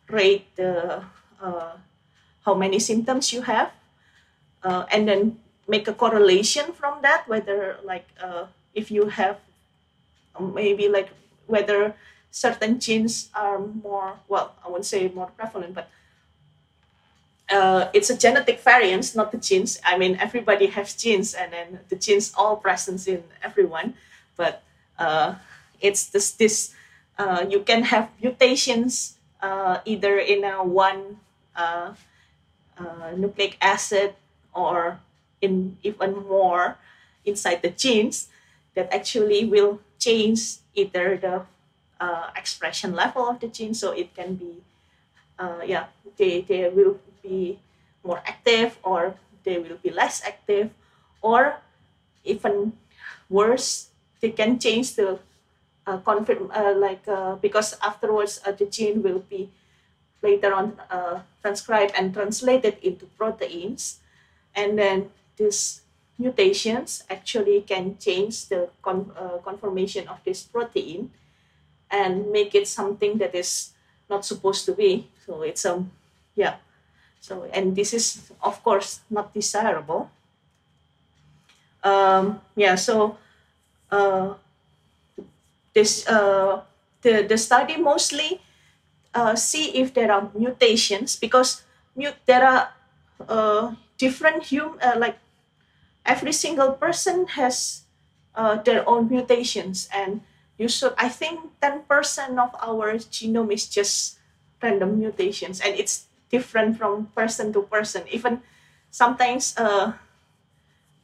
rate 0.08 0.46
the 0.56 1.02
how 2.44 2.54
many 2.54 2.78
symptoms 2.78 3.32
you 3.32 3.42
have 3.42 3.72
uh, 4.64 4.84
and 4.90 5.08
then 5.08 5.38
make 5.68 5.88
a 5.88 5.92
correlation 5.94 6.72
from 6.72 7.00
that 7.02 7.26
whether 7.28 7.78
like 7.84 8.06
uh, 8.22 8.46
if 8.74 8.90
you 8.90 9.06
have 9.06 9.38
maybe 10.40 10.88
like 10.88 11.10
whether 11.46 11.94
certain 12.30 12.80
genes 12.80 13.28
are 13.34 13.58
more 13.58 14.18
well 14.28 14.54
i 14.64 14.68
wouldn't 14.68 14.86
say 14.86 15.08
more 15.08 15.30
prevalent 15.36 15.74
but 15.74 15.88
uh, 17.52 17.88
it's 17.92 18.08
a 18.10 18.16
genetic 18.16 18.60
variance, 18.60 19.14
not 19.14 19.30
the 19.30 19.38
genes. 19.38 19.78
I 19.84 19.98
mean, 19.98 20.16
everybody 20.16 20.66
has 20.66 20.94
genes, 20.94 21.34
and 21.34 21.52
then 21.52 21.80
the 21.88 21.96
genes 21.96 22.32
all 22.36 22.56
present 22.56 23.06
in 23.06 23.22
everyone. 23.42 23.94
But 24.36 24.62
uh, 24.98 25.34
it's 25.80 26.06
this 26.06 26.32
this 26.32 26.74
uh, 27.18 27.44
you 27.48 27.60
can 27.60 27.84
have 27.84 28.08
mutations 28.22 29.18
uh, 29.42 29.78
either 29.84 30.18
in 30.18 30.44
a 30.44 30.64
one 30.64 31.20
uh, 31.54 31.92
uh, 32.78 33.10
nucleic 33.16 33.58
acid 33.60 34.14
or 34.54 35.00
in 35.40 35.76
even 35.82 36.14
more 36.28 36.78
inside 37.24 37.62
the 37.62 37.70
genes 37.70 38.28
that 38.74 38.92
actually 38.92 39.44
will 39.44 39.80
change 39.98 40.58
either 40.74 41.16
the 41.16 41.42
expression 42.34 42.96
level 42.96 43.28
of 43.28 43.38
the 43.38 43.46
gene, 43.46 43.74
so 43.74 43.92
it 43.92 44.12
can 44.14 44.34
be 44.34 44.62
yeah 45.64 45.86
they 46.18 46.40
they 46.42 46.68
will 46.68 46.98
be 47.22 47.58
more 48.04 48.22
active 48.26 48.78
or 48.82 49.14
they 49.44 49.58
will 49.58 49.78
be 49.82 49.90
less 49.90 50.22
active 50.26 50.70
or 51.22 51.56
even 52.24 52.72
worse 53.30 53.90
they 54.20 54.30
can 54.30 54.58
change 54.58 54.94
the 54.94 55.18
uh, 55.86 55.98
confirm 55.98 56.50
uh, 56.54 56.74
like 56.76 57.02
uh, 57.08 57.34
because 57.36 57.76
afterwards 57.82 58.40
uh, 58.46 58.52
the 58.52 58.66
gene 58.66 59.02
will 59.02 59.20
be 59.30 59.50
later 60.22 60.54
on 60.54 60.78
uh, 60.90 61.20
transcribed 61.42 61.92
and 61.96 62.14
translated 62.14 62.76
into 62.82 63.06
proteins 63.18 63.98
and 64.54 64.78
then 64.78 65.10
these 65.36 65.82
mutations 66.18 67.04
actually 67.10 67.62
can 67.62 67.96
change 67.98 68.48
the 68.48 68.68
con- 68.82 69.10
uh, 69.18 69.38
conformation 69.38 70.06
of 70.08 70.18
this 70.24 70.42
protein 70.42 71.10
and 71.90 72.30
make 72.30 72.54
it 72.54 72.68
something 72.68 73.18
that 73.18 73.34
is 73.34 73.72
not 74.08 74.24
supposed 74.24 74.64
to 74.64 74.72
be 74.72 75.08
so 75.26 75.42
it's 75.42 75.64
um, 75.64 75.90
yeah 76.34 76.56
so, 77.22 77.46
and 77.54 77.76
this 77.76 77.94
is, 77.94 78.32
of 78.42 78.64
course, 78.64 79.00
not 79.08 79.32
desirable. 79.32 80.10
Um, 81.84 82.40
yeah, 82.56 82.74
so 82.74 83.16
uh, 83.92 84.34
this 85.72 86.04
uh, 86.08 86.62
the, 87.00 87.22
the 87.22 87.38
study 87.38 87.76
mostly 87.76 88.40
uh, 89.14 89.36
see 89.36 89.70
if 89.78 89.94
there 89.94 90.10
are 90.10 90.30
mutations 90.34 91.14
because 91.14 91.62
mut- 91.94 92.18
there 92.26 92.44
are 92.44 92.74
uh, 93.28 93.74
different 94.02 94.50
human 94.50 94.82
uh, 94.82 94.98
like 94.98 95.22
every 96.02 96.34
single 96.34 96.74
person 96.74 97.38
has 97.38 97.86
uh, 98.34 98.58
their 98.58 98.82
own 98.82 99.06
mutations. 99.06 99.86
And 99.94 100.26
you 100.58 100.68
should 100.68 100.94
i 100.98 101.08
think 101.08 101.54
10% 101.62 102.38
of 102.38 102.50
our 102.58 102.98
genome 102.98 103.54
is 103.54 103.70
just 103.70 104.18
random 104.58 104.98
mutations. 104.98 105.62
And 105.62 105.78
it's 105.78 106.10
different 106.34 106.78
from 106.78 107.14
person 107.14 107.54
to 107.54 107.62
person. 107.62 108.02
Even 108.10 108.42
sometimes 108.90 109.54
uh, 109.54 109.94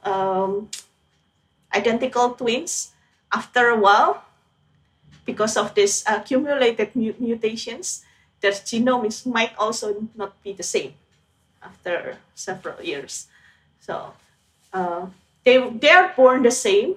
um, 0.02 0.68
identical 1.70 2.34
twins, 2.34 2.90
after 3.30 3.70
a 3.70 3.78
while, 3.78 4.24
because 5.24 5.56
of 5.56 5.74
this 5.74 6.02
accumulated 6.08 6.96
mutations, 6.96 8.02
their 8.40 8.52
genome 8.52 9.06
is, 9.06 9.26
might 9.26 9.54
also 9.58 10.08
not 10.16 10.40
be 10.42 10.52
the 10.52 10.66
same 10.66 10.94
after 11.62 12.16
several 12.34 12.82
years. 12.82 13.26
So 13.80 14.12
uh, 14.72 15.06
they 15.44 15.58
they 15.70 15.90
are 15.90 16.12
born 16.16 16.42
the 16.42 16.50
same, 16.50 16.96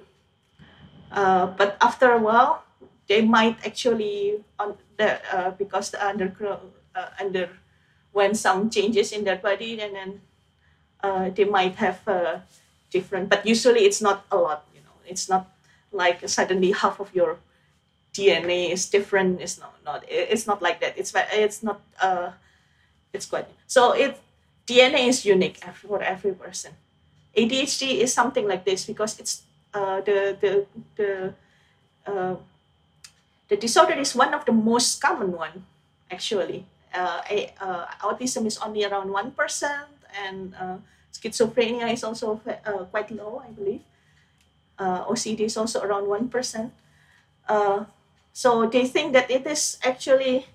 uh, 1.10 1.46
but 1.46 1.76
after 1.80 2.12
a 2.12 2.18
while, 2.18 2.64
they 3.08 3.22
might 3.22 3.58
actually 3.66 4.42
on 4.58 4.76
the 4.96 5.20
uh, 5.34 5.50
because 5.52 5.90
the 5.90 6.00
under 6.04 6.32
uh, 6.94 7.08
under 7.20 7.48
when 8.12 8.34
some 8.34 8.68
changes 8.70 9.12
in 9.12 9.24
their 9.24 9.36
body 9.36 9.80
and 9.80 9.94
then 9.94 10.20
uh, 11.02 11.30
they 11.30 11.44
might 11.44 11.74
have 11.76 12.00
uh, 12.06 12.38
different 12.90 13.28
but 13.30 13.46
usually 13.46 13.80
it's 13.88 14.02
not 14.02 14.24
a 14.30 14.36
lot 14.36 14.66
you 14.74 14.80
know 14.80 14.96
it's 15.06 15.28
not 15.28 15.48
like 15.92 16.26
suddenly 16.28 16.72
half 16.72 17.00
of 17.00 17.14
your 17.14 17.38
DNA 18.14 18.70
is 18.70 18.88
different. 18.88 19.40
It's 19.40 19.58
not 19.58 19.74
not 19.84 20.04
it's 20.08 20.46
not 20.46 20.60
like 20.60 20.80
that. 20.80 20.98
It's 20.98 21.12
it's 21.32 21.62
not 21.62 21.80
uh 22.00 22.32
it's 23.12 23.26
quite 23.26 23.48
so 23.66 23.92
it 23.92 24.20
DNA 24.66 25.08
is 25.08 25.24
unique 25.24 25.58
for 25.74 26.02
every 26.02 26.32
person. 26.32 26.72
ADHD 27.36 27.98
is 28.04 28.12
something 28.12 28.46
like 28.46 28.64
this 28.64 28.84
because 28.84 29.18
it's 29.18 29.42
uh, 29.74 30.00
the 30.02 30.36
the 30.40 30.66
the 30.96 31.34
uh, 32.06 32.36
the 33.48 33.56
disorder 33.56 33.94
is 33.94 34.14
one 34.14 34.34
of 34.34 34.44
the 34.44 34.52
most 34.52 35.00
common 35.00 35.32
one 35.32 35.64
actually. 36.10 36.64
Uh, 36.92 37.24
uh, 37.60 37.86
autism 38.04 38.44
is 38.44 38.58
only 38.58 38.84
around 38.84 39.10
one 39.10 39.32
percent, 39.32 39.88
and 40.12 40.54
uh, 40.60 40.76
schizophrenia 41.08 41.90
is 41.90 42.04
also 42.04 42.40
uh, 42.44 42.84
quite 42.92 43.10
low, 43.10 43.42
I 43.44 43.50
believe. 43.50 43.80
OCD 44.78 45.46
is 45.46 45.56
also 45.56 45.80
around 45.80 46.08
one 46.08 46.28
percent. 46.28 46.72
So 48.32 48.66
they 48.66 48.84
think 48.84 49.12
that 49.12 49.30
it 49.30 49.46
is 49.46 49.78
actually 49.84 50.46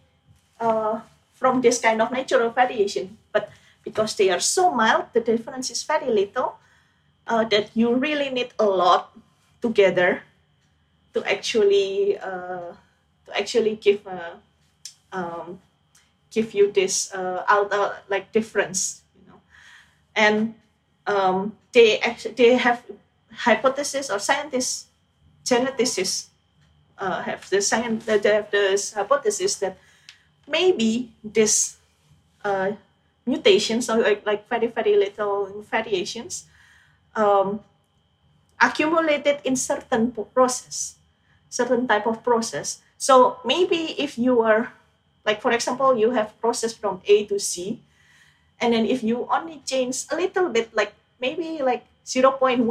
from 0.60 1.62
this 1.62 1.80
kind 1.80 2.02
of 2.02 2.12
natural 2.12 2.50
variation, 2.50 3.18
but 3.32 3.50
because 3.88 4.16
they 4.20 4.30
are 4.30 4.44
so 4.44 4.72
mild, 4.76 5.06
the 5.14 5.22
difference 5.22 5.72
is 5.72 5.84
very 5.84 6.12
little. 6.12 6.60
Uh, 7.28 7.44
that 7.44 7.72
you 7.76 7.94
really 7.96 8.30
need 8.30 8.52
a 8.60 8.64
lot 8.64 9.12
together 9.62 10.24
to 11.14 11.20
actually 11.28 12.18
uh, 12.20 12.72
to 13.26 13.30
actually 13.36 13.76
give 13.76 14.00
a 14.08 14.40
um, 15.12 15.60
give 16.32 16.54
you 16.54 16.72
this 16.72 17.12
uh, 17.14 17.44
uh, 17.48 17.96
like 18.08 18.32
difference, 18.32 19.04
you 19.16 19.28
know, 19.28 19.40
and 20.16 20.56
um, 21.06 21.56
they 21.74 22.00
actually 22.00 22.36
they 22.36 22.56
have 22.56 22.84
hypothesis 23.32 24.10
or 24.10 24.20
scientists 24.20 24.88
geneticists 25.44 26.28
uh, 26.98 27.22
have 27.24 27.48
the 27.50 27.62
science 27.62 28.06
they 28.06 28.20
have 28.24 28.52
this 28.52 28.94
hypothesis 28.94 29.56
that 29.60 29.78
maybe 30.48 31.12
this 31.24 31.78
uh, 32.44 32.72
mutations 33.28 33.90
or 33.90 33.98
like, 34.02 34.26
like 34.26 34.50
very 34.50 34.68
very 34.68 34.96
little 34.96 35.52
variations 35.70 36.46
um, 37.16 37.60
accumulated 38.60 39.40
in 39.44 39.56
certain 39.56 40.12
process 40.34 40.98
certain 41.50 41.88
type 41.88 42.06
of 42.06 42.24
process. 42.24 42.82
So 42.98 43.40
maybe 43.46 43.96
if 43.98 44.18
you 44.18 44.42
are 44.42 44.74
like 45.26 45.42
for 45.42 45.52
example 45.52 45.98
you 45.98 46.12
have 46.12 46.40
process 46.40 46.74
from 46.74 47.02
a 47.06 47.26
to 47.28 47.40
c 47.40 47.84
and 48.60 48.74
then 48.74 48.86
if 48.86 49.04
you 49.04 49.28
only 49.30 49.62
change 49.66 50.06
a 50.10 50.16
little 50.16 50.50
bit 50.50 50.74
like 50.74 50.94
maybe 51.20 51.60
like 51.62 51.86
0.1% 52.06 52.64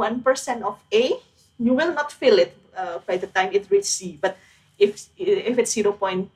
of 0.63 0.79
a 0.91 1.13
you 1.59 1.73
will 1.73 1.93
not 1.93 2.11
feel 2.11 2.37
it 2.39 2.57
uh, 2.75 2.99
by 3.05 3.17
the 3.17 3.27
time 3.27 3.53
it 3.53 3.69
reaches 3.69 3.89
c. 3.89 4.17
But 4.21 4.37
if 4.77 5.09
if 5.17 5.57
it's 5.57 5.73
0.1% 5.73 6.29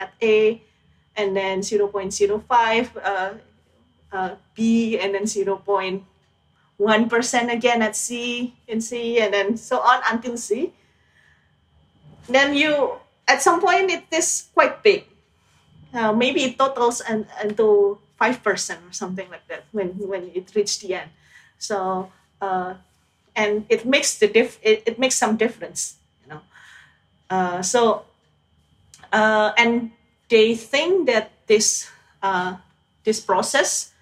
at 0.00 0.12
a 0.20 0.60
and 1.18 1.36
then 1.36 1.60
0.05 1.60 2.88
uh, 3.02 3.34
uh, 4.12 4.34
b 4.54 4.98
and 4.98 5.14
then 5.14 5.24
0.1% 5.24 7.52
again 7.52 7.82
at 7.82 7.96
c 7.96 8.54
and 8.68 8.82
c 8.82 9.20
and 9.20 9.34
then 9.34 9.56
so 9.56 9.80
on 9.80 10.00
until 10.10 10.36
c 10.36 10.72
then 12.28 12.54
you 12.54 12.92
at 13.26 13.42
some 13.42 13.60
point 13.60 13.90
it 13.90 14.04
is 14.12 14.48
quite 14.54 14.82
big. 14.82 15.04
Uh, 15.92 16.12
maybe 16.12 16.44
it 16.44 16.58
totals 16.58 17.00
and 17.00 17.26
five 18.16 18.42
percent 18.42 18.80
or 18.84 18.92
something 18.92 19.28
like 19.30 19.46
that 19.48 19.64
when 19.72 19.88
when 19.98 20.30
it 20.34 20.52
reached 20.54 20.80
the 20.80 20.94
end. 20.94 21.10
So 21.58 22.12
uh, 22.40 22.74
and 23.34 23.64
it 23.68 23.84
makes 23.84 24.18
the 24.18 24.28
diff 24.28 24.58
it, 24.62 24.82
it 24.86 24.98
makes 24.98 25.16
some 25.16 25.36
difference, 25.36 25.96
you 26.24 26.32
know. 26.32 26.40
Uh, 27.30 27.62
so 27.62 28.04
uh, 29.12 29.52
and 29.56 29.90
they 30.28 30.54
think 30.54 31.06
that 31.06 31.30
this 31.46 31.88
uh, 32.22 32.56
this 33.04 33.20
process 33.20 33.92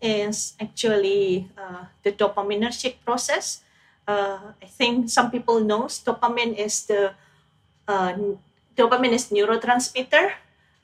is 0.00 0.54
actually 0.60 1.48
uh, 1.56 1.84
the 2.02 2.12
dopaminergic 2.12 2.96
process. 3.04 3.62
I 4.10 4.66
think 4.66 5.08
some 5.08 5.30
people 5.30 5.62
know 5.62 5.86
dopamine 5.86 6.58
is 6.58 6.82
the 6.90 7.14
uh, 7.86 8.18
dopamine 8.76 9.12
is 9.12 9.30
neurotransmitter, 9.30 10.32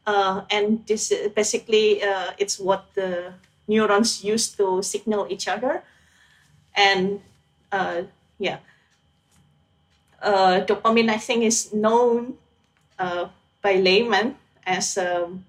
uh, 0.06 0.42
and 0.50 0.86
this 0.86 1.12
basically 1.34 2.02
uh, 2.02 2.30
it's 2.38 2.58
what 2.58 2.86
the 2.94 3.34
neurons 3.66 4.22
use 4.22 4.48
to 4.54 4.82
signal 4.82 5.26
each 5.28 5.48
other, 5.48 5.82
and 6.76 7.20
uh, 7.72 8.02
yeah, 8.38 8.58
uh, 10.22 10.62
dopamine 10.62 11.10
I 11.10 11.18
think 11.18 11.44
is 11.44 11.72
known 11.72 12.38
uh, 12.98 13.28
by 13.62 13.74
layman 13.76 14.36
as 14.66 14.98
um, 14.98 15.46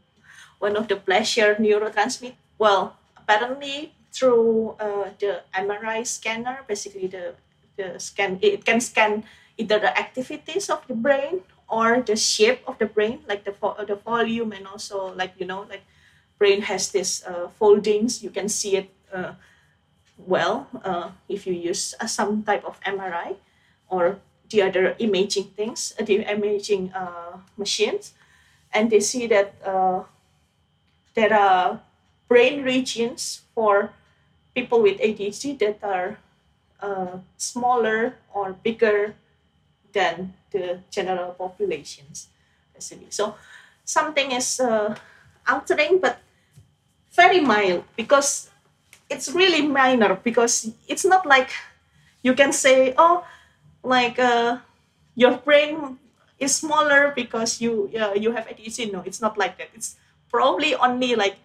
one 0.59 0.77
of 0.77 0.87
the 0.87 0.95
pleasure 0.95 1.55
neurotransmitter. 1.55 2.35
Well, 2.57 2.97
apparently 3.17 3.93
through 4.13 4.75
the 5.19 5.43
MRI 5.53 6.05
scanner, 6.05 6.61
basically 6.67 7.07
the 7.07 7.35
the 7.77 7.99
scan 7.99 8.39
it 8.41 8.65
can 8.65 8.81
scan 8.81 9.23
either 9.57 9.79
the 9.79 9.93
activities 9.97 10.69
of 10.69 10.85
the 10.87 10.93
brain 10.93 11.41
or 11.69 12.01
the 12.01 12.15
shape 12.15 12.61
of 12.67 12.77
the 12.79 12.85
brain, 12.85 13.21
like 13.27 13.45
the 13.45 13.53
the 13.87 13.95
volume 13.95 14.51
and 14.51 14.67
also 14.67 15.13
like 15.13 15.33
you 15.37 15.45
know 15.45 15.65
like 15.69 15.85
brain 16.37 16.61
has 16.61 16.91
this 16.91 17.23
uh, 17.25 17.47
foldings. 17.59 18.23
You 18.23 18.29
can 18.29 18.49
see 18.49 18.77
it 18.77 18.89
uh, 19.13 19.33
well 20.17 20.67
uh, 20.83 21.11
if 21.29 21.45
you 21.45 21.53
use 21.53 21.93
uh, 22.01 22.07
some 22.07 22.43
type 22.43 22.65
of 22.65 22.79
MRI 22.81 23.37
or 23.89 24.19
the 24.49 24.61
other 24.61 24.95
imaging 24.99 25.51
things, 25.55 25.93
uh, 25.99 26.03
the 26.03 26.23
imaging 26.23 26.91
uh, 26.93 27.37
machines, 27.57 28.13
and 28.73 28.89
they 28.89 28.99
see 28.99 29.27
that 29.27 29.55
there 31.15 31.33
are 31.33 31.81
brain 32.27 32.63
regions 32.63 33.41
for 33.55 33.91
people 34.53 34.81
with 34.81 34.99
ADHD 34.99 35.57
that 35.59 35.79
are 35.83 36.19
smaller 37.37 38.15
or 38.33 38.53
bigger 38.53 39.15
than 39.93 40.33
the 40.51 40.79
general 40.91 41.31
populations, 41.33 42.27
basically. 42.73 43.09
So 43.09 43.35
something 43.83 44.31
is 44.31 44.59
uh, 44.59 44.95
altering, 45.47 45.99
but 45.99 46.19
very 47.11 47.39
mild 47.41 47.83
because 47.95 48.49
it's 49.09 49.31
really 49.31 49.65
minor 49.65 50.15
because 50.15 50.71
it's 50.87 51.05
not 51.05 51.25
like 51.25 51.49
you 52.21 52.33
can 52.33 52.51
say, 52.53 52.93
oh, 52.97 53.25
like 53.83 54.19
uh, 54.19 54.57
your 55.15 55.37
brain 55.37 55.97
is 56.39 56.55
smaller 56.55 57.13
because 57.15 57.61
you 57.61 57.89
uh, 57.97 58.13
you 58.13 58.31
have 58.31 58.47
ADHD. 58.47 58.91
No, 58.91 59.01
it's 59.05 59.21
not 59.21 59.37
like 59.37 59.57
that. 59.57 59.69
It's 59.73 59.95
probably 60.29 60.75
only 60.75 61.15
like 61.15 61.37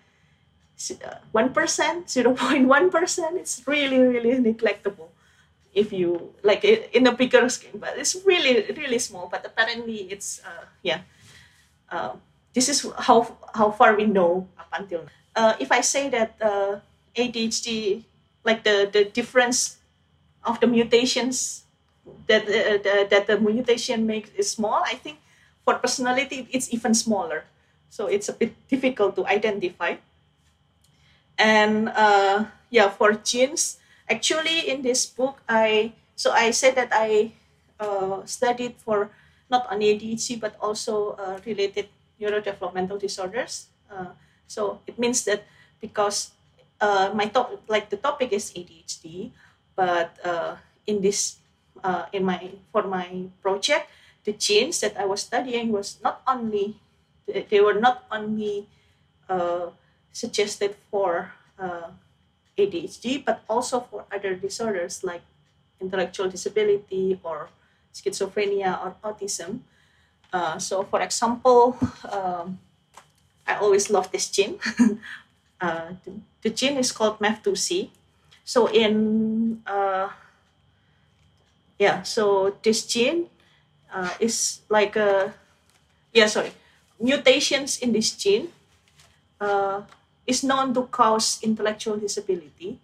uh, 0.90 1.22
one 1.32 1.52
percent, 1.52 2.10
zero 2.14 2.34
point 2.34 2.68
one 2.68 2.90
percent. 2.90 3.36
It's 3.36 3.62
really 3.66 3.98
really 3.98 4.36
neglectable 4.38 5.12
if 5.74 5.92
you 5.92 6.32
like 6.42 6.64
it 6.64 6.90
in 6.92 7.06
a 7.06 7.12
bigger 7.12 7.48
scale 7.48 7.72
but 7.80 7.96
it's 7.96 8.16
really 8.24 8.64
really 8.76 8.98
small 8.98 9.28
but 9.28 9.44
apparently 9.44 10.04
it's 10.12 10.40
uh, 10.44 10.64
yeah 10.82 11.00
uh, 11.90 12.12
this 12.52 12.68
is 12.68 12.86
how 12.98 13.24
how 13.54 13.70
far 13.70 13.96
we 13.96 14.04
know 14.04 14.46
up 14.58 14.68
until 14.72 15.02
now. 15.02 15.08
Uh, 15.34 15.54
if 15.58 15.72
i 15.72 15.80
say 15.80 16.08
that 16.10 16.36
uh, 16.44 16.76
adhd 17.16 18.04
like 18.44 18.64
the 18.64 18.88
the 18.92 19.04
difference 19.04 19.78
of 20.44 20.60
the 20.60 20.66
mutations 20.66 21.64
that 22.26 22.42
uh, 22.44 22.78
the, 22.82 23.06
that 23.10 23.26
the 23.26 23.38
mutation 23.38 24.06
makes 24.06 24.30
is 24.36 24.50
small 24.50 24.82
i 24.86 24.94
think 24.94 25.18
for 25.64 25.74
personality 25.78 26.48
it's 26.50 26.72
even 26.74 26.94
smaller. 26.94 27.44
So 27.88 28.06
it's 28.06 28.28
a 28.28 28.32
bit 28.32 28.56
difficult 28.68 29.14
to 29.16 29.26
identify. 29.26 29.96
And 31.38 31.88
uh, 31.90 32.44
yeah 32.70 32.88
for 32.90 33.12
genes 33.14 33.78
actually 34.08 34.68
in 34.68 34.82
this 34.82 35.06
book 35.06 35.40
i 35.48 35.92
so 36.16 36.30
i 36.32 36.50
said 36.50 36.74
that 36.76 36.88
i 36.92 37.32
uh, 37.80 38.24
studied 38.24 38.76
for 38.78 39.10
not 39.50 39.66
only 39.70 39.92
adhd 39.96 40.40
but 40.40 40.54
also 40.60 41.16
uh, 41.18 41.38
related 41.44 41.88
neurodevelopmental 42.20 43.00
disorders. 43.00 43.66
Uh, 43.90 44.14
so 44.46 44.80
it 44.86 44.98
means 44.98 45.24
that 45.24 45.44
because 45.80 46.30
uh, 46.80 47.10
my 47.14 47.26
top 47.26 47.50
like 47.68 47.90
the 47.90 47.96
topic 47.98 48.32
is 48.32 48.52
adhd 48.54 49.32
but 49.74 50.14
uh, 50.24 50.56
in 50.86 51.00
this 51.02 51.41
uh, 51.84 52.06
in 52.12 52.24
my 52.24 52.50
for 52.72 52.82
my 52.82 53.26
project 53.42 53.88
the 54.24 54.32
genes 54.32 54.80
that 54.80 54.96
i 54.96 55.04
was 55.04 55.20
studying 55.22 55.72
was 55.72 55.98
not 56.02 56.22
only 56.26 56.76
they 57.26 57.60
were 57.60 57.78
not 57.78 58.04
only 58.10 58.66
suggested 60.12 60.76
for 60.90 61.32
ADHD, 62.58 63.24
but 63.24 63.42
also 63.48 63.80
for 63.80 64.04
other 64.12 64.34
disorders 64.34 65.02
like 65.04 65.22
intellectual 65.80 66.28
disability 66.28 67.18
or 67.22 67.48
schizophrenia 67.92 68.78
or 68.82 68.96
autism. 69.04 69.60
Uh, 70.32 70.58
so, 70.58 70.82
for 70.84 71.00
example, 71.00 71.76
um, 72.10 72.58
I 73.46 73.56
always 73.56 73.90
love 73.90 74.10
this 74.12 74.30
gene. 74.30 74.58
uh, 75.60 75.92
the, 76.04 76.12
the, 76.42 76.50
gene 76.50 76.78
is 76.78 76.92
called 76.92 77.18
MEF2C. 77.18 77.90
So, 78.44 78.66
in 78.68 79.60
uh, 79.66 80.08
yeah, 81.82 82.02
so 82.06 82.54
this 82.62 82.86
gene 82.86 83.26
uh, 83.90 84.14
is 84.22 84.62
like 84.70 84.94
a 84.94 85.34
yeah 86.14 86.30
sorry 86.30 86.54
mutations 87.02 87.82
in 87.82 87.90
this 87.90 88.14
gene 88.14 88.54
uh, 89.42 89.82
is 90.22 90.46
known 90.46 90.70
to 90.70 90.86
cause 90.86 91.42
intellectual 91.42 91.98
disability 91.98 92.78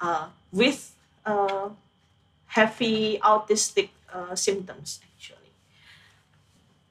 uh, 0.00 0.30
with 0.54 0.94
uh, 1.26 1.68
heavy 2.46 3.18
autistic 3.18 3.90
uh, 4.14 4.38
symptoms 4.38 5.02
actually. 5.02 5.52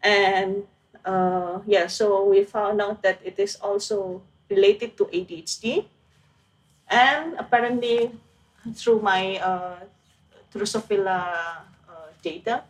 And 0.04 0.68
uh, 1.08 1.64
yeah 1.64 1.88
so 1.88 2.28
we 2.28 2.44
found 2.44 2.84
out 2.84 3.00
that 3.08 3.24
it 3.24 3.40
is 3.40 3.56
also 3.64 4.22
related 4.52 5.00
to 5.00 5.06
adhd 5.16 5.88
and 6.92 7.40
apparently 7.40 8.12
through 8.76 9.00
my 9.00 9.40
Drosophila 10.58 11.64
uh, 11.90 12.10
data, 12.22 12.64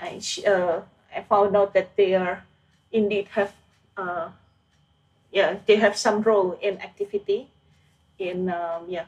I, 0.00 0.20
uh, 0.46 0.80
I 1.14 1.22
found 1.22 1.56
out 1.56 1.74
that 1.74 1.96
they 1.96 2.14
are 2.14 2.44
indeed 2.92 3.28
have 3.32 3.52
uh, 3.96 4.30
yeah 5.30 5.56
they 5.66 5.76
have 5.76 5.96
some 5.96 6.22
role 6.22 6.56
in 6.62 6.80
activity 6.80 7.48
in 8.18 8.48
um, 8.50 8.86
yeah. 8.88 9.06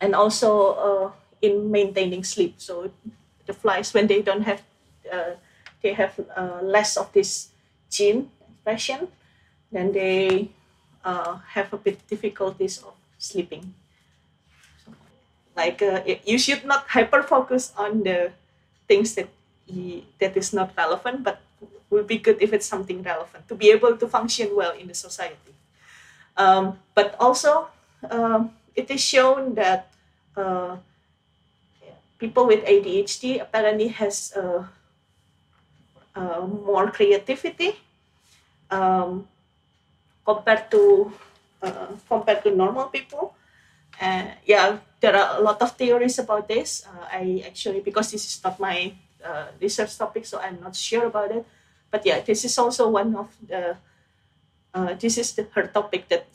And 0.00 0.14
also 0.14 0.50
uh, 0.74 1.10
in 1.42 1.70
maintaining 1.70 2.22
sleep. 2.22 2.54
So 2.58 2.90
the 3.46 3.52
flies 3.52 3.92
when 3.92 4.06
they 4.06 4.22
don't 4.22 4.42
have 4.42 4.62
uh, 5.12 5.34
they 5.82 5.92
have 5.92 6.18
uh, 6.36 6.60
less 6.62 6.96
of 6.96 7.12
this 7.12 7.48
gene 7.90 8.30
expression 8.52 9.08
then 9.72 9.92
they 9.92 10.50
have 11.56 11.72
a 11.72 11.78
bit 11.78 12.06
difficulties 12.06 12.78
of 12.84 12.92
sleeping 13.16 13.72
like 15.58 15.82
uh, 15.82 16.02
you 16.24 16.38
should 16.38 16.64
not 16.64 16.86
hyper 16.88 17.22
focus 17.22 17.74
on 17.76 18.04
the 18.04 18.32
things 18.88 19.14
that 19.16 19.28
y- 19.68 20.04
that 20.20 20.36
is 20.36 20.54
not 20.54 20.72
relevant 20.78 21.24
but 21.24 21.40
will 21.90 22.04
be 22.04 22.18
good 22.18 22.38
if 22.40 22.52
it's 22.54 22.66
something 22.66 23.02
relevant 23.02 23.48
to 23.48 23.54
be 23.56 23.70
able 23.72 23.96
to 23.96 24.06
function 24.08 24.54
well 24.56 24.72
in 24.72 24.88
the 24.88 24.94
society 24.94 25.54
um, 26.36 26.78
but 26.94 27.16
also 27.20 27.68
um, 28.10 28.52
it 28.76 28.90
is 28.90 29.00
shown 29.02 29.54
that 29.56 29.90
uh, 30.36 30.76
people 32.18 32.46
with 32.46 32.62
ADHD 32.66 33.38
apparently 33.38 33.88
has 33.88 34.32
uh, 34.36 34.64
uh, 36.14 36.40
more 36.46 36.90
creativity 36.90 37.76
um, 38.70 39.28
compared 40.26 40.70
to 40.70 41.12
uh, 41.62 41.88
compared 42.08 42.42
to 42.44 42.54
normal 42.54 42.86
people. 42.86 43.34
Yeah, 44.00 44.78
there 45.00 45.16
are 45.16 45.38
a 45.38 45.42
lot 45.42 45.62
of 45.62 45.76
theories 45.76 46.18
about 46.18 46.48
this. 46.48 46.86
Uh, 46.86 47.06
I 47.10 47.44
actually 47.46 47.80
because 47.80 48.10
this 48.10 48.26
is 48.26 48.40
not 48.42 48.58
my 48.58 48.92
uh, 49.24 49.46
research 49.60 49.96
topic, 49.96 50.26
so 50.26 50.40
I'm 50.40 50.60
not 50.60 50.74
sure 50.74 51.06
about 51.06 51.30
it. 51.30 51.46
But 51.90 52.04
yeah, 52.04 52.20
this 52.20 52.44
is 52.44 52.58
also 52.58 52.88
one 52.88 53.14
of 53.16 53.28
the. 53.46 53.76
Uh, 54.74 54.94
this 54.94 55.16
is 55.18 55.32
the, 55.32 55.48
her 55.52 55.66
topic 55.66 56.08
that, 56.08 56.28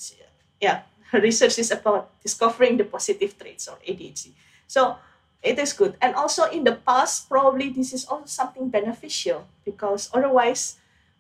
yeah, 0.60 0.82
her 1.12 1.22
research 1.22 1.60
is 1.60 1.72
about 1.72 2.10
discovering 2.22 2.78
the 2.78 2.84
positive 2.84 3.38
traits 3.38 3.68
of 3.68 3.82
ADHD. 3.84 4.32
So 4.68 4.98
it 5.42 5.60
is 5.60 5.74
good, 5.74 5.96
and 6.02 6.16
also 6.16 6.50
in 6.50 6.64
the 6.64 6.74
past, 6.74 7.30
probably 7.30 7.70
this 7.70 7.94
is 7.94 8.06
also 8.06 8.26
something 8.26 8.70
beneficial 8.70 9.46
because 9.66 10.10
otherwise, 10.14 10.78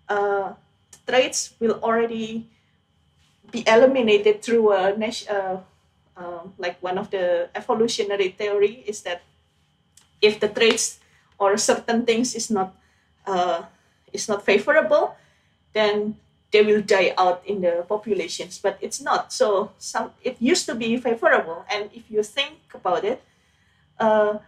uh, 0.10 0.54
traits 1.08 1.54
will 1.60 1.80
already 1.84 2.50
be 3.52 3.64
eliminated 3.68 4.42
through 4.42 4.72
a 4.74 4.96
uh, 5.30 5.60
um, 6.18 6.54
like 6.58 6.82
one 6.82 6.98
of 6.98 7.10
the 7.12 7.50
evolutionary 7.56 8.30
theory 8.30 8.84
is 8.86 9.02
that 9.04 9.22
if 10.22 10.40
the 10.40 10.48
traits 10.48 11.00
or 11.38 11.58
certain 11.58 12.06
things 12.06 12.36
is 12.36 12.50
not 12.50 12.76
uh, 13.28 13.64
is 14.12 14.30
not 14.30 14.46
favorable, 14.46 15.16
then 15.74 16.16
they 16.52 16.62
will 16.62 16.82
die 16.82 17.14
out 17.18 17.42
in 17.46 17.62
the 17.62 17.86
populations. 17.88 18.60
But 18.60 18.78
it's 18.82 19.02
not. 19.02 19.34
So 19.34 19.72
some 19.78 20.12
it 20.24 20.38
used 20.40 20.66
to 20.68 20.76
be 20.76 20.98
favorable, 20.98 21.66
and 21.70 21.90
if 21.94 22.10
you 22.10 22.24
think 22.24 22.60
about 22.74 23.04
it, 23.04 23.22
uh, 24.00 24.40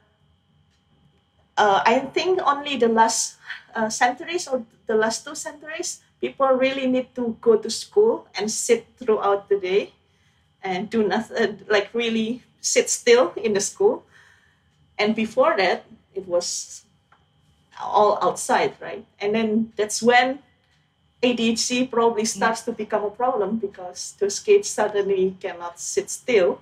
uh, 1.58 1.82
I 1.86 2.00
think 2.14 2.40
only 2.46 2.78
the 2.78 2.88
last 2.88 3.38
uh, 3.76 3.90
centuries 3.90 4.48
or 4.48 4.64
the 4.88 4.96
last 4.96 5.26
two 5.26 5.36
centuries, 5.36 6.02
people 6.22 6.48
really 6.48 6.88
need 6.88 7.16
to 7.16 7.38
go 7.42 7.58
to 7.58 7.70
school 7.70 8.28
and 8.38 8.50
sit 8.52 8.88
throughout 8.98 9.50
the 9.50 9.60
day 9.60 9.95
and 10.66 10.90
do 10.90 11.08
nothing, 11.08 11.62
like 11.70 11.90
really 11.94 12.42
sit 12.60 12.90
still 12.90 13.32
in 13.38 13.54
the 13.54 13.62
school. 13.62 14.04
And 14.98 15.16
before 15.16 15.56
that, 15.58 15.86
it 16.16 16.28
was 16.28 16.84
all 17.80 18.18
outside, 18.22 18.74
right? 18.82 19.06
And 19.20 19.36
then 19.36 19.74
that's 19.76 20.02
when 20.02 20.40
ADHD 21.22 21.90
probably 21.90 22.26
starts 22.26 22.62
to 22.64 22.72
become 22.72 23.04
a 23.04 23.12
problem 23.12 23.58
because 23.58 24.16
those 24.20 24.40
kids 24.40 24.68
suddenly 24.70 25.38
cannot 25.40 25.80
sit 25.80 26.10
still 26.10 26.62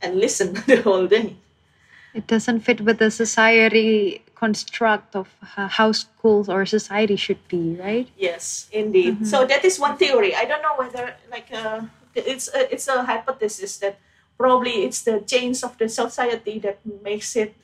and 0.00 0.16
listen 0.18 0.54
the 0.66 0.82
whole 0.82 1.06
day. 1.06 1.36
It 2.14 2.26
doesn't 2.26 2.60
fit 2.60 2.80
with 2.80 2.98
the 2.98 3.10
society 3.10 4.22
construct 4.34 5.14
of 5.14 5.28
uh, 5.56 5.68
how 5.68 5.92
schools 5.92 6.48
or 6.48 6.64
society 6.64 7.16
should 7.16 7.46
be, 7.48 7.76
right? 7.76 8.08
Yes, 8.16 8.68
indeed. 8.72 9.26
So 9.26 9.44
that 9.46 9.64
is 9.64 9.78
one 9.78 9.96
theory. 9.98 10.34
I 10.34 10.44
don't 10.44 10.62
know 10.62 10.76
whether 10.76 11.14
like 11.30 11.48
uh, 11.52 11.82
it's 12.16 12.48
a, 12.48 12.72
it's 12.72 12.88
a 12.88 13.04
hypothesis 13.04 13.78
that 13.78 13.98
probably 14.38 14.84
it's 14.84 15.02
the 15.02 15.20
change 15.20 15.62
of 15.62 15.76
the 15.78 15.88
society 15.88 16.58
that 16.60 16.78
makes 17.02 17.36
it 17.36 17.54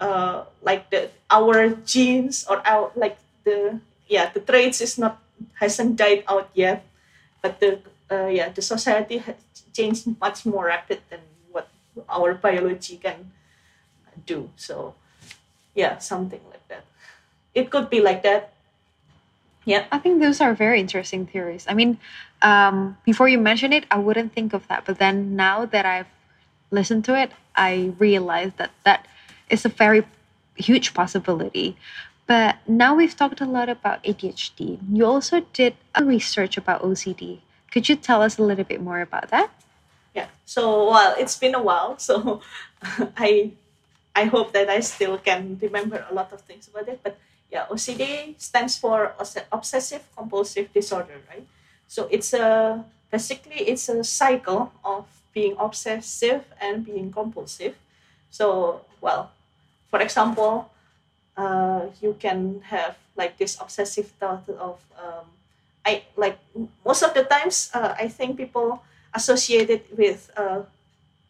uh, 0.00 0.44
like 0.62 0.90
the 0.90 1.10
our 1.30 1.70
genes 1.84 2.44
or 2.48 2.60
our 2.66 2.90
like 2.96 3.18
the 3.44 3.80
yeah 4.08 4.30
the 4.32 4.40
traits 4.40 4.80
is 4.80 4.98
not 4.98 5.20
hasn't 5.60 5.96
died 5.96 6.24
out 6.28 6.50
yet, 6.54 6.84
but 7.42 7.60
the 7.60 7.78
uh, 8.10 8.26
yeah 8.26 8.48
the 8.48 8.62
society 8.62 9.18
has 9.18 9.36
changed 9.72 10.06
much 10.20 10.46
more 10.46 10.66
rapid 10.66 11.00
than 11.10 11.20
what 11.52 11.68
our 12.08 12.34
biology 12.34 12.96
can 12.96 13.32
do. 14.26 14.50
So 14.56 14.94
yeah, 15.74 15.98
something 15.98 16.40
like 16.50 16.66
that. 16.68 16.84
It 17.54 17.70
could 17.70 17.90
be 17.90 18.00
like 18.00 18.22
that. 18.22 18.53
Yeah. 19.64 19.86
I 19.90 19.98
think 19.98 20.20
those 20.20 20.40
are 20.40 20.54
very 20.54 20.80
interesting 20.80 21.26
theories. 21.26 21.64
I 21.68 21.74
mean, 21.74 21.98
um, 22.42 22.96
before 23.04 23.28
you 23.28 23.38
mention 23.38 23.72
it, 23.72 23.86
I 23.90 23.98
wouldn't 23.98 24.32
think 24.32 24.52
of 24.52 24.68
that. 24.68 24.84
But 24.84 24.98
then 24.98 25.36
now 25.36 25.64
that 25.66 25.86
I've 25.86 26.06
listened 26.70 27.04
to 27.06 27.18
it, 27.18 27.32
I 27.56 27.92
realize 27.98 28.52
that 28.56 28.72
that 28.84 29.06
is 29.48 29.64
a 29.64 29.68
very 29.68 30.04
huge 30.56 30.92
possibility. 30.92 31.76
But 32.26 32.56
now 32.66 32.94
we've 32.94 33.16
talked 33.16 33.40
a 33.40 33.46
lot 33.46 33.68
about 33.68 34.02
ADHD. 34.04 34.78
You 34.92 35.06
also 35.06 35.40
did 35.52 35.74
a 35.94 36.04
research 36.04 36.56
about 36.56 36.82
OCD. 36.82 37.40
Could 37.70 37.88
you 37.88 37.96
tell 37.96 38.22
us 38.22 38.38
a 38.38 38.42
little 38.42 38.64
bit 38.64 38.80
more 38.80 39.00
about 39.00 39.30
that? 39.30 39.50
yeah 40.14 40.28
so 40.46 40.88
well 40.90 41.14
it's 41.18 41.36
been 41.36 41.54
a 41.54 41.62
while 41.62 41.98
so 42.08 42.40
i 43.16 43.50
i 44.14 44.24
hope 44.24 44.52
that 44.52 44.70
i 44.70 44.80
still 44.80 45.18
can 45.18 45.58
remember 45.60 46.06
a 46.08 46.14
lot 46.14 46.32
of 46.32 46.40
things 46.42 46.68
about 46.68 46.88
it 46.88 47.00
but 47.02 47.18
yeah 47.54 47.66
ocd 47.70 48.34
stands 48.38 48.76
for 48.76 49.14
obsessive 49.52 50.02
compulsive 50.16 50.66
disorder 50.74 51.22
right 51.30 51.46
so 51.86 52.08
it's 52.10 52.34
a 52.34 52.84
basically 53.10 53.62
it's 53.70 53.88
a 53.88 54.02
cycle 54.02 54.72
of 54.84 55.06
being 55.32 55.54
obsessive 55.58 56.42
and 56.60 56.84
being 56.84 57.12
compulsive 57.12 57.78
so 58.30 58.82
well 59.00 59.30
for 59.90 60.00
example 60.00 60.70
uh, 61.36 61.86
you 62.02 62.16
can 62.18 62.60
have 62.62 62.96
like 63.16 63.38
this 63.38 63.56
obsessive 63.60 64.10
thought 64.18 64.48
of 64.58 64.82
um, 64.98 65.26
I 65.84 66.04
like 66.16 66.38
most 66.84 67.02
of 67.02 67.14
the 67.14 67.24
times 67.24 67.70
uh, 67.74 67.94
I 67.98 68.08
think 68.08 68.36
people 68.36 68.82
associate 69.12 69.70
it 69.70 69.86
with 69.96 70.30
uh, 70.36 70.62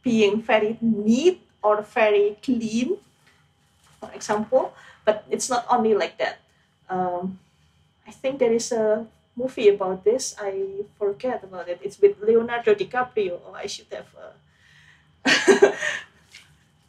being 0.03 0.41
very 0.41 0.79
neat 0.81 1.43
or 1.63 1.83
very 1.83 2.37
clean, 2.43 2.97
for 4.01 4.11
example. 4.15 4.73
But 5.05 5.25
it's 5.31 5.51
not 5.51 5.67
only 5.71 5.95
like 5.95 6.19
that. 6.19 6.39
Um, 6.89 7.39
I 8.07 8.11
think 8.11 8.39
there 8.39 8.53
is 8.53 8.73
a 8.73 9.07
movie 9.37 9.69
about 9.69 10.05
this. 10.05 10.35
I 10.41 10.85
forget 10.99 11.43
about 11.45 11.69
it. 11.69 11.81
It's 11.83 12.01
with 12.01 12.17
Leonardo 12.21 12.75
DiCaprio. 12.75 13.41
Oh, 13.47 13.55
I 13.55 13.67
should 13.67 13.87
have. 13.93 14.09
Uh, 14.17 14.33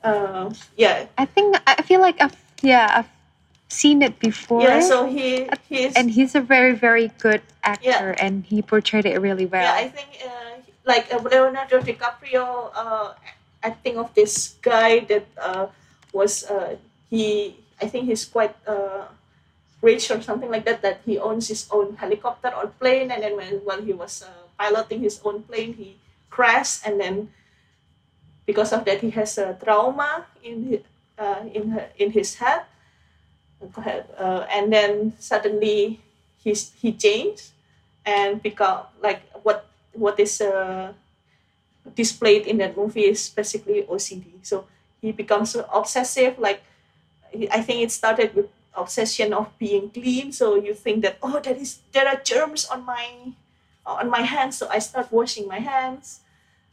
uh, 0.03 0.53
yeah, 0.78 1.07
I 1.18 1.26
think 1.26 1.57
I 1.68 1.82
feel 1.82 2.01
like 2.01 2.22
I've 2.22 2.36
yeah 2.61 3.03
I've 3.03 3.09
seen 3.68 4.01
it 4.01 4.20
before. 4.20 4.61
yeah. 4.61 4.80
So 4.80 5.05
he 5.07 5.49
he's 5.70 5.95
and 5.95 6.11
he's 6.11 6.36
a 6.36 6.41
very 6.41 6.74
very 6.74 7.11
good 7.20 7.41
actor, 7.63 8.16
and 8.20 8.45
he 8.45 8.61
portrayed 8.61 9.05
it 9.05 9.20
really 9.20 9.45
well. 9.45 9.63
Yeah, 9.63 9.74
I 9.74 9.88
think 9.89 10.09
uh, 10.24 10.61
like 10.86 11.13
uh, 11.13 11.20
Leonardo 11.20 11.80
DiCaprio 11.82 12.72
uh, 12.76 13.13
acting 13.63 13.97
of 13.97 14.13
this 14.13 14.55
guy 14.61 14.99
that 15.11 15.26
uh, 15.38 15.68
was 16.13 16.45
uh, 16.45 16.76
he. 17.09 17.57
I 17.82 17.88
think 17.88 18.05
he's 18.07 18.26
quite 18.26 18.55
uh, 18.67 19.05
rich 19.82 20.11
or 20.11 20.21
something 20.21 20.49
like 20.51 20.65
that. 20.65 20.82
That 20.82 21.01
he 21.05 21.19
owns 21.19 21.47
his 21.49 21.67
own 21.71 21.95
helicopter 21.97 22.51
or 22.55 22.67
plane, 22.80 23.11
and 23.11 23.23
then 23.23 23.36
when 23.36 23.61
while 23.65 23.82
he 23.82 23.93
was 23.93 24.23
uh, 24.23 24.32
piloting 24.57 25.01
his 25.01 25.21
own 25.23 25.43
plane, 25.43 25.73
he 25.73 25.97
crashed, 26.30 26.86
and 26.88 26.99
then 26.99 27.30
because 28.45 28.73
of 28.73 28.86
that, 28.86 29.01
he 29.01 29.09
has 29.11 29.38
a 29.38 29.57
trauma 29.61 30.26
in 30.43 30.69
hi- 30.69 30.84
uh, 31.17 31.43
in 31.53 31.71
her, 31.71 31.89
in 31.97 32.11
his 32.11 32.36
head. 32.36 32.63
Uh, 34.17 34.45
and 34.51 34.71
then 34.71 35.13
suddenly 35.19 35.99
he's 36.43 36.71
he 36.82 36.91
changed 36.93 37.51
and 38.05 38.41
become 38.43 38.86
like 39.01 39.23
what 39.43 39.65
what 39.93 40.19
is 40.19 40.39
uh, 40.41 40.93
displayed 41.95 42.47
in 42.47 42.57
that 42.57 42.78
movie 42.78 43.05
is 43.05 43.30
basically 43.30 43.84
OCD. 43.84 44.26
So 44.43 44.65
he 45.01 45.11
becomes 45.11 45.55
obsessive. 45.73 46.38
Like 46.39 46.63
I 47.52 47.62
think 47.62 47.82
it 47.82 47.92
started 47.92 48.36
with 48.36 48.48
obsession 48.76 49.34
of 49.34 49.48
being 49.58 49.90
clean. 49.90 50.32
So 50.32 50.56
you 50.56 50.74
think 50.74 51.02
that 51.04 51.18
oh, 51.22 51.40
there 51.40 51.56
is 51.56 51.80
there 51.92 52.08
are 52.08 52.20
germs 52.24 52.66
on 52.68 52.86
my 52.86 53.34
on 53.86 54.10
my 54.10 54.22
hands, 54.22 54.58
so 54.58 54.68
I 54.70 54.80
start 54.80 55.12
washing 55.12 55.48
my 55.48 55.60
hands. 55.60 56.22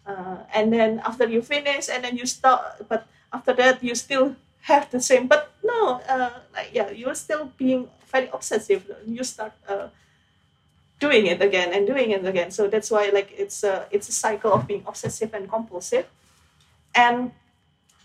Uh, 0.06 0.42
and 0.52 0.72
then 0.72 1.00
after 1.04 1.28
you 1.28 1.42
finish, 1.42 1.88
and 1.88 2.02
then 2.04 2.16
you 2.16 2.26
stop. 2.26 2.82
But 2.88 3.06
after 3.32 3.54
that, 3.54 3.82
you 3.84 3.94
still 3.94 4.34
have 4.62 4.90
the 4.90 5.00
same. 5.00 5.28
But 5.28 5.52
no, 5.62 6.00
uh, 6.08 6.42
like 6.54 6.70
yeah, 6.72 6.90
you're 6.90 7.14
still 7.14 7.52
being 7.56 7.88
very 8.10 8.28
obsessive. 8.32 8.84
You 9.06 9.24
start. 9.24 9.52
Uh, 9.68 9.88
doing 11.02 11.26
it 11.26 11.42
again 11.42 11.74
and 11.74 11.84
doing 11.84 12.12
it 12.14 12.24
again 12.24 12.48
so 12.48 12.68
that's 12.70 12.88
why 12.88 13.10
like 13.12 13.34
it's 13.34 13.64
a 13.66 13.90
it's 13.90 14.08
a 14.08 14.14
cycle 14.14 14.54
of 14.54 14.68
being 14.70 14.84
obsessive 14.86 15.34
and 15.34 15.50
compulsive 15.50 16.06
and 16.94 17.32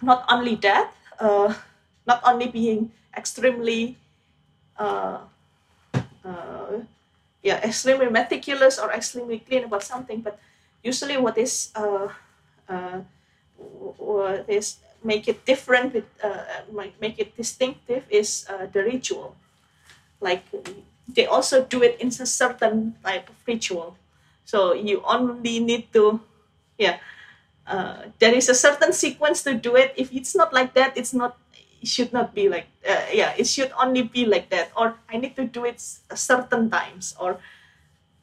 not 0.01 0.25
only 0.33 0.55
that 0.55 0.89
uh, 1.19 1.53
not 2.07 2.21
only 2.25 2.47
being 2.47 2.91
extremely 3.17 3.97
uh, 4.77 5.19
uh, 6.25 6.79
yeah 7.43 7.57
extremely 7.63 8.09
meticulous 8.09 8.79
or 8.79 8.91
extremely 8.91 9.39
clean 9.39 9.63
about 9.65 9.83
something 9.83 10.21
but 10.21 10.39
usually 10.83 11.17
what 11.17 11.37
is 11.37 11.71
uh, 11.75 12.07
uh, 12.69 12.99
what 13.97 14.45
is 14.49 14.77
make 15.03 15.27
it 15.27 15.45
different 15.45 15.93
with 15.93 16.05
uh, 16.23 16.43
make 16.99 17.19
it 17.19 17.35
distinctive 17.37 18.03
is 18.09 18.45
uh, 18.49 18.65
the 18.71 18.83
ritual 18.83 19.35
like 20.21 20.43
they 21.07 21.25
also 21.25 21.63
do 21.63 21.83
it 21.83 21.99
in 21.99 22.09
a 22.09 22.25
certain 22.25 22.95
type 23.03 23.29
of 23.29 23.35
ritual. 23.47 23.97
So 24.45 24.73
you 24.73 25.01
only 25.05 25.59
need 25.59 25.91
to, 25.93 26.21
yeah, 26.77 26.99
uh, 27.67 28.03
there 28.19 28.33
is 28.33 28.49
a 28.49 28.55
certain 28.55 28.93
sequence 28.93 29.43
to 29.43 29.53
do 29.53 29.75
it. 29.75 29.93
If 29.97 30.13
it's 30.13 30.35
not 30.35 30.53
like 30.53 30.73
that, 30.75 30.97
it's 30.97 31.13
not, 31.13 31.37
should 31.83 32.13
not 32.13 32.33
be 32.33 32.49
like, 32.49 32.67
uh, 32.87 33.05
yeah, 33.13 33.33
it 33.37 33.47
should 33.47 33.71
only 33.79 34.03
be 34.03 34.25
like 34.25 34.49
that. 34.49 34.71
Or 34.75 34.95
I 35.09 35.17
need 35.17 35.35
to 35.35 35.45
do 35.45 35.65
it 35.65 35.79
certain 35.79 36.69
times, 36.69 37.15
or, 37.19 37.39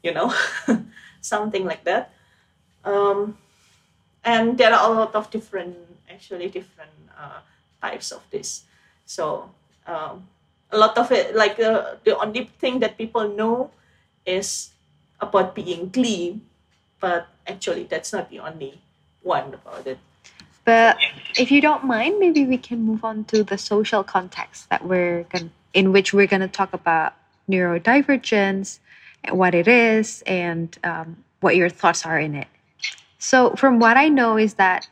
you 0.03 0.13
know, 0.13 0.35
something 1.21 1.65
like 1.65 1.85
that. 1.85 2.13
Um, 2.85 3.39
and 4.25 4.59
there 4.59 4.73
are 4.73 4.91
a 4.91 4.95
lot 4.95 5.15
of 5.15 5.31
different, 5.31 5.77
actually 6.11 6.49
different 6.49 6.91
uh, 7.19 7.41
types 7.81 8.11
of 8.11 8.23
this. 8.31 8.65
So 9.07 9.51
um, 9.87 10.27
a 10.75 10.79
lot 10.79 10.99
of 10.99 11.11
it 11.13 11.35
like 11.37 11.59
uh, 11.61 11.95
the 12.05 12.19
only 12.19 12.51
thing 12.59 12.81
that 12.81 12.99
people 12.99 13.29
know 13.31 13.71
is 14.27 14.75
about 15.21 15.55
being 15.55 15.89
clean 15.91 16.43
but 17.01 17.29
actually 17.47 17.85
that's 17.85 18.13
not 18.13 18.29
the 18.31 18.41
only 18.41 18.81
one 19.23 19.55
about 19.55 19.87
it 19.87 19.99
but 20.65 20.97
if 21.39 21.51
you 21.51 21.61
don't 21.61 21.85
mind 21.85 22.19
maybe 22.19 22.45
we 22.45 22.57
can 22.57 22.83
move 22.83 23.05
on 23.05 23.25
to 23.25 23.43
the 23.43 23.59
social 23.59 24.03
context 24.03 24.69
that 24.71 24.85
we're 24.85 25.25
going 25.25 25.51
in 25.73 25.93
which 25.93 26.15
we're 26.15 26.27
going 26.27 26.41
to 26.41 26.49
talk 26.49 26.73
about 26.73 27.15
neurodivergence 27.51 28.79
and 29.25 29.39
what 29.39 29.55
it 29.55 29.69
is 29.69 30.23
and 30.27 30.79
um, 30.85 31.17
what 31.41 31.57
your 31.57 31.69
thoughts 31.69 32.07
are 32.07 32.19
in 32.19 32.35
it 32.35 32.49
so 33.19 33.51
from 33.57 33.79
what 33.79 33.97
i 33.97 34.09
know 34.09 34.37
is 34.37 34.55
that 34.55 34.89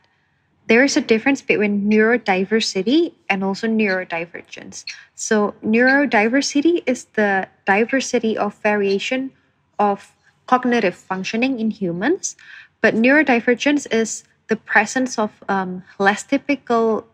there 0.67 0.85
is 0.85 0.97
a 0.97 1.01
difference 1.01 1.43
between 1.43 1.91
neurodiversity 1.91 3.13
and 3.29 3.43
also 3.43 3.67
neurodivergence. 3.67 4.85
So, 5.15 5.55
neurodiversity 5.65 6.83
is 6.87 7.05
the 7.15 7.49
diversity 7.67 8.39
of 8.39 8.55
variation 8.63 9.33
of 9.79 10.15
cognitive 10.47 10.95
functioning 10.95 11.59
in 11.59 11.71
humans, 11.71 12.37
but 12.81 12.95
neurodivergence 12.95 13.87
is 13.93 14.25
the 14.49 14.57
presence 14.57 15.19
of 15.19 15.31
um, 15.49 15.83
less 15.99 16.23
typical 16.23 17.07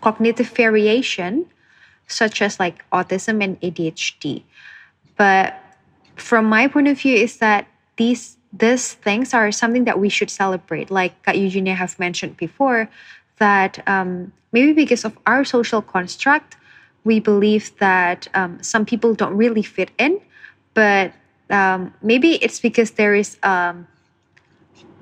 cognitive 0.00 0.48
variation, 0.48 1.46
such 2.06 2.42
as 2.42 2.58
like 2.60 2.84
autism 2.90 3.42
and 3.42 3.60
ADHD. 3.60 4.42
But 5.16 5.54
from 6.16 6.46
my 6.46 6.68
point 6.68 6.88
of 6.88 6.98
view, 7.00 7.16
is 7.16 7.38
that 7.38 7.66
these 7.96 8.36
these 8.52 8.94
things 8.94 9.34
are 9.34 9.52
something 9.52 9.84
that 9.84 9.98
we 9.98 10.08
should 10.08 10.30
celebrate. 10.30 10.90
Like 10.90 11.22
Kak 11.22 11.36
Eugenia 11.36 11.74
have 11.74 11.98
mentioned 11.98 12.36
before, 12.36 12.88
that 13.38 13.86
um, 13.86 14.32
maybe 14.52 14.72
because 14.72 15.04
of 15.04 15.18
our 15.26 15.44
social 15.44 15.82
construct, 15.82 16.56
we 17.04 17.20
believe 17.20 17.76
that 17.78 18.28
um, 18.34 18.62
some 18.62 18.84
people 18.84 19.14
don't 19.14 19.36
really 19.36 19.62
fit 19.62 19.90
in, 19.98 20.20
but 20.74 21.12
um, 21.50 21.92
maybe 22.02 22.36
it's 22.42 22.60
because 22.60 22.92
there 22.92 23.14
is 23.14 23.36
um, 23.42 23.86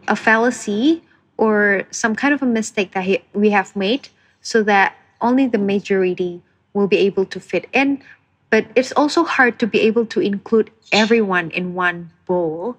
a 0.08 0.16
fallacy 0.16 1.02
or 1.36 1.84
some 1.90 2.14
kind 2.14 2.32
of 2.34 2.42
a 2.42 2.46
mistake 2.46 2.92
that 2.92 3.04
he, 3.04 3.22
we 3.34 3.50
have 3.50 3.74
made 3.76 4.08
so 4.40 4.62
that 4.62 4.96
only 5.20 5.46
the 5.46 5.58
majority 5.58 6.40
will 6.72 6.86
be 6.86 6.98
able 6.98 7.24
to 7.26 7.40
fit 7.40 7.66
in. 7.72 8.02
But 8.50 8.66
it's 8.76 8.92
also 8.92 9.24
hard 9.24 9.58
to 9.58 9.66
be 9.66 9.80
able 9.80 10.06
to 10.06 10.20
include 10.20 10.70
everyone 10.92 11.50
in 11.50 11.74
one 11.74 12.10
bowl 12.26 12.76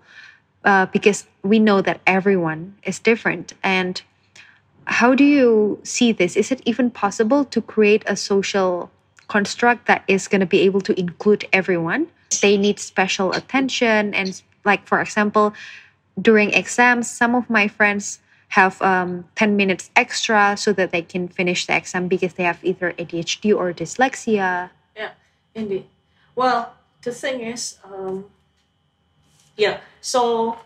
uh, 0.64 0.86
because 0.88 1.26
we 1.44 1.60
know 1.60 1.82
that 1.82 2.02
everyone 2.08 2.76
is 2.84 3.00
different. 3.00 3.54
And 3.64 4.02
how 4.86 5.14
do 5.14 5.24
you 5.24 5.80
see 5.84 6.12
this? 6.12 6.36
Is 6.36 6.52
it 6.52 6.62
even 6.66 6.90
possible 6.90 7.44
to 7.46 7.62
create 7.62 8.04
a 8.08 8.16
social 8.16 8.90
construct 9.28 9.88
that 9.88 10.04
is 10.08 10.28
going 10.28 10.40
to 10.40 10.48
be 10.48 10.60
able 10.62 10.82
to 10.82 10.98
include 10.98 11.46
everyone? 11.52 12.08
They 12.42 12.58
need 12.58 12.80
special 12.80 13.34
attention. 13.34 14.14
And, 14.14 14.42
like, 14.64 14.88
for 14.88 15.02
example, 15.02 15.54
during 16.22 16.54
exams, 16.54 17.10
some 17.10 17.36
of 17.36 17.50
my 17.50 17.68
friends 17.68 18.20
have 18.50 18.82
um, 18.82 19.26
10 19.36 19.56
minutes 19.56 19.92
extra 19.96 20.56
so 20.58 20.72
that 20.74 20.92
they 20.92 21.02
can 21.02 21.28
finish 21.28 21.66
the 21.66 21.76
exam 21.76 22.08
because 22.08 22.34
they 22.36 22.44
have 22.44 22.64
either 22.64 22.94
ADHD 22.94 23.56
or 23.56 23.74
dyslexia. 23.74 24.70
Yeah, 24.96 25.12
indeed. 25.54 25.86
Well, 26.36 26.74
the 27.02 27.12
thing 27.12 27.42
is, 27.42 27.78
um, 27.84 28.26
yeah. 29.58 29.82
So 30.02 30.58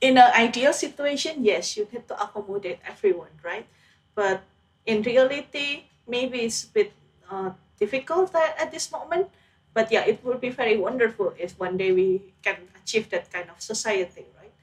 in 0.00 0.16
an 0.16 0.32
ideal 0.32 0.72
situation, 0.72 1.44
yes, 1.44 1.76
you 1.76 1.86
have 1.92 2.06
to 2.08 2.16
accommodate 2.16 2.78
everyone, 2.86 3.34
right? 3.44 3.66
But 4.14 4.42
in 4.86 5.02
reality, 5.02 5.84
maybe 6.08 6.40
it's 6.40 6.64
a 6.64 6.68
bit 6.68 6.92
uh, 7.30 7.50
difficult 7.78 8.34
at, 8.34 8.70
this 8.72 8.90
moment. 8.90 9.28
But 9.74 9.92
yeah, 9.92 10.04
it 10.04 10.24
would 10.24 10.40
be 10.40 10.48
very 10.48 10.76
wonderful 10.76 11.34
if 11.38 11.58
one 11.60 11.76
day 11.76 11.92
we 11.92 12.22
can 12.42 12.56
achieve 12.82 13.10
that 13.10 13.30
kind 13.30 13.48
of 13.50 13.60
society, 13.60 14.24
right? 14.40 14.54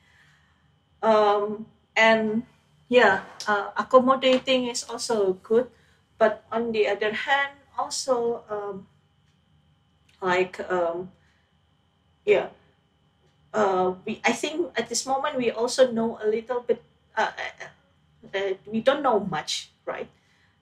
Um, 1.01 1.67
and 1.97 2.45
yeah, 2.87 3.25
uh, 3.49 3.73
accommodating 3.75 4.69
is 4.69 4.85
also 4.85 5.33
good, 5.41 5.67
but 6.17 6.45
on 6.53 6.71
the 6.71 6.87
other 6.87 7.11
hand, 7.11 7.57
also 7.77 8.45
um, 8.47 8.87
like 10.21 10.61
um, 10.71 11.11
yeah, 12.23 12.53
uh, 13.53 13.95
we 14.05 14.21
I 14.23 14.31
think 14.31 14.71
at 14.77 14.87
this 14.87 15.05
moment 15.05 15.35
we 15.35 15.49
also 15.51 15.91
know 15.91 16.19
a 16.21 16.27
little 16.29 16.61
bit. 16.61 16.83
Uh, 17.17 17.33
uh, 17.33 17.65
uh 18.37 18.53
we 18.69 18.81
don't 18.81 19.01
know 19.01 19.19
much, 19.19 19.71
right? 19.85 20.07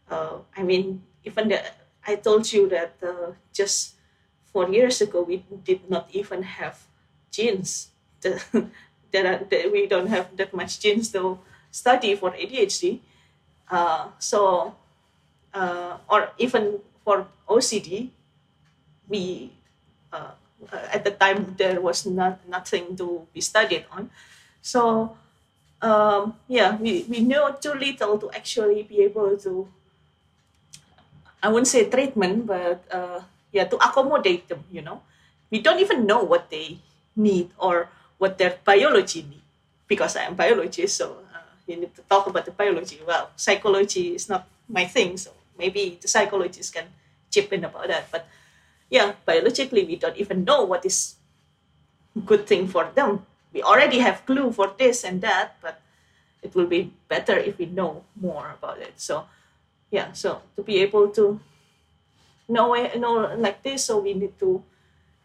Uh, 0.09 0.39
I 0.55 0.63
mean, 0.63 1.03
even 1.25 1.49
the 1.49 1.61
I 2.07 2.15
told 2.15 2.51
you 2.51 2.69
that 2.69 2.95
uh, 3.03 3.33
just 3.51 3.95
four 4.53 4.69
years 4.69 5.01
ago 5.01 5.21
we 5.21 5.43
did 5.65 5.89
not 5.89 6.09
even 6.15 6.43
have 6.43 6.87
genes. 7.29 7.91
That, 9.15 9.23
that, 9.23 9.49
that 9.49 9.71
we 9.71 9.87
don't 9.87 10.07
have 10.07 10.35
that 10.35 10.53
much 10.53 10.79
genes 10.79 11.11
to 11.15 11.39
study 11.71 12.15
for 12.15 12.31
ADHD. 12.31 12.99
so, 14.19 14.75
or 16.09 16.29
even 16.37 16.79
for 17.03 17.27
OCD, 17.47 18.09
we 19.07 19.51
uh, 20.11 20.31
at 20.91 21.03
the 21.03 21.11
time 21.11 21.53
there 21.57 21.81
was 21.81 22.05
not 22.05 22.39
nothing 22.47 22.95
to 22.95 23.27
be 23.33 23.41
studied 23.41 23.85
on 23.91 24.09
so 24.61 25.11
um, 25.81 26.33
yeah 26.47 26.75
we, 26.77 27.05
we 27.09 27.19
know 27.21 27.53
too 27.59 27.73
little 27.73 28.17
to 28.17 28.31
actually 28.31 28.83
be 28.83 29.01
able 29.01 29.37
to 29.37 29.67
i 31.43 31.47
wouldn't 31.49 31.67
say 31.67 31.89
treatment 31.89 32.45
but 32.47 32.83
uh, 32.91 33.21
yeah 33.51 33.65
to 33.65 33.75
accommodate 33.77 34.47
them 34.47 34.63
you 34.71 34.81
know 34.81 35.01
we 35.51 35.59
don't 35.61 35.79
even 35.79 36.05
know 36.05 36.23
what 36.23 36.49
they 36.49 36.77
need 37.15 37.51
or 37.57 37.89
what 38.17 38.37
their 38.37 38.57
biology 38.63 39.21
need 39.23 39.41
because 39.87 40.15
i 40.15 40.23
am 40.23 40.35
biologist 40.35 40.97
so 40.97 41.17
uh, 41.33 41.39
you 41.67 41.75
need 41.77 41.93
to 41.95 42.01
talk 42.03 42.27
about 42.27 42.45
the 42.45 42.51
biology 42.51 42.99
well 43.05 43.29
psychology 43.35 44.15
is 44.15 44.29
not 44.29 44.47
my 44.67 44.85
thing 44.85 45.17
so 45.17 45.31
maybe 45.57 45.97
the 46.01 46.07
psychologists 46.07 46.71
can 46.71 46.85
chip 47.29 47.51
in 47.53 47.63
about 47.63 47.87
that 47.87 48.09
but 48.11 48.27
yeah, 48.89 49.13
biologically 49.25 49.83
we 49.85 49.95
don't 49.95 50.17
even 50.17 50.43
know 50.43 50.63
what 50.63 50.85
is 50.85 51.15
good 52.25 52.47
thing 52.47 52.67
for 52.67 52.89
them. 52.93 53.25
We 53.53 53.63
already 53.63 53.99
have 53.99 54.25
clue 54.25 54.51
for 54.51 54.73
this 54.77 55.03
and 55.03 55.21
that, 55.21 55.57
but 55.61 55.81
it 56.41 56.55
will 56.55 56.67
be 56.67 56.93
better 57.07 57.37
if 57.37 57.57
we 57.57 57.65
know 57.65 58.03
more 58.15 58.55
about 58.57 58.79
it. 58.79 58.93
So 58.97 59.25
yeah, 59.91 60.11
so 60.13 60.41
to 60.55 60.63
be 60.63 60.81
able 60.81 61.09
to 61.09 61.39
know 62.47 62.75
know 62.97 63.35
like 63.37 63.63
this, 63.63 63.85
so 63.85 63.99
we 63.99 64.13
need 64.13 64.37
to 64.39 64.63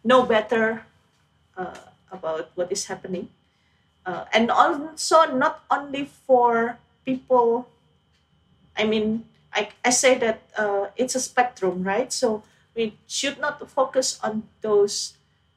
know 0.04 0.22
better 0.24 0.86
uh, 1.56 1.89
about 2.10 2.50
what 2.54 2.70
is 2.72 2.86
happening, 2.86 3.28
uh, 4.06 4.24
and 4.32 4.50
also 4.50 5.24
not 5.34 5.64
only 5.70 6.04
for 6.04 6.78
people. 7.04 7.68
I 8.76 8.84
mean, 8.84 9.24
I, 9.52 9.68
I 9.84 9.90
say 9.90 10.16
that 10.18 10.42
uh, 10.56 10.86
it's 10.96 11.14
a 11.14 11.20
spectrum, 11.20 11.82
right? 11.82 12.12
So 12.12 12.42
we 12.74 12.96
should 13.06 13.38
not 13.38 13.68
focus 13.70 14.18
on 14.22 14.44
those 14.62 15.14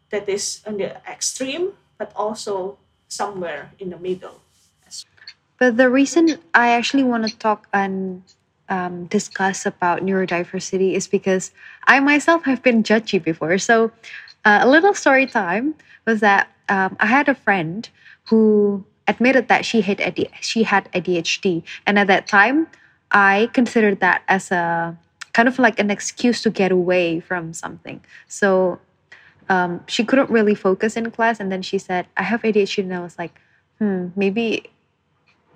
that 0.09 0.27
is 0.27 0.61
on 0.65 0.77
the 0.77 0.97
extreme, 1.09 1.73
but 1.97 2.11
also 2.15 2.77
somewhere 3.07 3.71
in 3.79 3.89
the 3.89 3.97
middle. 3.97 4.41
But 5.59 5.77
the 5.77 5.89
reason 5.89 6.39
I 6.53 6.71
actually 6.71 7.03
want 7.03 7.27
to 7.27 7.37
talk 7.37 7.67
and 7.73 8.23
um, 8.69 9.05
discuss 9.05 9.65
about 9.65 10.01
neurodiversity 10.01 10.93
is 10.93 11.07
because 11.07 11.51
I 11.85 11.99
myself 11.99 12.43
have 12.43 12.63
been 12.63 12.83
judgy 12.83 13.23
before. 13.23 13.57
So, 13.57 13.91
uh, 14.45 14.59
a 14.61 14.69
little 14.69 14.93
story 14.93 15.25
time 15.25 15.75
was 16.05 16.19
that 16.19 16.49
um, 16.69 16.95
I 16.99 17.05
had 17.05 17.29
a 17.29 17.35
friend 17.35 17.87
who 18.25 18.85
admitted 19.07 19.47
that 19.47 19.65
she 19.65 19.81
had 19.81 19.99
AD- 20.01 20.29
she 20.41 20.63
had 20.63 20.89
ADHD, 20.93 21.63
and 21.85 21.99
at 21.99 22.07
that 22.07 22.27
time, 22.27 22.67
I 23.11 23.49
considered 23.53 23.99
that 23.99 24.23
as 24.27 24.51
a 24.51 24.97
kind 25.33 25.47
of 25.47 25.59
like 25.59 25.79
an 25.79 25.89
excuse 25.89 26.41
to 26.43 26.49
get 26.49 26.71
away 26.71 27.19
from 27.19 27.53
something. 27.53 28.01
So, 28.27 28.79
um, 29.49 29.83
she 29.87 30.03
couldn't 30.05 30.29
really 30.29 30.55
focus 30.55 30.95
in 30.95 31.09
class, 31.11 31.39
and 31.39 31.51
then 31.51 31.61
she 31.61 31.77
said, 31.77 32.07
"I 32.15 32.23
have 32.23 32.43
ADHD," 32.43 32.83
and 32.83 32.93
I 32.93 32.99
was 32.99 33.17
like, 33.17 33.39
"Hmm, 33.79 34.07
maybe 34.15 34.69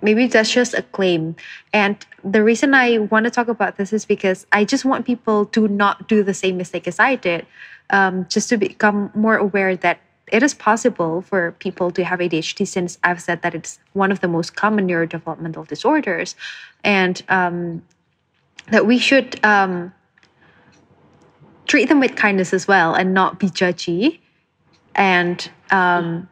maybe 0.02 0.26
that's 0.26 0.50
just 0.52 0.74
a 0.74 0.82
claim. 0.82 1.36
And 1.72 1.96
the 2.22 2.42
reason 2.42 2.74
I 2.74 2.98
want 2.98 3.24
to 3.24 3.30
talk 3.30 3.48
about 3.48 3.76
this 3.76 3.92
is 3.92 4.04
because 4.04 4.46
I 4.52 4.64
just 4.64 4.84
want 4.84 5.06
people 5.06 5.46
to 5.46 5.68
not 5.68 6.08
do 6.08 6.22
the 6.22 6.34
same 6.34 6.56
mistake 6.56 6.86
as 6.86 6.98
I 6.98 7.16
did, 7.16 7.46
um, 7.90 8.26
just 8.28 8.48
to 8.50 8.56
become 8.56 9.10
more 9.14 9.36
aware 9.36 9.76
that 9.76 10.00
it 10.30 10.42
is 10.42 10.54
possible 10.54 11.22
for 11.22 11.52
people 11.52 11.90
to 11.90 12.04
have 12.04 12.18
ADHD 12.20 12.66
since 12.66 12.98
I've 13.02 13.20
said 13.20 13.42
that 13.42 13.54
it's 13.54 13.78
one 13.94 14.12
of 14.12 14.20
the 14.20 14.28
most 14.28 14.56
common 14.56 14.86
neurodevelopmental 14.86 15.66
disorders. 15.66 16.36
And 16.84 17.22
um, 17.28 17.82
that 18.70 18.86
we 18.86 18.98
should 18.98 19.42
um, 19.44 19.92
treat 21.66 21.88
them 21.88 22.00
with 22.00 22.16
kindness 22.16 22.52
as 22.52 22.68
well 22.68 22.94
and 22.94 23.14
not 23.14 23.38
be 23.38 23.48
judgy. 23.48 24.18
And 24.94 25.50
um, 25.70 26.28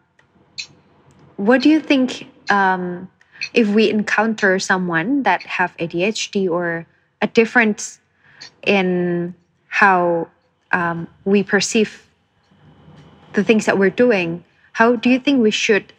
what 1.36 1.62
do 1.62 1.68
you 1.68 1.80
think 1.80 2.28
um, 2.50 3.08
if 3.54 3.68
we 3.68 3.90
encounter 3.90 4.58
someone 4.58 5.22
that 5.22 5.42
have 5.42 5.76
ADHD 5.78 6.50
or 6.50 6.86
a 7.22 7.26
difference 7.26 8.00
in 8.66 9.34
how 9.68 10.28
um, 10.72 11.08
we 11.24 11.42
perceive 11.42 12.06
the 13.32 13.44
things 13.44 13.66
that 13.66 13.78
we're 13.78 13.90
doing? 13.90 14.44
How 14.72 14.96
do 14.96 15.08
you 15.08 15.18
think 15.18 15.42
we 15.42 15.50
should 15.50 15.92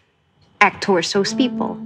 act 0.62 0.84
towards 0.84 1.14
those 1.14 1.34
people? 1.34 1.80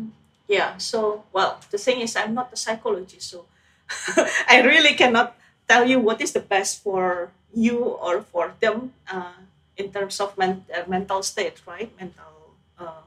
Yeah. 0.47 0.77
So 0.77 1.23
well, 1.31 1.59
the 1.69 1.77
thing 1.77 2.01
is, 2.01 2.15
I'm 2.15 2.33
not 2.33 2.51
a 2.53 2.57
psychologist, 2.57 3.29
so 3.29 3.45
I 4.47 4.61
really 4.61 4.93
cannot 4.95 5.35
tell 5.67 5.87
you 5.87 5.99
what 5.99 6.21
is 6.21 6.33
the 6.33 6.39
best 6.39 6.83
for 6.83 7.31
you 7.53 7.79
or 7.79 8.21
for 8.21 8.53
them 8.59 8.93
uh, 9.11 9.39
in 9.77 9.91
terms 9.91 10.19
of 10.19 10.37
men- 10.37 10.65
uh, 10.73 10.83
mental 10.87 11.23
state, 11.23 11.61
right? 11.65 11.91
Mental, 11.99 12.55
uh, 12.79 13.03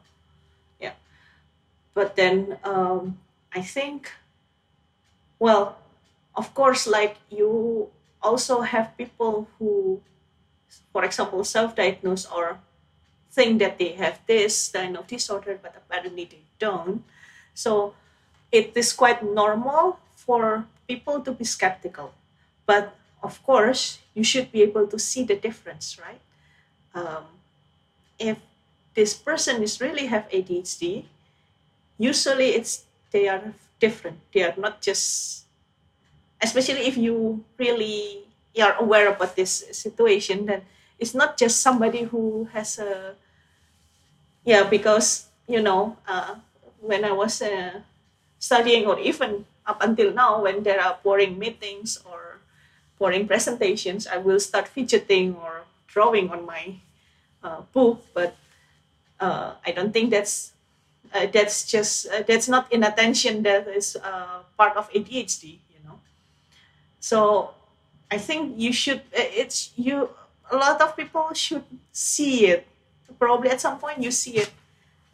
yeah. 0.81 0.93
But 1.95 2.17
then 2.17 2.59
um, 2.65 3.19
I 3.53 3.61
think, 3.61 4.13
well, 5.39 5.77
of 6.35 6.55
course, 6.55 6.87
like 6.87 7.17
you 7.31 7.89
also 8.25 8.63
have 8.63 8.97
people 8.97 9.47
who, 9.59 10.01
for 10.93 11.05
example, 11.05 11.45
self-diagnose 11.45 12.25
or 12.27 12.59
think 13.31 13.59
that 13.61 13.79
they 13.79 13.93
have 13.93 14.21
this 14.27 14.69
kind 14.69 14.97
of 14.97 15.07
disorder, 15.07 15.59
but 15.61 15.75
apparently 15.77 16.25
they 16.25 16.43
don't. 16.59 17.05
So 17.53 17.95
it 18.51 18.73
is 18.75 18.93
quite 18.93 19.23
normal 19.23 19.99
for 20.17 20.67
people 20.89 21.21
to 21.21 21.33
be 21.33 21.45
skeptical. 21.45 22.15
But 22.67 22.97
of 23.23 23.43
course, 23.43 23.99
you 24.15 24.25
should 24.25 24.51
be 24.53 24.63
able 24.63 24.87
to 24.87 24.99
see 24.99 25.25
the 25.25 25.37
difference, 25.37 25.99
right? 25.99 26.21
Um, 26.95 27.25
if 28.19 28.39
this 28.95 29.15
person 29.15 29.63
is 29.63 29.81
really 29.81 30.07
have 30.07 30.29
ADHD, 30.31 31.05
usually 31.99 32.55
it's 32.55 32.85
they 33.11 33.29
are 33.29 33.55
different. 33.81 34.19
They 34.33 34.43
are 34.43 34.55
not 34.57 34.83
just, 34.83 35.44
especially 36.45 36.87
if 36.87 36.97
you 36.97 37.43
really 37.59 38.25
are 38.61 38.77
aware 38.79 39.09
about 39.09 39.37
this 39.37 39.65
situation, 39.73 40.47
then 40.47 40.63
it's 40.99 41.15
not 41.15 41.37
just 41.37 41.61
somebody 41.61 42.05
who 42.05 42.49
has 42.53 42.79
a, 42.79 43.17
yeah, 44.45 44.63
because 44.65 45.27
you 45.49 45.61
know, 45.63 45.97
uh, 46.09 46.37
when 46.81 47.05
I 47.05 47.13
was 47.13 47.43
uh, 47.43 47.81
studying 48.39 48.87
or 48.87 48.99
even 49.01 49.45
up 49.67 49.83
until 49.83 50.13
now, 50.13 50.43
when 50.43 50.63
there 50.63 50.81
are 50.81 50.99
boring 51.03 51.39
meetings 51.39 51.99
or 52.05 52.41
boring 52.99 53.27
presentations, 53.27 54.07
I 54.07 54.19
will 54.19 54.41
start 54.41 54.69
fidgeting 54.69 55.35
or 55.37 55.65
drawing 55.87 56.31
on 56.31 56.47
my 56.47 56.77
uh, 57.43 57.63
book. 57.73 58.05
But 58.15 58.37
uh, 59.21 59.55
I 59.65 59.73
don't 59.73 59.93
think 59.93 60.11
that's 60.11 60.53
uh, 61.13 61.27
that's 61.27 61.65
just 61.67 62.07
uh, 62.09 62.23
that's 62.27 62.49
not 62.49 62.73
inattention. 62.73 63.43
That 63.43 63.69
is 63.69 63.97
part 64.57 64.77
of 64.77 64.91
ADHD. 64.93 65.59
So 67.05 67.53
I 68.11 68.17
think 68.17 68.57
you 68.57 68.73
should. 68.73 69.05
uh, 69.13 69.29
It's 69.43 69.73
you. 69.77 70.09
A 70.51 70.57
lot 70.57 70.81
of 70.81 70.97
people 70.97 71.29
should 71.35 71.65
see 71.93 72.49
it. 72.49 72.65
Probably 73.19 73.51
at 73.51 73.61
some 73.61 73.77
point 73.79 74.01
you 74.01 74.11
see 74.11 74.41
it. 74.41 74.51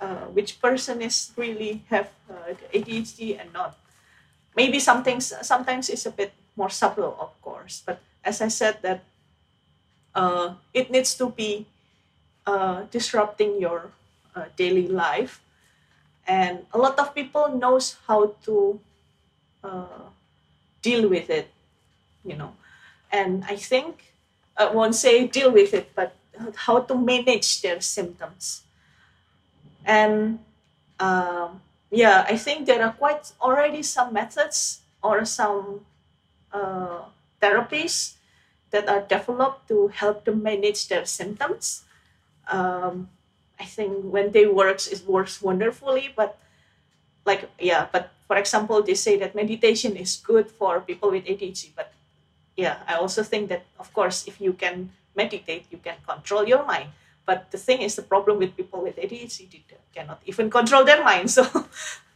Uh, 0.00 0.30
which 0.32 0.60
person 0.62 1.02
is 1.02 1.32
really 1.36 1.82
have 1.90 2.08
uh, 2.30 2.54
ADHD 2.72 3.36
and 3.38 3.52
not 3.52 3.76
maybe 4.56 4.78
some 4.80 5.02
things 5.04 5.32
sometimes 5.42 5.88
it's 5.90 6.06
a 6.06 6.10
bit 6.10 6.32
more 6.56 6.70
subtle 6.70 7.16
of 7.20 7.30
course 7.42 7.82
but 7.86 8.00
as 8.24 8.40
i 8.40 8.48
said 8.48 8.78
that 8.82 9.04
uh, 10.14 10.54
it 10.74 10.90
needs 10.90 11.14
to 11.14 11.30
be 11.30 11.66
uh, 12.46 12.82
disrupting 12.90 13.60
your 13.60 13.90
uh, 14.34 14.44
daily 14.56 14.88
life 14.88 15.42
and 16.26 16.66
a 16.72 16.78
lot 16.78 16.98
of 16.98 17.14
people 17.14 17.48
knows 17.48 17.96
how 18.06 18.34
to 18.44 18.80
uh, 19.64 20.08
deal 20.82 21.08
with 21.08 21.30
it 21.30 21.50
you 22.24 22.36
know 22.36 22.52
and 23.12 23.44
i 23.48 23.56
think 23.56 24.14
i 24.56 24.66
won't 24.66 24.94
say 24.94 25.26
deal 25.26 25.50
with 25.50 25.74
it 25.74 25.90
but 25.94 26.14
how 26.56 26.80
to 26.80 26.94
manage 26.94 27.62
their 27.62 27.80
symptoms 27.80 28.62
and 29.84 30.38
um, 31.00 31.60
yeah, 31.90 32.24
I 32.28 32.36
think 32.36 32.66
there 32.66 32.82
are 32.84 32.92
quite 32.92 33.32
already 33.40 33.82
some 33.82 34.12
methods 34.12 34.82
or 35.02 35.24
some 35.24 35.80
uh, 36.52 37.02
therapies 37.42 38.14
that 38.70 38.88
are 38.88 39.00
developed 39.00 39.68
to 39.68 39.88
help 39.88 40.24
them 40.24 40.42
manage 40.42 40.88
their 40.88 41.04
symptoms. 41.04 41.84
Um, 42.46 43.08
I 43.58 43.64
think 43.64 44.04
when 44.04 44.30
they 44.30 44.46
works, 44.46 44.86
it 44.86 45.06
works 45.06 45.42
wonderfully. 45.42 46.12
But 46.14 46.38
like 47.26 47.50
yeah, 47.58 47.88
but 47.90 48.10
for 48.28 48.36
example, 48.36 48.82
they 48.82 48.94
say 48.94 49.18
that 49.18 49.34
meditation 49.34 49.96
is 49.96 50.16
good 50.16 50.50
for 50.50 50.80
people 50.80 51.10
with 51.10 51.24
ADHD. 51.24 51.70
But 51.74 51.92
yeah, 52.56 52.78
I 52.86 52.94
also 52.96 53.22
think 53.22 53.48
that 53.48 53.64
of 53.78 53.92
course, 53.92 54.26
if 54.26 54.40
you 54.40 54.52
can 54.52 54.90
meditate, 55.16 55.66
you 55.70 55.78
can 55.78 55.96
control 56.06 56.46
your 56.46 56.64
mind. 56.64 56.90
But 57.26 57.50
the 57.50 57.58
thing 57.58 57.82
is, 57.82 57.96
the 57.96 58.02
problem 58.02 58.38
with 58.38 58.56
people 58.56 58.82
with 58.82 58.96
ADHD, 58.98 59.62
they 59.68 59.76
cannot 59.94 60.20
even 60.26 60.50
control 60.50 60.84
their 60.84 61.02
mind. 61.04 61.30
So, 61.36 61.46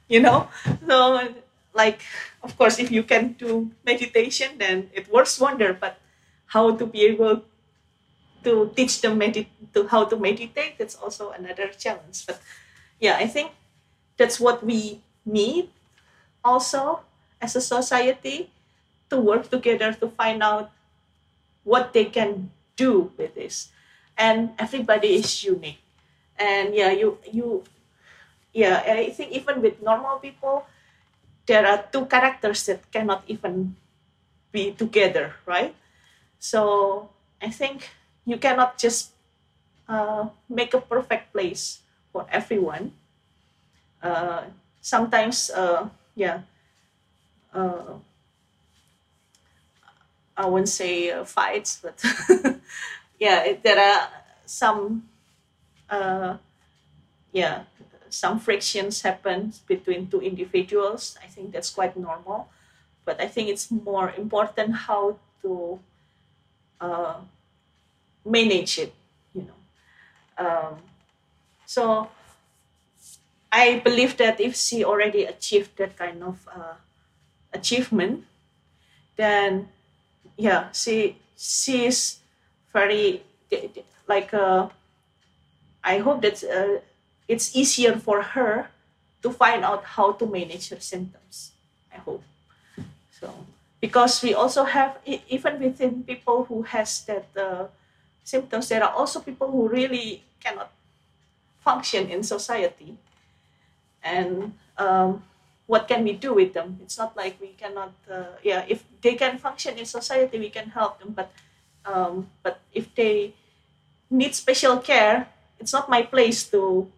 you 0.09 0.21
know, 0.21 0.49
so 0.87 1.29
like, 1.75 2.03
of 2.43 2.57
course, 2.59 2.79
if 2.79 2.91
you 2.91 3.03
can 3.03 3.33
do 3.35 3.71
meditation, 3.85 4.59
then 4.59 4.91
it 4.93 5.11
works 5.13 5.39
wonder. 5.41 5.73
But 5.73 5.99
how 6.47 6.77
to 6.77 6.87
be 6.87 7.03
able 7.07 7.43
to 8.45 8.71
teach 8.77 9.01
them 9.01 9.19
medit- 9.19 9.49
to 9.73 9.87
how 9.89 10.05
to 10.05 10.17
meditate, 10.17 10.77
that's 10.79 10.95
also 10.95 11.31
another 11.31 11.69
challenge. 11.69 12.27
But 12.27 12.41
yeah, 13.01 13.17
I 13.17 13.27
think 13.27 13.53
that's 14.17 14.41
what 14.41 14.65
we 14.65 15.03
need 15.25 15.71
also 16.45 17.01
as 17.41 17.57
a 17.57 17.61
society 17.63 18.51
to 19.15 19.23
work 19.23 19.47
together 19.47 19.95
to 19.95 20.11
find 20.19 20.43
out 20.43 20.75
what 21.63 21.95
they 21.95 22.05
can 22.05 22.51
do 22.75 23.15
with 23.15 23.39
this. 23.39 23.71
And 24.19 24.51
everybody 24.59 25.15
is 25.23 25.31
unique. 25.47 25.79
And 26.35 26.75
yeah 26.75 26.91
you 26.91 27.23
you 27.31 27.63
yeah 28.51 28.83
i 28.83 29.07
think 29.15 29.31
even 29.31 29.63
with 29.63 29.79
normal 29.79 30.19
people 30.19 30.67
there 31.47 31.63
are 31.63 31.87
two 31.95 32.11
characters 32.11 32.67
that 32.67 32.83
cannot 32.91 33.23
even 33.31 33.79
be 34.51 34.75
together 34.75 35.39
right? 35.47 35.79
So 36.43 37.11
i 37.39 37.55
think 37.55 37.95
you 38.27 38.35
cannot 38.43 38.83
just 38.83 39.15
uh, 39.87 40.27
make 40.51 40.75
a 40.75 40.83
perfect 40.83 41.31
place 41.31 41.87
for 42.11 42.27
everyone. 42.35 42.99
Uh, 44.03 44.51
sometimes 44.83 45.55
uh, 45.55 45.87
yeah 46.19 46.43
uh, 47.55 47.95
I 50.37 50.47
wouldn't 50.47 50.69
say 50.69 51.11
uh, 51.11 51.25
fights, 51.25 51.81
but 51.83 52.03
yeah, 53.19 53.45
it, 53.45 53.63
there 53.63 53.79
are 53.79 54.09
some, 54.47 55.09
uh, 55.89 56.37
yeah, 57.33 57.65
some 58.09 58.39
frictions 58.41 59.03
happen 59.03 59.53
between 59.67 60.09
two 60.09 60.21
individuals. 60.21 61.17
I 61.23 61.27
think 61.27 61.53
that's 61.53 61.71
quite 61.71 61.97
normal, 61.97 62.49
but 63.05 63.21
I 63.21 63.29
think 63.29 63.49
it's 63.49 63.71
more 63.71 64.13
important 64.17 64.75
how 64.75 65.19
to 65.43 65.79
uh, 66.81 67.21
manage 68.25 68.79
it, 68.79 68.95
you 69.33 69.47
know. 69.47 70.47
Um, 70.47 70.79
so 71.67 72.09
I 73.53 73.79
believe 73.85 74.17
that 74.17 74.41
if 74.41 74.57
she 74.57 74.85
already 74.85 75.25
achieved 75.25 75.77
that 75.79 75.97
kind 75.97 76.23
of 76.25 76.49
uh, 76.53 76.75
achievement, 77.53 78.25
then 79.17 79.69
yeah, 80.37 80.71
she 80.73 81.17
she's 81.37 82.21
very 82.73 83.23
like 84.09 84.35
uh, 84.35 84.69
I 85.83 85.99
hope 85.99 86.23
that 86.23 86.43
uh, 86.45 86.81
it's 87.29 87.55
easier 87.57 87.97
for 87.97 88.23
her 88.23 88.69
to 89.23 89.31
find 89.31 89.65
out 89.65 89.85
how 89.85 90.13
to 90.13 90.27
manage 90.27 90.71
her 90.71 90.81
symptoms. 90.81 91.53
I 91.93 91.99
hope 91.99 92.23
so 93.11 93.33
because 93.85 94.23
we 94.23 94.33
also 94.33 94.65
have 94.65 94.97
even 95.05 95.61
within 95.61 96.03
people 96.05 96.49
who 96.49 96.63
has 96.63 97.05
that 97.05 97.29
uh, 97.37 97.69
symptoms, 98.25 98.73
there 98.73 98.83
are 98.83 98.89
also 98.89 99.21
people 99.21 99.51
who 99.51 99.69
really 99.69 100.25
cannot 100.41 100.73
function 101.61 102.09
in 102.09 102.23
society, 102.23 102.97
and 104.03 104.57
um, 104.79 105.23
what 105.67 105.89
can 105.89 106.05
we 106.05 106.13
do 106.13 106.35
with 106.35 106.53
them? 106.53 106.79
It's 106.83 106.99
not 106.99 107.17
like 107.17 107.41
we 107.41 107.49
cannot. 107.57 107.93
Uh, 108.11 108.37
yeah, 108.43 108.65
if 108.69 108.85
they 109.01 109.15
can 109.15 109.39
function 109.39 109.79
in 109.79 109.87
society, 109.87 110.39
we 110.39 110.51
can 110.51 110.71
help 110.71 111.01
them. 111.01 111.13
But 111.13 111.33
um, 111.85 112.31
but 112.43 112.61
if 112.73 112.95
they 112.95 113.35
need 114.11 114.35
special 114.35 114.79
care, 114.79 115.29
it's 115.59 115.73
not 115.73 115.89
my 115.89 116.03
place 116.03 116.45
to 116.51 116.91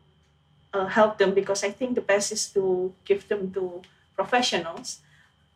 uh, 0.75 0.87
help 0.87 1.19
them 1.19 1.35
because 1.35 1.65
I 1.65 1.71
think 1.71 1.95
the 1.95 2.01
best 2.01 2.33
is 2.33 2.49
to 2.53 2.93
give 3.05 3.29
them 3.29 3.53
to 3.53 3.83
professionals 4.15 5.01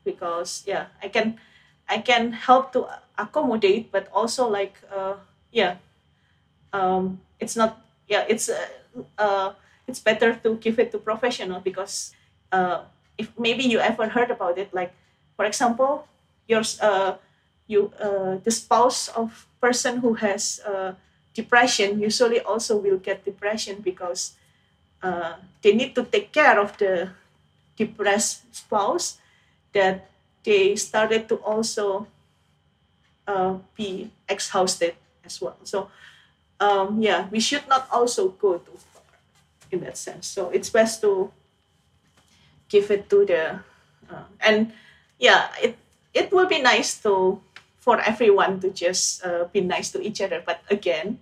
because 0.05 0.65
yeah 0.67 0.87
I 1.03 1.09
can 1.09 1.41
I 1.89 1.99
can 1.99 2.33
help 2.33 2.73
to 2.73 2.87
accommodate 3.19 3.93
but 3.93 4.09
also 4.13 4.49
like 4.49 4.75
uh, 4.95 5.17
yeah 5.53 5.77
um, 6.73 7.21
it's 7.39 7.57
not 7.57 7.81
yeah 8.09 8.25
it's 8.29 8.49
uh, 8.49 8.67
uh, 9.19 9.53
it's 9.87 10.01
better 10.01 10.35
to 10.35 10.57
give 10.57 10.79
it 10.79 10.93
to 10.93 10.99
professional 10.99 11.61
because 11.61 12.15
uh, 12.53 12.85
if 13.21 13.29
maybe 13.39 13.65
you 13.65 13.79
ever 13.79 14.09
heard 14.09 14.31
about 14.31 14.57
it 14.57 14.73
like 14.73 14.93
for 15.37 15.45
example 15.45 16.09
your 16.49 16.63
uh, 16.81 17.15
you 17.69 17.93
uh, 18.01 18.41
the 18.43 18.51
spouse 18.51 19.09
of 19.13 19.47
person 19.61 20.01
who 20.01 20.15
has 20.15 20.61
uh, 20.65 20.93
depression 21.35 22.01
usually 22.01 22.41
also 22.41 22.77
will 22.77 22.99
get 22.99 23.25
depression 23.25 23.79
because 23.85 24.35
uh, 25.03 25.35
they 25.63 25.73
need 25.77 25.95
to 25.95 26.03
take 26.05 26.33
care 26.33 26.59
of 26.59 26.77
the 26.79 27.11
depressed 27.77 28.49
spouse 28.55 29.19
that 29.73 30.11
they 30.43 30.75
started 30.77 31.29
to 31.29 31.37
also 31.45 32.07
uh, 33.29 33.55
be 33.77 34.11
exhausted 34.29 34.95
as 35.25 35.41
well. 35.41 35.57
So 35.63 35.89
um, 36.59 37.01
yeah 37.01 37.29
we 37.31 37.41
should 37.41 37.69
not 37.69 37.87
also 37.93 38.31
go 38.41 38.59
too 38.59 38.79
far 38.93 39.05
in 39.71 39.81
that 39.85 39.97
sense. 39.97 40.27
So 40.27 40.51
it's 40.51 40.71
best 40.71 41.01
to 41.03 41.31
give 42.71 42.91
it 42.91 43.11
to 43.11 43.27
the 43.27 43.61
uh, 44.09 44.25
and 44.41 44.73
yeah 45.19 45.51
it 45.61 45.77
it 46.15 46.33
will 46.33 46.47
be 46.47 46.63
nice 46.63 46.97
to 47.03 47.43
for 47.79 47.99
everyone 48.01 48.61
to 48.61 48.71
just 48.71 49.25
uh, 49.25 49.45
be 49.53 49.61
nice 49.61 49.91
to 49.91 50.01
each 50.01 50.21
other. 50.21 50.43
But 50.45 50.63
again 50.71 51.19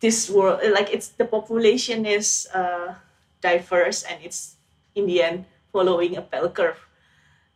this 0.00 0.28
world 0.28 0.60
like 0.72 0.92
it's 0.92 1.08
the 1.14 1.24
population 1.24 2.04
is 2.04 2.48
uh, 2.52 2.94
diverse 3.40 4.02
and 4.02 4.18
it's 4.24 4.56
in 4.94 5.06
the 5.06 5.22
end 5.22 5.44
following 5.72 6.16
a 6.16 6.22
bell 6.22 6.48
curve. 6.50 6.80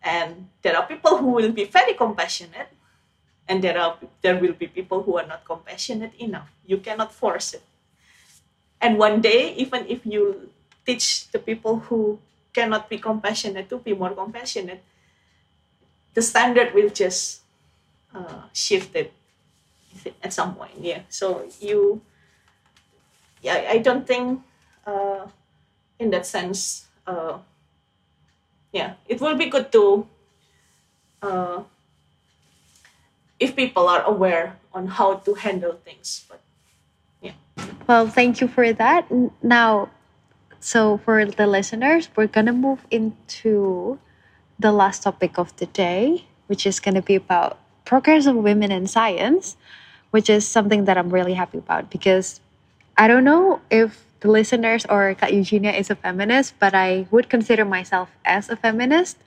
And 0.05 0.49
there 0.63 0.77
are 0.77 0.87
people 0.87 1.17
who 1.17 1.33
will 1.33 1.51
be 1.53 1.65
very 1.65 1.95
compassionate 1.95 2.69
and 3.49 3.65
there 3.65 3.81
are 3.81 3.97
there 4.23 4.39
will 4.39 4.53
be 4.53 4.69
people 4.69 5.03
who 5.03 5.17
are 5.19 5.27
not 5.27 5.45
compassionate 5.45 6.13
enough. 6.21 6.53
You 6.65 6.79
cannot 6.79 7.13
force 7.13 7.55
it. 7.55 7.65
And 8.81 8.99
one 8.99 9.21
day 9.21 9.55
even 9.57 9.89
if 9.89 10.05
you 10.05 10.53
teach 10.85 11.33
the 11.33 11.39
people 11.39 11.81
who 11.89 12.21
cannot 12.55 12.89
be 12.89 12.99
compassionate 12.99 13.69
to 13.69 13.79
be 13.79 13.93
more 13.93 14.15
compassionate 14.15 14.83
the 16.15 16.23
standard 16.23 16.73
will 16.75 16.89
just 16.89 17.43
uh, 18.15 18.47
shift 18.53 18.95
it 18.95 19.13
at 20.23 20.33
some 20.33 20.55
point 20.55 20.73
yeah 20.79 21.03
so 21.09 21.45
you 21.61 22.01
yeah 23.43 23.67
i 23.69 23.79
don't 23.79 24.07
think 24.07 24.41
uh, 24.87 25.27
in 25.99 26.11
that 26.11 26.27
sense 26.27 26.87
uh, 27.07 27.39
yeah 28.73 28.95
it 29.09 29.21
will 29.21 29.37
be 29.37 29.47
good 29.47 29.71
to 29.71 30.07
uh, 31.23 31.63
if 33.41 33.57
people 33.57 33.89
are 33.89 34.03
aware 34.03 34.57
on 34.73 34.87
how 34.87 35.15
to 35.15 35.35
handle 35.35 35.75
things 35.85 36.25
but 36.29 36.41
yeah. 37.25 37.33
Well, 37.89 38.07
thank 38.07 38.41
you 38.41 38.49
for 38.49 38.73
that. 38.73 39.09
Now, 39.43 39.89
so 40.65 40.97
for 40.97 41.27
the 41.27 41.47
listeners, 41.47 42.09
we're 42.17 42.27
going 42.27 42.47
to 42.47 42.53
move 42.53 42.87
into 42.91 43.99
the 44.59 44.73
last 44.73 45.03
topic 45.03 45.37
of 45.39 45.55
the 45.57 45.67
day, 45.67 46.25
which 46.47 46.65
is 46.65 46.81
going 46.81 46.95
to 46.95 47.03
be 47.03 47.17
about 47.17 47.59
progress 47.85 48.25
of 48.25 48.37
women 48.37 48.73
in 48.73 48.87
science, 48.87 49.59
which 50.11 50.31
is 50.31 50.49
something 50.49 50.87
that 50.87 50.97
I'm 50.97 51.11
really 51.11 51.35
happy 51.35 51.59
about 51.59 51.91
because 51.91 52.41
I 52.97 53.09
don't 53.09 53.25
know 53.25 53.61
if 53.71 54.07
the 54.21 54.31
listeners 54.31 54.87
or 54.89 55.15
Kak 55.17 55.33
Eugenia 55.33 55.73
is 55.73 55.91
a 55.91 55.97
feminist, 55.97 56.55
but 56.59 56.75
I 56.75 57.07
would 57.11 57.29
consider 57.29 57.67
myself 57.67 58.09
as 58.25 58.49
a 58.49 58.57
feminist. 58.57 59.19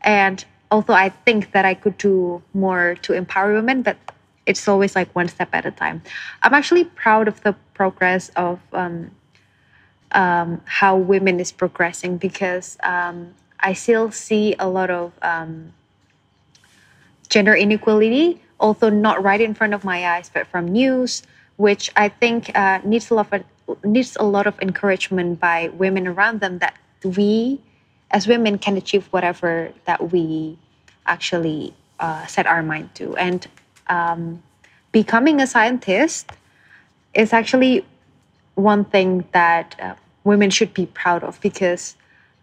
And 0.00 0.42
although 0.70 0.94
I 0.94 1.10
think 1.10 1.52
that 1.52 1.66
I 1.66 1.74
could 1.74 1.98
do 1.98 2.42
more 2.54 2.96
to 3.02 3.12
empower 3.12 3.52
women, 3.52 3.82
but 3.82 3.98
it's 4.46 4.66
always 4.66 4.96
like 4.96 5.14
one 5.14 5.28
step 5.28 5.50
at 5.52 5.66
a 5.66 5.70
time. 5.70 6.00
I'm 6.42 6.54
actually 6.54 6.84
proud 6.84 7.28
of 7.28 7.42
the 7.42 7.52
progress 7.74 8.30
of 8.30 8.60
um, 8.72 9.10
um, 10.12 10.60
how 10.64 10.96
women 10.96 11.40
is 11.40 11.52
progressing 11.52 12.16
because 12.16 12.76
um, 12.82 13.34
I 13.60 13.72
still 13.72 14.10
see 14.10 14.54
a 14.58 14.68
lot 14.68 14.90
of 14.90 15.12
um, 15.22 15.72
gender 17.28 17.54
inequality, 17.54 18.40
although 18.60 18.90
not 18.90 19.22
right 19.22 19.40
in 19.40 19.54
front 19.54 19.74
of 19.74 19.84
my 19.84 20.06
eyes, 20.06 20.30
but 20.32 20.46
from 20.46 20.68
news, 20.68 21.22
which 21.56 21.90
I 21.96 22.08
think 22.08 22.56
uh, 22.56 22.80
needs 22.84 23.10
a 23.10 23.14
lot 23.14 23.32
of 23.32 23.44
needs 23.84 24.16
a 24.20 24.22
lot 24.22 24.46
of 24.46 24.54
encouragement 24.60 25.40
by 25.40 25.68
women 25.74 26.06
around 26.06 26.40
them 26.40 26.58
that 26.58 26.74
we, 27.02 27.60
as 28.12 28.28
women, 28.28 28.58
can 28.58 28.76
achieve 28.76 29.06
whatever 29.10 29.72
that 29.86 30.12
we 30.12 30.56
actually 31.06 31.74
uh, 31.98 32.26
set 32.26 32.46
our 32.46 32.62
mind 32.62 32.94
to, 32.94 33.16
and 33.16 33.48
um, 33.88 34.42
becoming 34.92 35.40
a 35.40 35.46
scientist 35.46 36.30
is 37.14 37.32
actually 37.32 37.84
one 38.56 38.84
thing 38.84 39.24
that 39.32 39.76
uh, 39.80 39.94
women 40.24 40.50
should 40.50 40.74
be 40.74 40.86
proud 40.86 41.22
of 41.22 41.40
because 41.40 41.94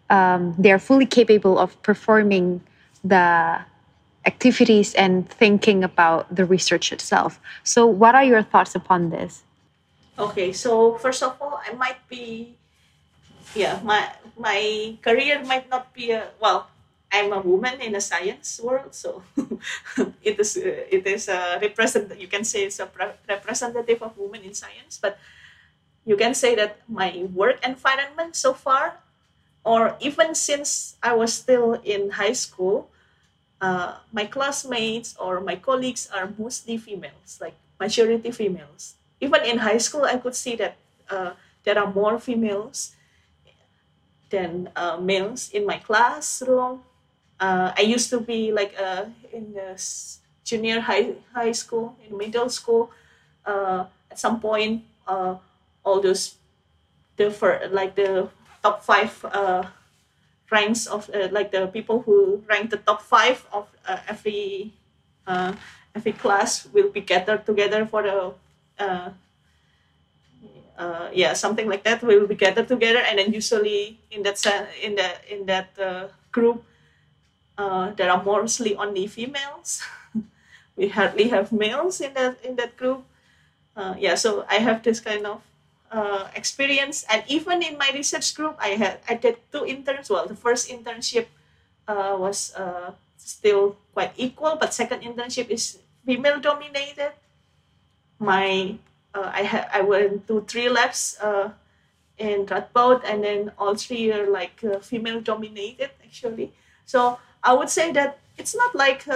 um, 0.08 0.54
they 0.58 0.72
are 0.72 0.78
fully 0.78 1.06
capable 1.06 1.58
of 1.58 1.76
performing 1.82 2.62
the 3.04 3.60
activities 4.24 4.94
and 4.94 5.28
thinking 5.28 5.84
about 5.84 6.32
the 6.34 6.44
research 6.44 6.92
itself. 6.92 7.38
So, 7.62 7.86
what 7.86 8.14
are 8.14 8.24
your 8.24 8.42
thoughts 8.42 8.74
upon 8.74 9.10
this? 9.10 9.42
Okay, 10.18 10.52
so 10.52 10.96
first 10.96 11.22
of 11.22 11.36
all, 11.42 11.60
I 11.60 11.74
might 11.74 12.00
be, 12.08 12.54
yeah, 13.54 13.80
my 13.82 14.08
my 14.38 14.96
career 15.02 15.42
might 15.44 15.68
not 15.68 15.92
be 15.92 16.10
a 16.12 16.30
well. 16.40 16.70
I'm 17.12 17.30
a 17.32 17.38
woman 17.38 17.78
in 17.80 17.94
a 17.94 18.00
science 18.00 18.58
world, 18.58 18.94
so 18.94 19.22
it 20.22 20.40
is 20.40 20.56
it 20.56 21.06
is 21.06 21.28
a 21.28 21.58
represent. 21.60 22.10
You 22.18 22.26
can 22.26 22.42
say 22.42 22.64
it's 22.64 22.80
a 22.80 22.86
pre- 22.86 23.18
representative 23.28 24.02
of 24.02 24.18
women 24.18 24.42
in 24.42 24.54
science, 24.54 24.98
but 24.98 25.18
you 26.04 26.16
can 26.16 26.34
say 26.34 26.54
that 26.54 26.78
my 26.88 27.26
work 27.34 27.64
environment 27.64 28.36
so 28.36 28.52
far, 28.54 29.00
or 29.64 29.96
even 30.00 30.34
since 30.34 30.96
I 31.02 31.14
was 31.14 31.32
still 31.32 31.80
in 31.84 32.10
high 32.12 32.32
school, 32.32 32.88
uh, 33.60 33.98
my 34.12 34.26
classmates 34.26 35.16
or 35.18 35.40
my 35.40 35.56
colleagues 35.56 36.08
are 36.12 36.32
mostly 36.38 36.76
females, 36.76 37.38
like 37.40 37.54
majority 37.80 38.30
females. 38.30 38.94
Even 39.20 39.42
in 39.44 39.58
high 39.58 39.78
school, 39.78 40.04
I 40.04 40.18
could 40.18 40.34
see 40.34 40.56
that 40.56 40.76
uh, 41.10 41.32
there 41.64 41.78
are 41.78 41.92
more 41.92 42.18
females 42.18 42.94
than 44.30 44.68
uh, 44.76 44.96
males 44.96 45.50
in 45.50 45.66
my 45.66 45.78
classroom. 45.78 46.82
Uh, 47.40 47.72
I 47.76 47.82
used 47.82 48.10
to 48.10 48.20
be 48.20 48.52
like 48.52 48.74
uh, 48.80 49.06
in 49.32 49.52
the 49.54 49.80
junior 50.44 50.80
high 50.80 51.14
high 51.32 51.52
school, 51.52 51.96
in 52.06 52.16
middle 52.16 52.48
school. 52.48 52.90
Uh, 53.44 53.86
at 54.10 54.18
some 54.18 54.40
point, 54.40 54.84
all 55.84 56.00
those 56.00 56.36
the 57.16 57.30
fir- 57.30 57.68
like 57.72 57.94
the 57.94 58.28
top 58.62 58.82
five 58.82 59.24
uh, 59.32 59.64
ranks 60.50 60.86
of 60.86 61.10
uh, 61.14 61.28
like 61.32 61.50
the 61.52 61.66
people 61.68 62.00
who 62.02 62.42
rank 62.48 62.70
the 62.70 62.76
top 62.78 63.02
five 63.02 63.46
of 63.52 63.68
uh, 63.88 63.98
every 64.08 64.72
uh, 65.26 65.52
every 65.94 66.12
class 66.12 66.66
will 66.72 66.90
be 66.90 67.00
gathered 67.00 67.46
together 67.46 67.86
for 67.86 68.02
the 68.02 68.32
uh, 68.78 69.10
uh, 70.78 71.08
yeah 71.12 71.32
something 71.32 71.68
like 71.68 71.84
that. 71.84 72.02
We 72.02 72.18
will 72.18 72.26
be 72.26 72.34
gathered 72.34 72.68
together 72.68 73.00
and 73.00 73.18
then 73.18 73.32
usually 73.32 73.98
in 74.10 74.22
that 74.24 74.38
in 74.82 74.94
that 74.96 75.24
in 75.28 75.46
that 75.46 75.74
group 76.32 76.64
there 77.96 78.10
are 78.10 78.22
mostly 78.22 78.76
only 78.76 79.06
females. 79.06 79.82
We 80.76 80.88
hardly 80.88 81.28
have 81.28 81.52
males 81.52 82.00
in 82.00 82.14
that 82.14 82.42
in 82.44 82.56
that 82.56 82.76
group. 82.76 83.04
Yeah 83.98 84.14
so 84.16 84.44
i 84.50 84.56
have 84.62 84.82
this 84.82 85.00
kind 85.00 85.26
of 85.26 85.42
uh, 85.94 86.26
experience 86.34 87.06
and 87.06 87.22
even 87.30 87.62
in 87.62 87.78
my 87.78 87.90
research 87.94 88.34
group 88.34 88.58
i 88.58 88.74
had 88.74 88.98
i 89.08 89.14
did 89.14 89.38
two 89.54 89.64
interns 89.64 90.10
well 90.10 90.26
the 90.26 90.34
first 90.34 90.66
internship 90.68 91.30
uh, 91.86 92.18
was 92.18 92.50
uh, 92.58 92.90
still 93.16 93.76
quite 93.94 94.10
equal 94.18 94.58
but 94.58 94.74
second 94.74 95.06
internship 95.06 95.46
is 95.48 95.78
female 96.04 96.40
dominated 96.42 97.14
my 98.18 98.74
uh, 99.14 99.30
I 99.32 99.42
had 99.42 99.68
I 99.72 99.80
went 99.80 100.26
to 100.26 100.42
three 100.42 100.68
labs 100.68 101.16
uh, 101.22 101.50
in 102.18 102.46
Radboud, 102.46 103.02
and 103.06 103.22
then 103.22 103.52
all 103.58 103.74
three 103.74 104.10
are 104.12 104.26
like 104.26 104.58
uh, 104.64 104.80
female 104.80 105.20
dominated 105.20 105.90
actually. 106.02 106.52
So 106.84 107.18
I 107.42 107.54
would 107.54 107.70
say 107.70 107.92
that 107.92 108.18
it's 108.36 108.54
not 108.54 108.74
like 108.74 109.06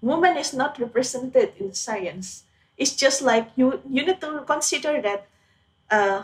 woman 0.00 0.36
is 0.36 0.54
not 0.54 0.78
represented 0.78 1.52
in 1.58 1.74
science. 1.74 2.43
It's 2.76 2.94
just 2.96 3.22
like 3.22 3.50
you 3.56 3.80
you 3.88 4.04
need 4.06 4.20
to 4.20 4.42
consider 4.46 5.00
that 5.02 5.26
uh, 5.90 6.22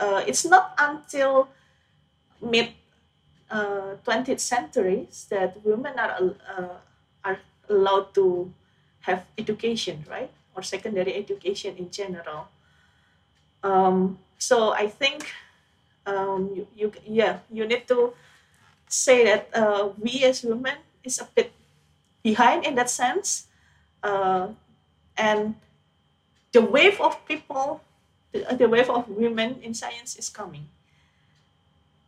uh, 0.00 0.22
it's 0.26 0.44
not 0.44 0.74
until 0.78 1.48
mid 2.40 2.70
uh, 3.50 3.96
20th 4.04 4.40
centuries 4.40 5.26
that 5.30 5.58
women 5.64 5.98
are 5.98 6.34
uh, 6.46 6.76
are 7.24 7.38
allowed 7.68 8.14
to 8.14 8.52
have 9.02 9.24
education, 9.38 10.04
right? 10.10 10.30
Or 10.54 10.62
secondary 10.62 11.14
education 11.14 11.76
in 11.76 11.90
general. 11.90 12.48
Um, 13.62 14.18
so 14.38 14.72
I 14.72 14.86
think 14.88 15.26
um, 16.06 16.50
you, 16.54 16.66
you, 16.76 16.92
yeah, 17.06 17.38
you 17.50 17.66
need 17.66 17.88
to 17.88 18.14
say 18.88 19.24
that 19.24 19.50
uh, 19.54 19.90
we 19.98 20.24
as 20.24 20.42
women 20.42 20.76
is 21.04 21.18
a 21.20 21.28
bit 21.34 21.52
behind 22.22 22.64
in 22.66 22.74
that 22.76 22.90
sense. 22.90 23.48
And 25.16 25.56
the 26.52 26.62
wave 26.62 27.00
of 27.00 27.24
people, 27.26 27.82
the, 28.32 28.56
the 28.56 28.68
wave 28.68 28.90
of 28.90 29.08
women 29.08 29.60
in 29.62 29.74
science 29.74 30.16
is 30.16 30.28
coming. 30.28 30.68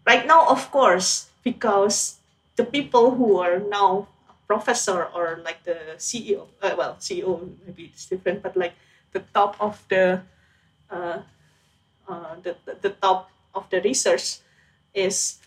Right 0.06 0.26
now, 0.26 0.48
of 0.48 0.70
course, 0.70 1.28
because 1.44 2.18
the 2.56 2.64
people 2.64 3.12
who 3.14 3.38
are 3.38 3.58
now 3.58 4.08
professor 4.48 5.04
or 5.12 5.40
like 5.44 5.62
the 5.62 5.76
CEO. 6.00 6.48
Uh, 6.60 6.74
well, 6.76 6.96
CEO 6.98 7.52
maybe 7.64 7.92
it's 7.92 8.06
different, 8.06 8.42
but 8.42 8.56
like 8.56 8.72
the 9.12 9.20
top 9.36 9.54
of 9.60 9.84
the 9.88 10.22
uh, 10.90 11.20
uh, 12.08 12.34
the, 12.42 12.56
the 12.80 12.90
top 12.90 13.30
of 13.54 13.68
the 13.68 13.80
research 13.82 14.40
is 14.94 15.38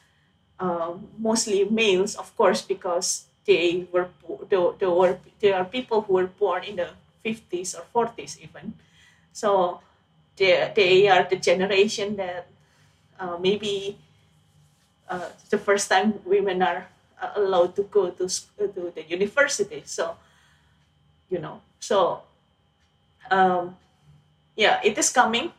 uh, 0.60 0.94
mostly 1.18 1.66
males, 1.66 2.16
of 2.16 2.30
course, 2.38 2.62
because 2.62 3.26
they 3.46 3.88
were 3.92 4.08
they, 4.48 4.62
they 4.80 4.86
were 4.86 5.18
there 5.42 5.56
are 5.56 5.66
people 5.66 6.02
who 6.06 6.14
were 6.14 6.30
born 6.30 6.64
in 6.64 6.76
the 6.78 6.90
50s 7.24 7.76
or 7.76 7.84
40s 7.94 8.38
even. 8.42 8.74
So 9.34 9.82
they 10.38 10.72
they 10.76 11.08
are 11.10 11.24
the 11.30 11.38
generation 11.38 12.16
that 12.18 12.48
uh, 13.20 13.38
maybe 13.40 13.98
uh, 15.10 15.30
the 15.50 15.58
first 15.58 15.90
time 15.90 16.20
women 16.26 16.62
are 16.62 16.88
uh, 17.22 17.32
allowed 17.36 17.76
to 17.76 17.84
go 17.84 18.10
to, 18.12 18.28
to 18.28 18.92
the 18.96 19.04
university. 19.08 19.84
So, 19.86 20.16
you 21.30 21.40
know, 21.40 21.62
so 21.80 22.22
um, 23.30 23.78
yeah, 24.56 24.80
it 24.84 24.98
is 24.98 25.10
coming, 25.12 25.52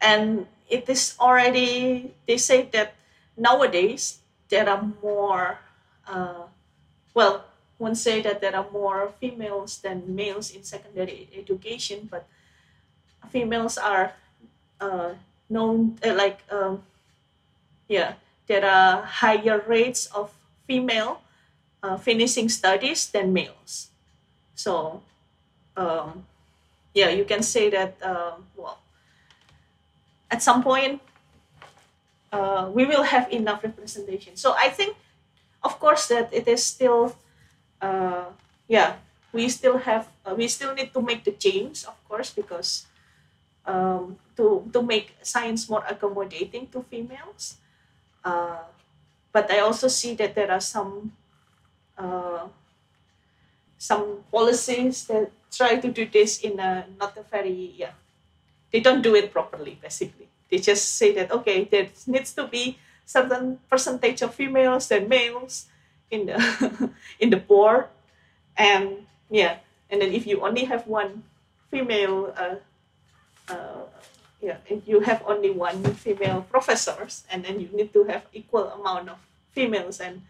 and 0.00 0.46
it 0.68 0.88
is 0.88 1.14
already. 1.20 2.12
They 2.26 2.36
say 2.38 2.68
that 2.72 2.94
nowadays 3.36 4.18
there 4.48 4.68
are 4.68 4.82
more. 5.02 5.58
Uh, 6.06 6.48
well, 7.14 7.44
one 7.78 7.94
say 7.94 8.20
that 8.22 8.40
there 8.40 8.54
are 8.54 8.66
more 8.72 9.12
females 9.20 9.78
than 9.78 10.14
males 10.14 10.50
in 10.50 10.62
secondary 10.62 11.28
education, 11.36 12.08
but 12.10 12.26
females 13.30 13.78
are 13.78 14.12
uh, 14.80 15.14
known 15.48 15.98
uh, 16.04 16.14
like 16.14 16.40
um, 16.50 16.82
yeah 17.88 18.14
there 18.48 18.64
are 18.64 19.02
higher 19.02 19.62
rates 19.66 20.06
of 20.06 20.32
female 20.66 21.20
uh, 21.82 21.96
finishing 21.96 22.48
studies 22.48 23.08
than 23.08 23.32
males. 23.32 23.90
So, 24.54 25.02
um, 25.76 26.26
yeah, 26.94 27.10
you 27.10 27.24
can 27.24 27.42
say 27.42 27.70
that, 27.70 27.94
um, 28.02 28.46
well, 28.56 28.78
at 30.30 30.42
some 30.42 30.62
point, 30.62 31.00
uh, 32.32 32.70
we 32.72 32.84
will 32.84 33.04
have 33.04 33.30
enough 33.32 33.62
representation. 33.62 34.36
So 34.36 34.54
I 34.58 34.68
think, 34.68 34.96
of 35.62 35.78
course, 35.78 36.08
that 36.08 36.32
it 36.32 36.48
is 36.48 36.64
still, 36.64 37.16
uh, 37.80 38.26
yeah, 38.66 38.96
we 39.32 39.48
still 39.48 39.78
have, 39.78 40.08
uh, 40.24 40.34
we 40.34 40.48
still 40.48 40.74
need 40.74 40.92
to 40.92 41.02
make 41.02 41.24
the 41.24 41.32
change, 41.32 41.84
of 41.84 41.96
course, 42.08 42.30
because 42.30 42.86
um, 43.66 44.16
to, 44.36 44.68
to 44.72 44.82
make 44.82 45.16
science 45.22 45.68
more 45.68 45.84
accommodating 45.88 46.66
to 46.68 46.82
females. 46.82 47.56
Uh, 48.24 48.64
but 49.32 49.50
I 49.50 49.60
also 49.60 49.88
see 49.88 50.14
that 50.14 50.34
there 50.34 50.50
are 50.50 50.60
some 50.60 51.12
uh, 51.96 52.48
some 53.78 54.24
policies 54.30 55.06
that 55.06 55.30
try 55.50 55.76
to 55.76 55.88
do 55.88 56.06
this 56.06 56.40
in 56.40 56.58
a 56.58 56.86
not 56.98 57.16
a 57.16 57.22
very 57.22 57.72
yeah 57.76 57.94
they 58.72 58.80
don't 58.80 59.02
do 59.02 59.14
it 59.14 59.32
properly 59.32 59.78
basically 59.80 60.28
they 60.50 60.58
just 60.58 60.96
say 60.96 61.12
that 61.14 61.30
okay 61.30 61.64
there 61.64 61.88
needs 62.06 62.34
to 62.34 62.46
be 62.46 62.78
certain 63.06 63.58
percentage 63.70 64.20
of 64.20 64.34
females 64.34 64.88
than 64.88 65.08
males 65.08 65.66
in 66.10 66.26
the 66.26 66.90
in 67.20 67.30
the 67.30 67.36
board 67.36 67.86
and 68.56 69.06
yeah 69.30 69.58
and 69.90 70.00
then 70.02 70.12
if 70.12 70.26
you 70.26 70.40
only 70.40 70.64
have 70.64 70.86
one 70.86 71.22
female 71.70 72.32
uh, 72.36 72.56
uh, 73.48 73.84
yeah, 74.40 74.58
if 74.66 74.86
you 74.86 75.00
have 75.00 75.22
only 75.26 75.50
one 75.50 75.82
female 75.94 76.46
professors 76.50 77.24
and 77.30 77.44
then 77.44 77.60
you 77.60 77.68
need 77.72 77.92
to 77.92 78.04
have 78.04 78.22
equal 78.32 78.68
amount 78.68 79.08
of 79.08 79.18
females 79.52 80.00
and 80.00 80.22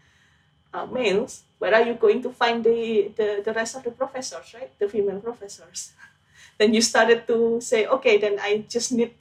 uh, 0.73 0.85
males, 0.85 1.43
where 1.59 1.73
are 1.75 1.83
you 1.83 1.93
going 1.93 2.21
to 2.23 2.31
find 2.31 2.63
the, 2.63 3.11
the, 3.15 3.41
the 3.45 3.53
rest 3.53 3.75
of 3.75 3.83
the 3.83 3.91
professors, 3.91 4.53
right? 4.53 4.71
The 4.79 4.89
female 4.89 5.19
professors. 5.19 5.93
then 6.57 6.73
you 6.73 6.81
started 6.81 7.27
to 7.27 7.61
say, 7.61 7.85
okay, 7.85 8.17
then 8.17 8.39
I 8.41 8.65
just 8.67 8.91
need 8.91 9.13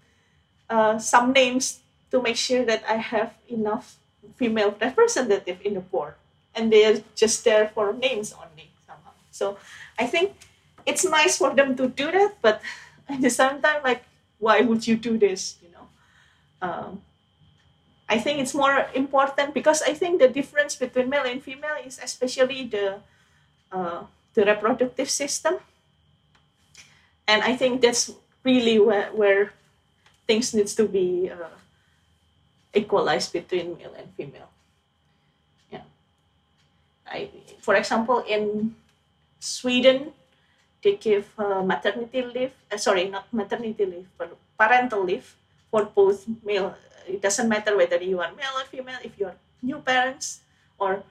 uh, 0.71 0.99
some 0.99 1.33
names 1.33 1.81
to 2.11 2.23
make 2.23 2.37
sure 2.37 2.65
that 2.65 2.83
I 2.89 2.97
have 2.97 3.35
enough 3.49 3.99
female 4.37 4.75
representative 4.81 5.59
in 5.63 5.75
the 5.75 5.81
board. 5.81 6.15
And 6.55 6.73
they're 6.73 7.03
just 7.15 7.45
there 7.45 7.69
for 7.69 7.93
names 7.93 8.33
only 8.33 8.71
somehow. 8.87 9.13
So 9.31 9.59
I 9.99 10.07
think 10.07 10.35
it's 10.87 11.05
nice 11.05 11.39
for 11.39 11.55
them 11.55 11.77
to 11.77 11.89
do 11.89 12.11
that, 12.11 12.37
but 12.43 12.61
at 13.09 13.21
the 13.21 13.31
same 13.31 13.61
time, 13.61 13.83
like 13.85 14.05
why 14.39 14.61
would 14.61 14.87
you 14.87 14.97
do 14.97 15.19
this 15.19 15.59
you 15.63 15.71
know? 15.75 15.87
Um, 16.63 17.03
i 18.09 18.19
think 18.19 18.41
it's 18.41 18.55
more 18.55 18.87
important 18.95 19.53
because 19.53 19.83
i 19.83 19.93
think 19.93 20.19
the 20.19 20.29
difference 20.29 20.75
between 20.77 21.11
male 21.11 21.27
and 21.27 21.43
female 21.43 21.77
is 21.85 22.01
especially 22.03 22.65
the 22.67 23.03
uh, 23.71 24.03
the 24.35 24.45
reproductive 24.45 25.11
system. 25.11 25.59
And 27.29 27.43
i 27.43 27.55
think 27.57 27.83
that's 27.83 28.11
really 28.45 28.79
where, 28.79 29.13
where 29.13 29.53
things 30.27 30.55
needs 30.55 30.75
to 30.77 30.89
be 30.89 31.29
uh, 31.29 31.53
equalized 32.73 33.33
between 33.33 33.77
male 33.77 33.93
and 33.93 34.09
female 34.17 34.48
I, 37.11 37.31
for 37.61 37.75
example 37.75 38.25
in 38.29 38.75
sweden 39.41 40.13
they 40.83 40.97
give 40.97 41.27
uh, 41.39 41.63
maternity 41.63 42.23
leave 42.23 42.55
uh, 42.71 42.77
sorry 42.77 43.09
not 43.09 43.33
maternity 43.33 43.85
leave 43.85 44.09
but 44.19 44.37
parental 44.59 45.05
leave 45.05 45.37
for 45.71 45.85
both 45.85 46.27
male 46.45 46.75
it 47.07 47.23
doesn't 47.23 47.49
matter 47.49 47.77
whether 47.77 47.97
you 48.03 48.21
are 48.21 48.33
male 48.37 48.55
or 48.57 48.65
female 48.65 49.01
if 49.03 49.19
you're 49.19 49.35
new 49.63 49.79
parents 49.81 50.41
or 50.79 51.03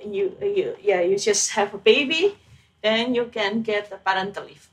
you, 0.00 0.36
you 0.40 0.76
yeah 0.82 1.00
you 1.00 1.18
just 1.18 1.50
have 1.52 1.72
a 1.74 1.78
baby 1.78 2.36
then 2.82 3.14
you 3.14 3.26
can 3.26 3.62
get 3.62 3.90
a 3.90 3.98
parental 3.98 4.44
leave. 4.44 4.70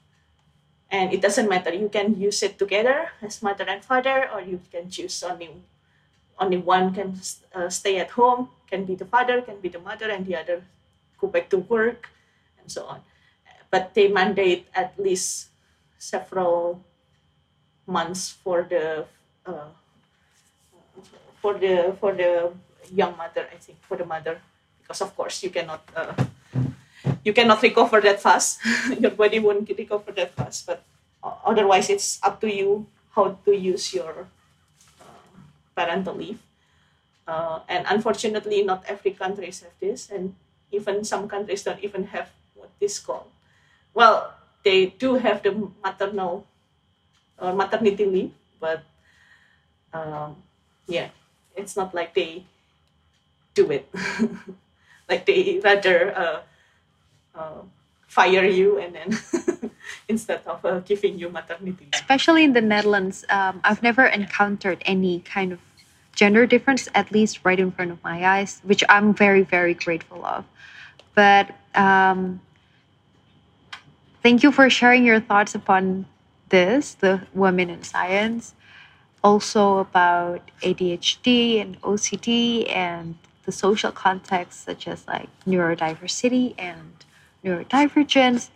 And 0.91 1.11
it 1.11 1.22
doesn't 1.22 1.49
matter 1.49 1.73
you 1.73 1.90
can 1.90 2.14
use 2.19 2.44
it 2.44 2.60
together 2.60 3.10
as 3.22 3.41
mother 3.41 3.65
and 3.68 3.84
father 3.84 4.30
or 4.30 4.41
you 4.41 4.61
can 4.72 4.90
choose 4.90 5.23
only 5.23 5.49
only 6.38 6.57
one 6.57 6.94
can 6.94 7.18
uh, 7.56 7.69
stay 7.69 7.98
at 7.98 8.11
home 8.11 8.49
can 8.74 8.86
be 8.90 8.98
the 8.98 9.06
father 9.06 9.38
can 9.45 9.62
be 9.62 9.70
the 9.70 9.84
mother 9.86 10.10
and 10.10 10.26
the 10.26 10.36
other 10.36 10.58
go 11.22 11.28
back 11.28 11.50
to 11.54 11.62
work 11.70 12.10
and 12.58 12.72
so 12.76 12.86
on 12.90 13.06
but 13.70 13.94
they 13.94 14.08
mandate 14.08 14.66
at 14.74 14.98
least 14.98 15.54
several 16.02 16.82
months 17.86 18.34
for 18.44 18.66
the 18.66 19.06
uh, 19.45 19.70
for 21.41 21.54
the 21.54 21.94
for 22.02 22.18
the 22.18 22.50
young 22.91 23.14
mother 23.18 23.45
i 23.54 23.58
think 23.62 23.78
for 23.86 23.95
the 23.95 24.06
mother 24.06 24.41
because 24.82 25.02
of 25.06 25.16
course 25.16 25.44
you 25.45 25.50
cannot 25.50 25.86
uh, 25.95 26.14
you 27.24 27.34
cannot 27.34 27.62
recover 27.62 28.02
that 28.02 28.22
fast. 28.22 28.60
your 29.00 29.12
body 29.12 29.40
won't 29.40 29.70
recover 29.70 30.12
that 30.12 30.36
fast. 30.36 30.66
But 30.68 30.84
otherwise, 31.24 31.90
it's 31.90 32.20
up 32.24 32.40
to 32.41 32.54
you 32.54 32.88
how 33.16 33.40
to 33.45 33.52
use 33.56 33.94
your 33.94 34.28
uh, 35.00 35.06
parental 35.76 36.16
leave. 36.16 36.40
Uh, 37.28 37.60
and 37.70 37.86
unfortunately, 37.90 38.64
not 38.64 38.84
every 38.88 39.12
countries 39.12 39.62
have 39.62 39.72
this, 39.80 40.10
and 40.10 40.36
even 40.72 41.04
some 41.04 41.28
countries 41.28 41.64
don't 41.64 41.80
even 41.80 42.04
have 42.12 42.30
what 42.56 42.70
this 42.80 43.00
called. 43.00 43.32
Well, 43.94 44.34
they 44.64 44.88
do 44.88 45.16
have 45.16 45.44
the 45.44 45.70
maternal 45.84 46.48
or 47.40 47.54
maternity 47.54 48.06
leave, 48.06 48.34
but 48.60 48.84
um, 49.94 50.36
yeah, 50.88 51.10
it's 51.56 51.76
not 51.76 51.94
like 51.94 52.14
they 52.14 52.45
do 53.54 53.72
it. 53.72 53.88
like 55.10 55.26
they 55.26 55.62
rather 55.64 56.16
uh, 56.18 56.41
uh, 57.36 57.62
fire 58.08 58.45
you 58.45 58.80
and 58.80 58.95
then 58.95 59.10
instead 60.08 60.41
of 60.45 60.64
uh, 60.66 60.80
giving 60.80 61.18
you 61.18 61.30
maternity. 61.30 61.88
Especially 61.94 62.44
in 62.44 62.54
the 62.54 62.62
Netherlands, 62.62 63.26
um, 63.30 63.62
I've 63.64 63.82
never 63.82 64.06
encountered 64.06 64.82
any 64.86 65.20
kind 65.22 65.52
of 65.52 65.60
gender 66.15 66.45
difference, 66.45 66.88
at 66.94 67.11
least 67.11 67.40
right 67.44 67.60
in 67.60 67.72
front 67.72 67.91
of 67.91 68.03
my 68.03 68.26
eyes, 68.26 68.61
which 68.64 68.84
I'm 68.90 69.14
very, 69.14 69.41
very 69.41 69.73
grateful 69.73 70.26
of. 70.26 70.45
But 71.15 71.56
um, 71.76 72.41
thank 74.22 74.44
you 74.44 74.52
for 74.52 74.69
sharing 74.69 75.06
your 75.06 75.19
thoughts 75.19 75.56
upon 75.56 76.06
this, 76.49 76.95
the 76.95 77.22
women 77.34 77.69
in 77.69 77.84
science, 77.84 78.53
also 79.23 79.77
about 79.77 80.41
ADHD 80.61 81.61
and 81.61 81.81
OCD 81.81 82.69
and 82.69 83.18
the 83.45 83.52
social 83.52 83.91
context, 83.91 84.64
such 84.64 84.88
as 84.88 85.07
like 85.07 85.30
neurodiversity 85.48 86.53
and 86.57 87.06
neurodivergence. 87.44 88.49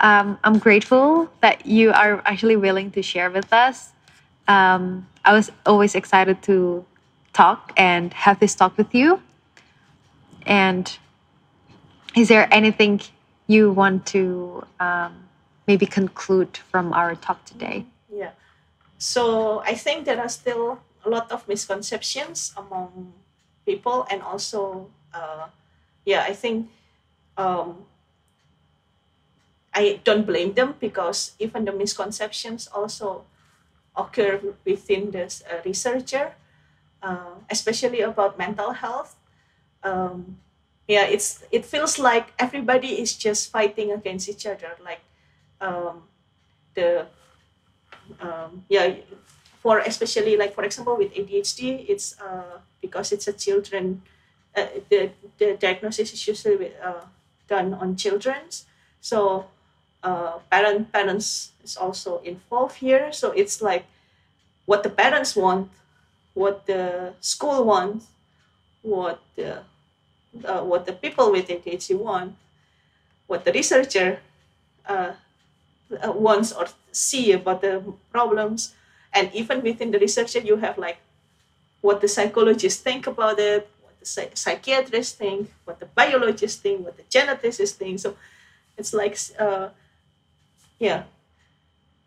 Um, 0.00 0.38
I'm 0.44 0.58
grateful 0.58 1.30
that 1.40 1.66
you 1.66 1.90
are 1.92 2.22
actually 2.24 2.56
willing 2.56 2.90
to 2.92 3.02
share 3.02 3.30
with 3.30 3.52
us. 3.52 3.92
Um, 4.48 5.06
I 5.24 5.32
was 5.32 5.50
always 5.66 5.94
excited 5.94 6.42
to 6.44 6.84
talk 7.32 7.72
and 7.76 8.12
have 8.14 8.38
this 8.40 8.54
talk 8.54 8.76
with 8.76 8.94
you. 8.94 9.20
And 10.46 10.90
is 12.14 12.28
there 12.28 12.48
anything 12.52 13.00
you 13.46 13.72
want 13.72 14.06
to 14.06 14.66
um, 14.80 15.14
maybe 15.66 15.86
conclude 15.86 16.56
from 16.56 16.92
our 16.92 17.14
talk 17.14 17.44
today? 17.44 17.86
Yeah. 18.12 18.30
So 18.98 19.60
I 19.60 19.74
think 19.74 20.04
there 20.04 20.20
are 20.20 20.28
still 20.28 20.80
a 21.04 21.10
lot 21.10 21.32
of 21.32 21.46
misconceptions 21.48 22.52
among 22.56 23.12
people, 23.66 24.06
and 24.10 24.22
also, 24.22 24.90
uh, 25.14 25.46
yeah, 26.04 26.22
I 26.22 26.34
think 26.34 26.68
um, 27.36 27.84
I 29.74 30.00
don't 30.04 30.26
blame 30.26 30.54
them 30.54 30.74
because 30.78 31.32
even 31.38 31.64
the 31.64 31.72
misconceptions 31.72 32.68
also 32.68 33.24
occur 33.96 34.40
within 34.64 35.10
this 35.10 35.42
uh, 35.50 35.60
researcher, 35.64 36.34
uh, 37.02 37.34
especially 37.50 38.00
about 38.00 38.38
mental 38.38 38.72
health. 38.72 39.16
Um, 39.82 40.38
yeah, 40.88 41.04
it's 41.04 41.44
it 41.50 41.64
feels 41.64 41.98
like 41.98 42.32
everybody 42.38 43.00
is 43.00 43.14
just 43.16 43.50
fighting 43.50 43.92
against 43.92 44.28
each 44.28 44.46
other. 44.46 44.76
Like 44.82 45.00
um, 45.60 46.04
the 46.74 47.06
um, 48.20 48.64
yeah, 48.68 48.94
for 49.60 49.78
especially 49.78 50.36
like 50.36 50.54
for 50.54 50.64
example 50.64 50.96
with 50.96 51.14
ADHD, 51.14 51.86
it's 51.88 52.18
uh, 52.20 52.58
because 52.80 53.12
it's 53.12 53.28
a 53.28 53.32
children. 53.32 54.02
Uh, 54.54 54.66
the 54.90 55.10
the 55.38 55.56
diagnosis 55.56 56.12
is 56.12 56.26
usually 56.26 56.72
uh, 56.82 57.06
done 57.48 57.74
on 57.74 57.96
children's. 57.96 58.66
So 59.00 59.46
uh, 60.02 60.38
parent 60.50 60.92
parents 60.92 61.52
is 61.64 61.76
also 61.76 62.20
involved 62.20 62.76
here. 62.76 63.12
So 63.12 63.30
it's 63.32 63.62
like 63.62 63.86
what 64.66 64.82
the 64.82 64.90
parents 64.90 65.36
want, 65.36 65.70
what 66.34 66.66
the 66.66 67.14
school 67.20 67.64
wants, 67.64 68.06
what 68.82 69.20
the 69.36 69.62
uh, 70.44 70.62
what 70.62 70.86
the 70.86 70.92
people 70.92 71.30
with 71.30 71.48
ADHD 71.48 71.94
want, 71.94 72.36
what 73.26 73.44
the 73.44 73.52
researcher 73.52 74.20
uh, 74.86 75.12
uh, 76.02 76.12
wants 76.12 76.52
or 76.52 76.66
see 76.92 77.32
about 77.32 77.60
the 77.62 77.82
problems, 78.10 78.74
and 79.12 79.30
even 79.34 79.62
within 79.62 79.90
the 79.90 79.98
researcher, 79.98 80.40
you 80.40 80.56
have 80.56 80.78
like 80.78 80.98
what 81.80 82.00
the 82.00 82.08
psychologists 82.08 82.80
think 82.82 83.06
about 83.06 83.38
it, 83.38 83.68
what 83.82 83.98
the 84.00 84.06
psych- 84.06 84.36
psychiatrists 84.36 85.14
think, 85.14 85.52
what 85.64 85.80
the 85.80 85.86
biologists 85.86 86.60
think, 86.60 86.84
what 86.84 86.96
the 86.96 87.04
geneticists 87.04 87.72
think. 87.72 88.00
So 88.00 88.16
it's 88.78 88.92
like 88.94 89.18
uh, 89.38 89.68
yeah. 90.78 91.04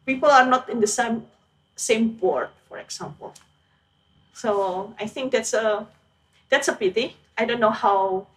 People 0.06 0.30
are 0.30 0.46
not 0.46 0.70
in 0.70 0.80
the 0.80 0.88
same 0.88 1.26
same 1.76 2.10
board 2.14 2.50
for 2.70 2.78
example 2.78 3.34
so 4.36 4.94
i 5.00 5.08
think 5.08 5.32
that's 5.32 5.54
a 5.54 5.88
that's 6.50 6.68
a 6.68 6.76
pity 6.76 7.16
i 7.38 7.46
don't 7.46 7.60
know 7.60 7.72
how 7.72 8.28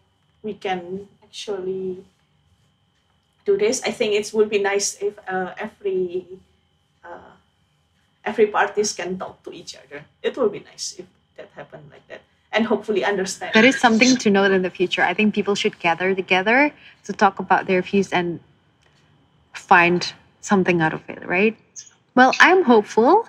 we 0.42 0.54
can 0.54 1.08
actually 1.22 1.98
do 3.44 3.58
this 3.58 3.82
i 3.82 3.90
think 3.90 4.14
it 4.14 4.30
would 4.32 4.48
be 4.48 4.62
nice 4.62 4.96
if 5.02 5.18
uh, 5.26 5.52
every 5.58 6.24
uh, 7.04 7.34
every 8.24 8.46
parties 8.46 8.94
can 8.94 9.18
talk 9.18 9.42
to 9.42 9.50
each 9.50 9.74
other 9.74 10.04
it 10.22 10.36
would 10.38 10.52
be 10.52 10.60
nice 10.60 10.94
if 10.98 11.06
that 11.36 11.50
happened 11.54 11.90
like 11.90 12.06
that 12.06 12.22
and 12.52 12.66
hopefully 12.66 13.04
understand 13.04 13.52
That 13.54 13.64
is 13.64 13.78
something 13.78 14.16
to 14.16 14.30
note 14.30 14.52
in 14.52 14.62
the 14.62 14.70
future. 14.70 15.02
I 15.02 15.14
think 15.14 15.34
people 15.34 15.54
should 15.54 15.78
gather 15.78 16.14
together 16.14 16.72
to 17.04 17.12
talk 17.12 17.38
about 17.38 17.66
their 17.66 17.82
views 17.82 18.12
and 18.12 18.40
find 19.52 20.12
something 20.40 20.80
out 20.80 20.94
of 20.94 21.02
it, 21.08 21.26
right? 21.26 21.56
Well, 22.14 22.32
I'm 22.40 22.64
hopeful. 22.64 23.28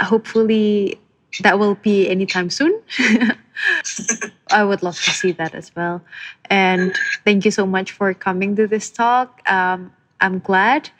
Hopefully, 0.00 0.98
that 1.40 1.58
will 1.58 1.74
be 1.76 2.08
anytime 2.08 2.50
soon. 2.50 2.80
I 4.50 4.64
would 4.64 4.82
love 4.82 5.00
to 5.02 5.10
see 5.10 5.32
that 5.32 5.54
as 5.54 5.74
well. 5.74 6.02
And 6.50 6.94
thank 7.24 7.44
you 7.44 7.50
so 7.50 7.66
much 7.66 7.92
for 7.92 8.12
coming 8.14 8.56
to 8.56 8.66
this 8.66 8.90
talk. 8.90 9.42
Um, 9.50 9.92
I'm 10.20 10.38
glad. 10.38 10.90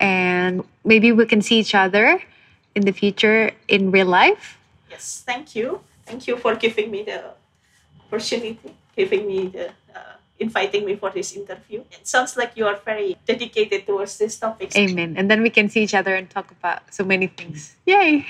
And 0.00 0.64
maybe 0.84 1.12
we 1.12 1.26
can 1.26 1.40
see 1.40 1.58
each 1.58 1.74
other 1.74 2.20
in 2.74 2.82
the 2.82 2.92
future 2.92 3.50
in 3.68 3.90
real 3.90 4.06
life. 4.06 4.58
Yes, 4.90 5.22
thank 5.26 5.54
you. 5.54 5.80
Thank 6.04 6.26
you 6.26 6.36
for 6.36 6.54
giving 6.54 6.90
me 6.90 7.02
the 7.02 7.32
opportunity, 8.06 8.58
giving 8.94 9.26
me 9.26 9.48
the 9.48 9.68
uh, 9.94 10.20
inviting 10.38 10.84
me 10.84 10.96
for 10.96 11.10
this 11.10 11.34
interview. 11.34 11.82
It 11.90 12.06
sounds 12.06 12.36
like 12.36 12.52
you 12.54 12.66
are 12.66 12.78
very 12.84 13.16
dedicated 13.26 13.86
towards 13.86 14.18
this 14.18 14.38
topic. 14.38 14.76
Amen. 14.76 15.16
And 15.16 15.30
then 15.30 15.42
we 15.42 15.50
can 15.50 15.68
see 15.68 15.82
each 15.82 15.94
other 15.94 16.14
and 16.14 16.28
talk 16.28 16.50
about 16.50 16.94
so 16.94 17.04
many 17.04 17.26
things. 17.26 17.76
Yay! 17.86 18.26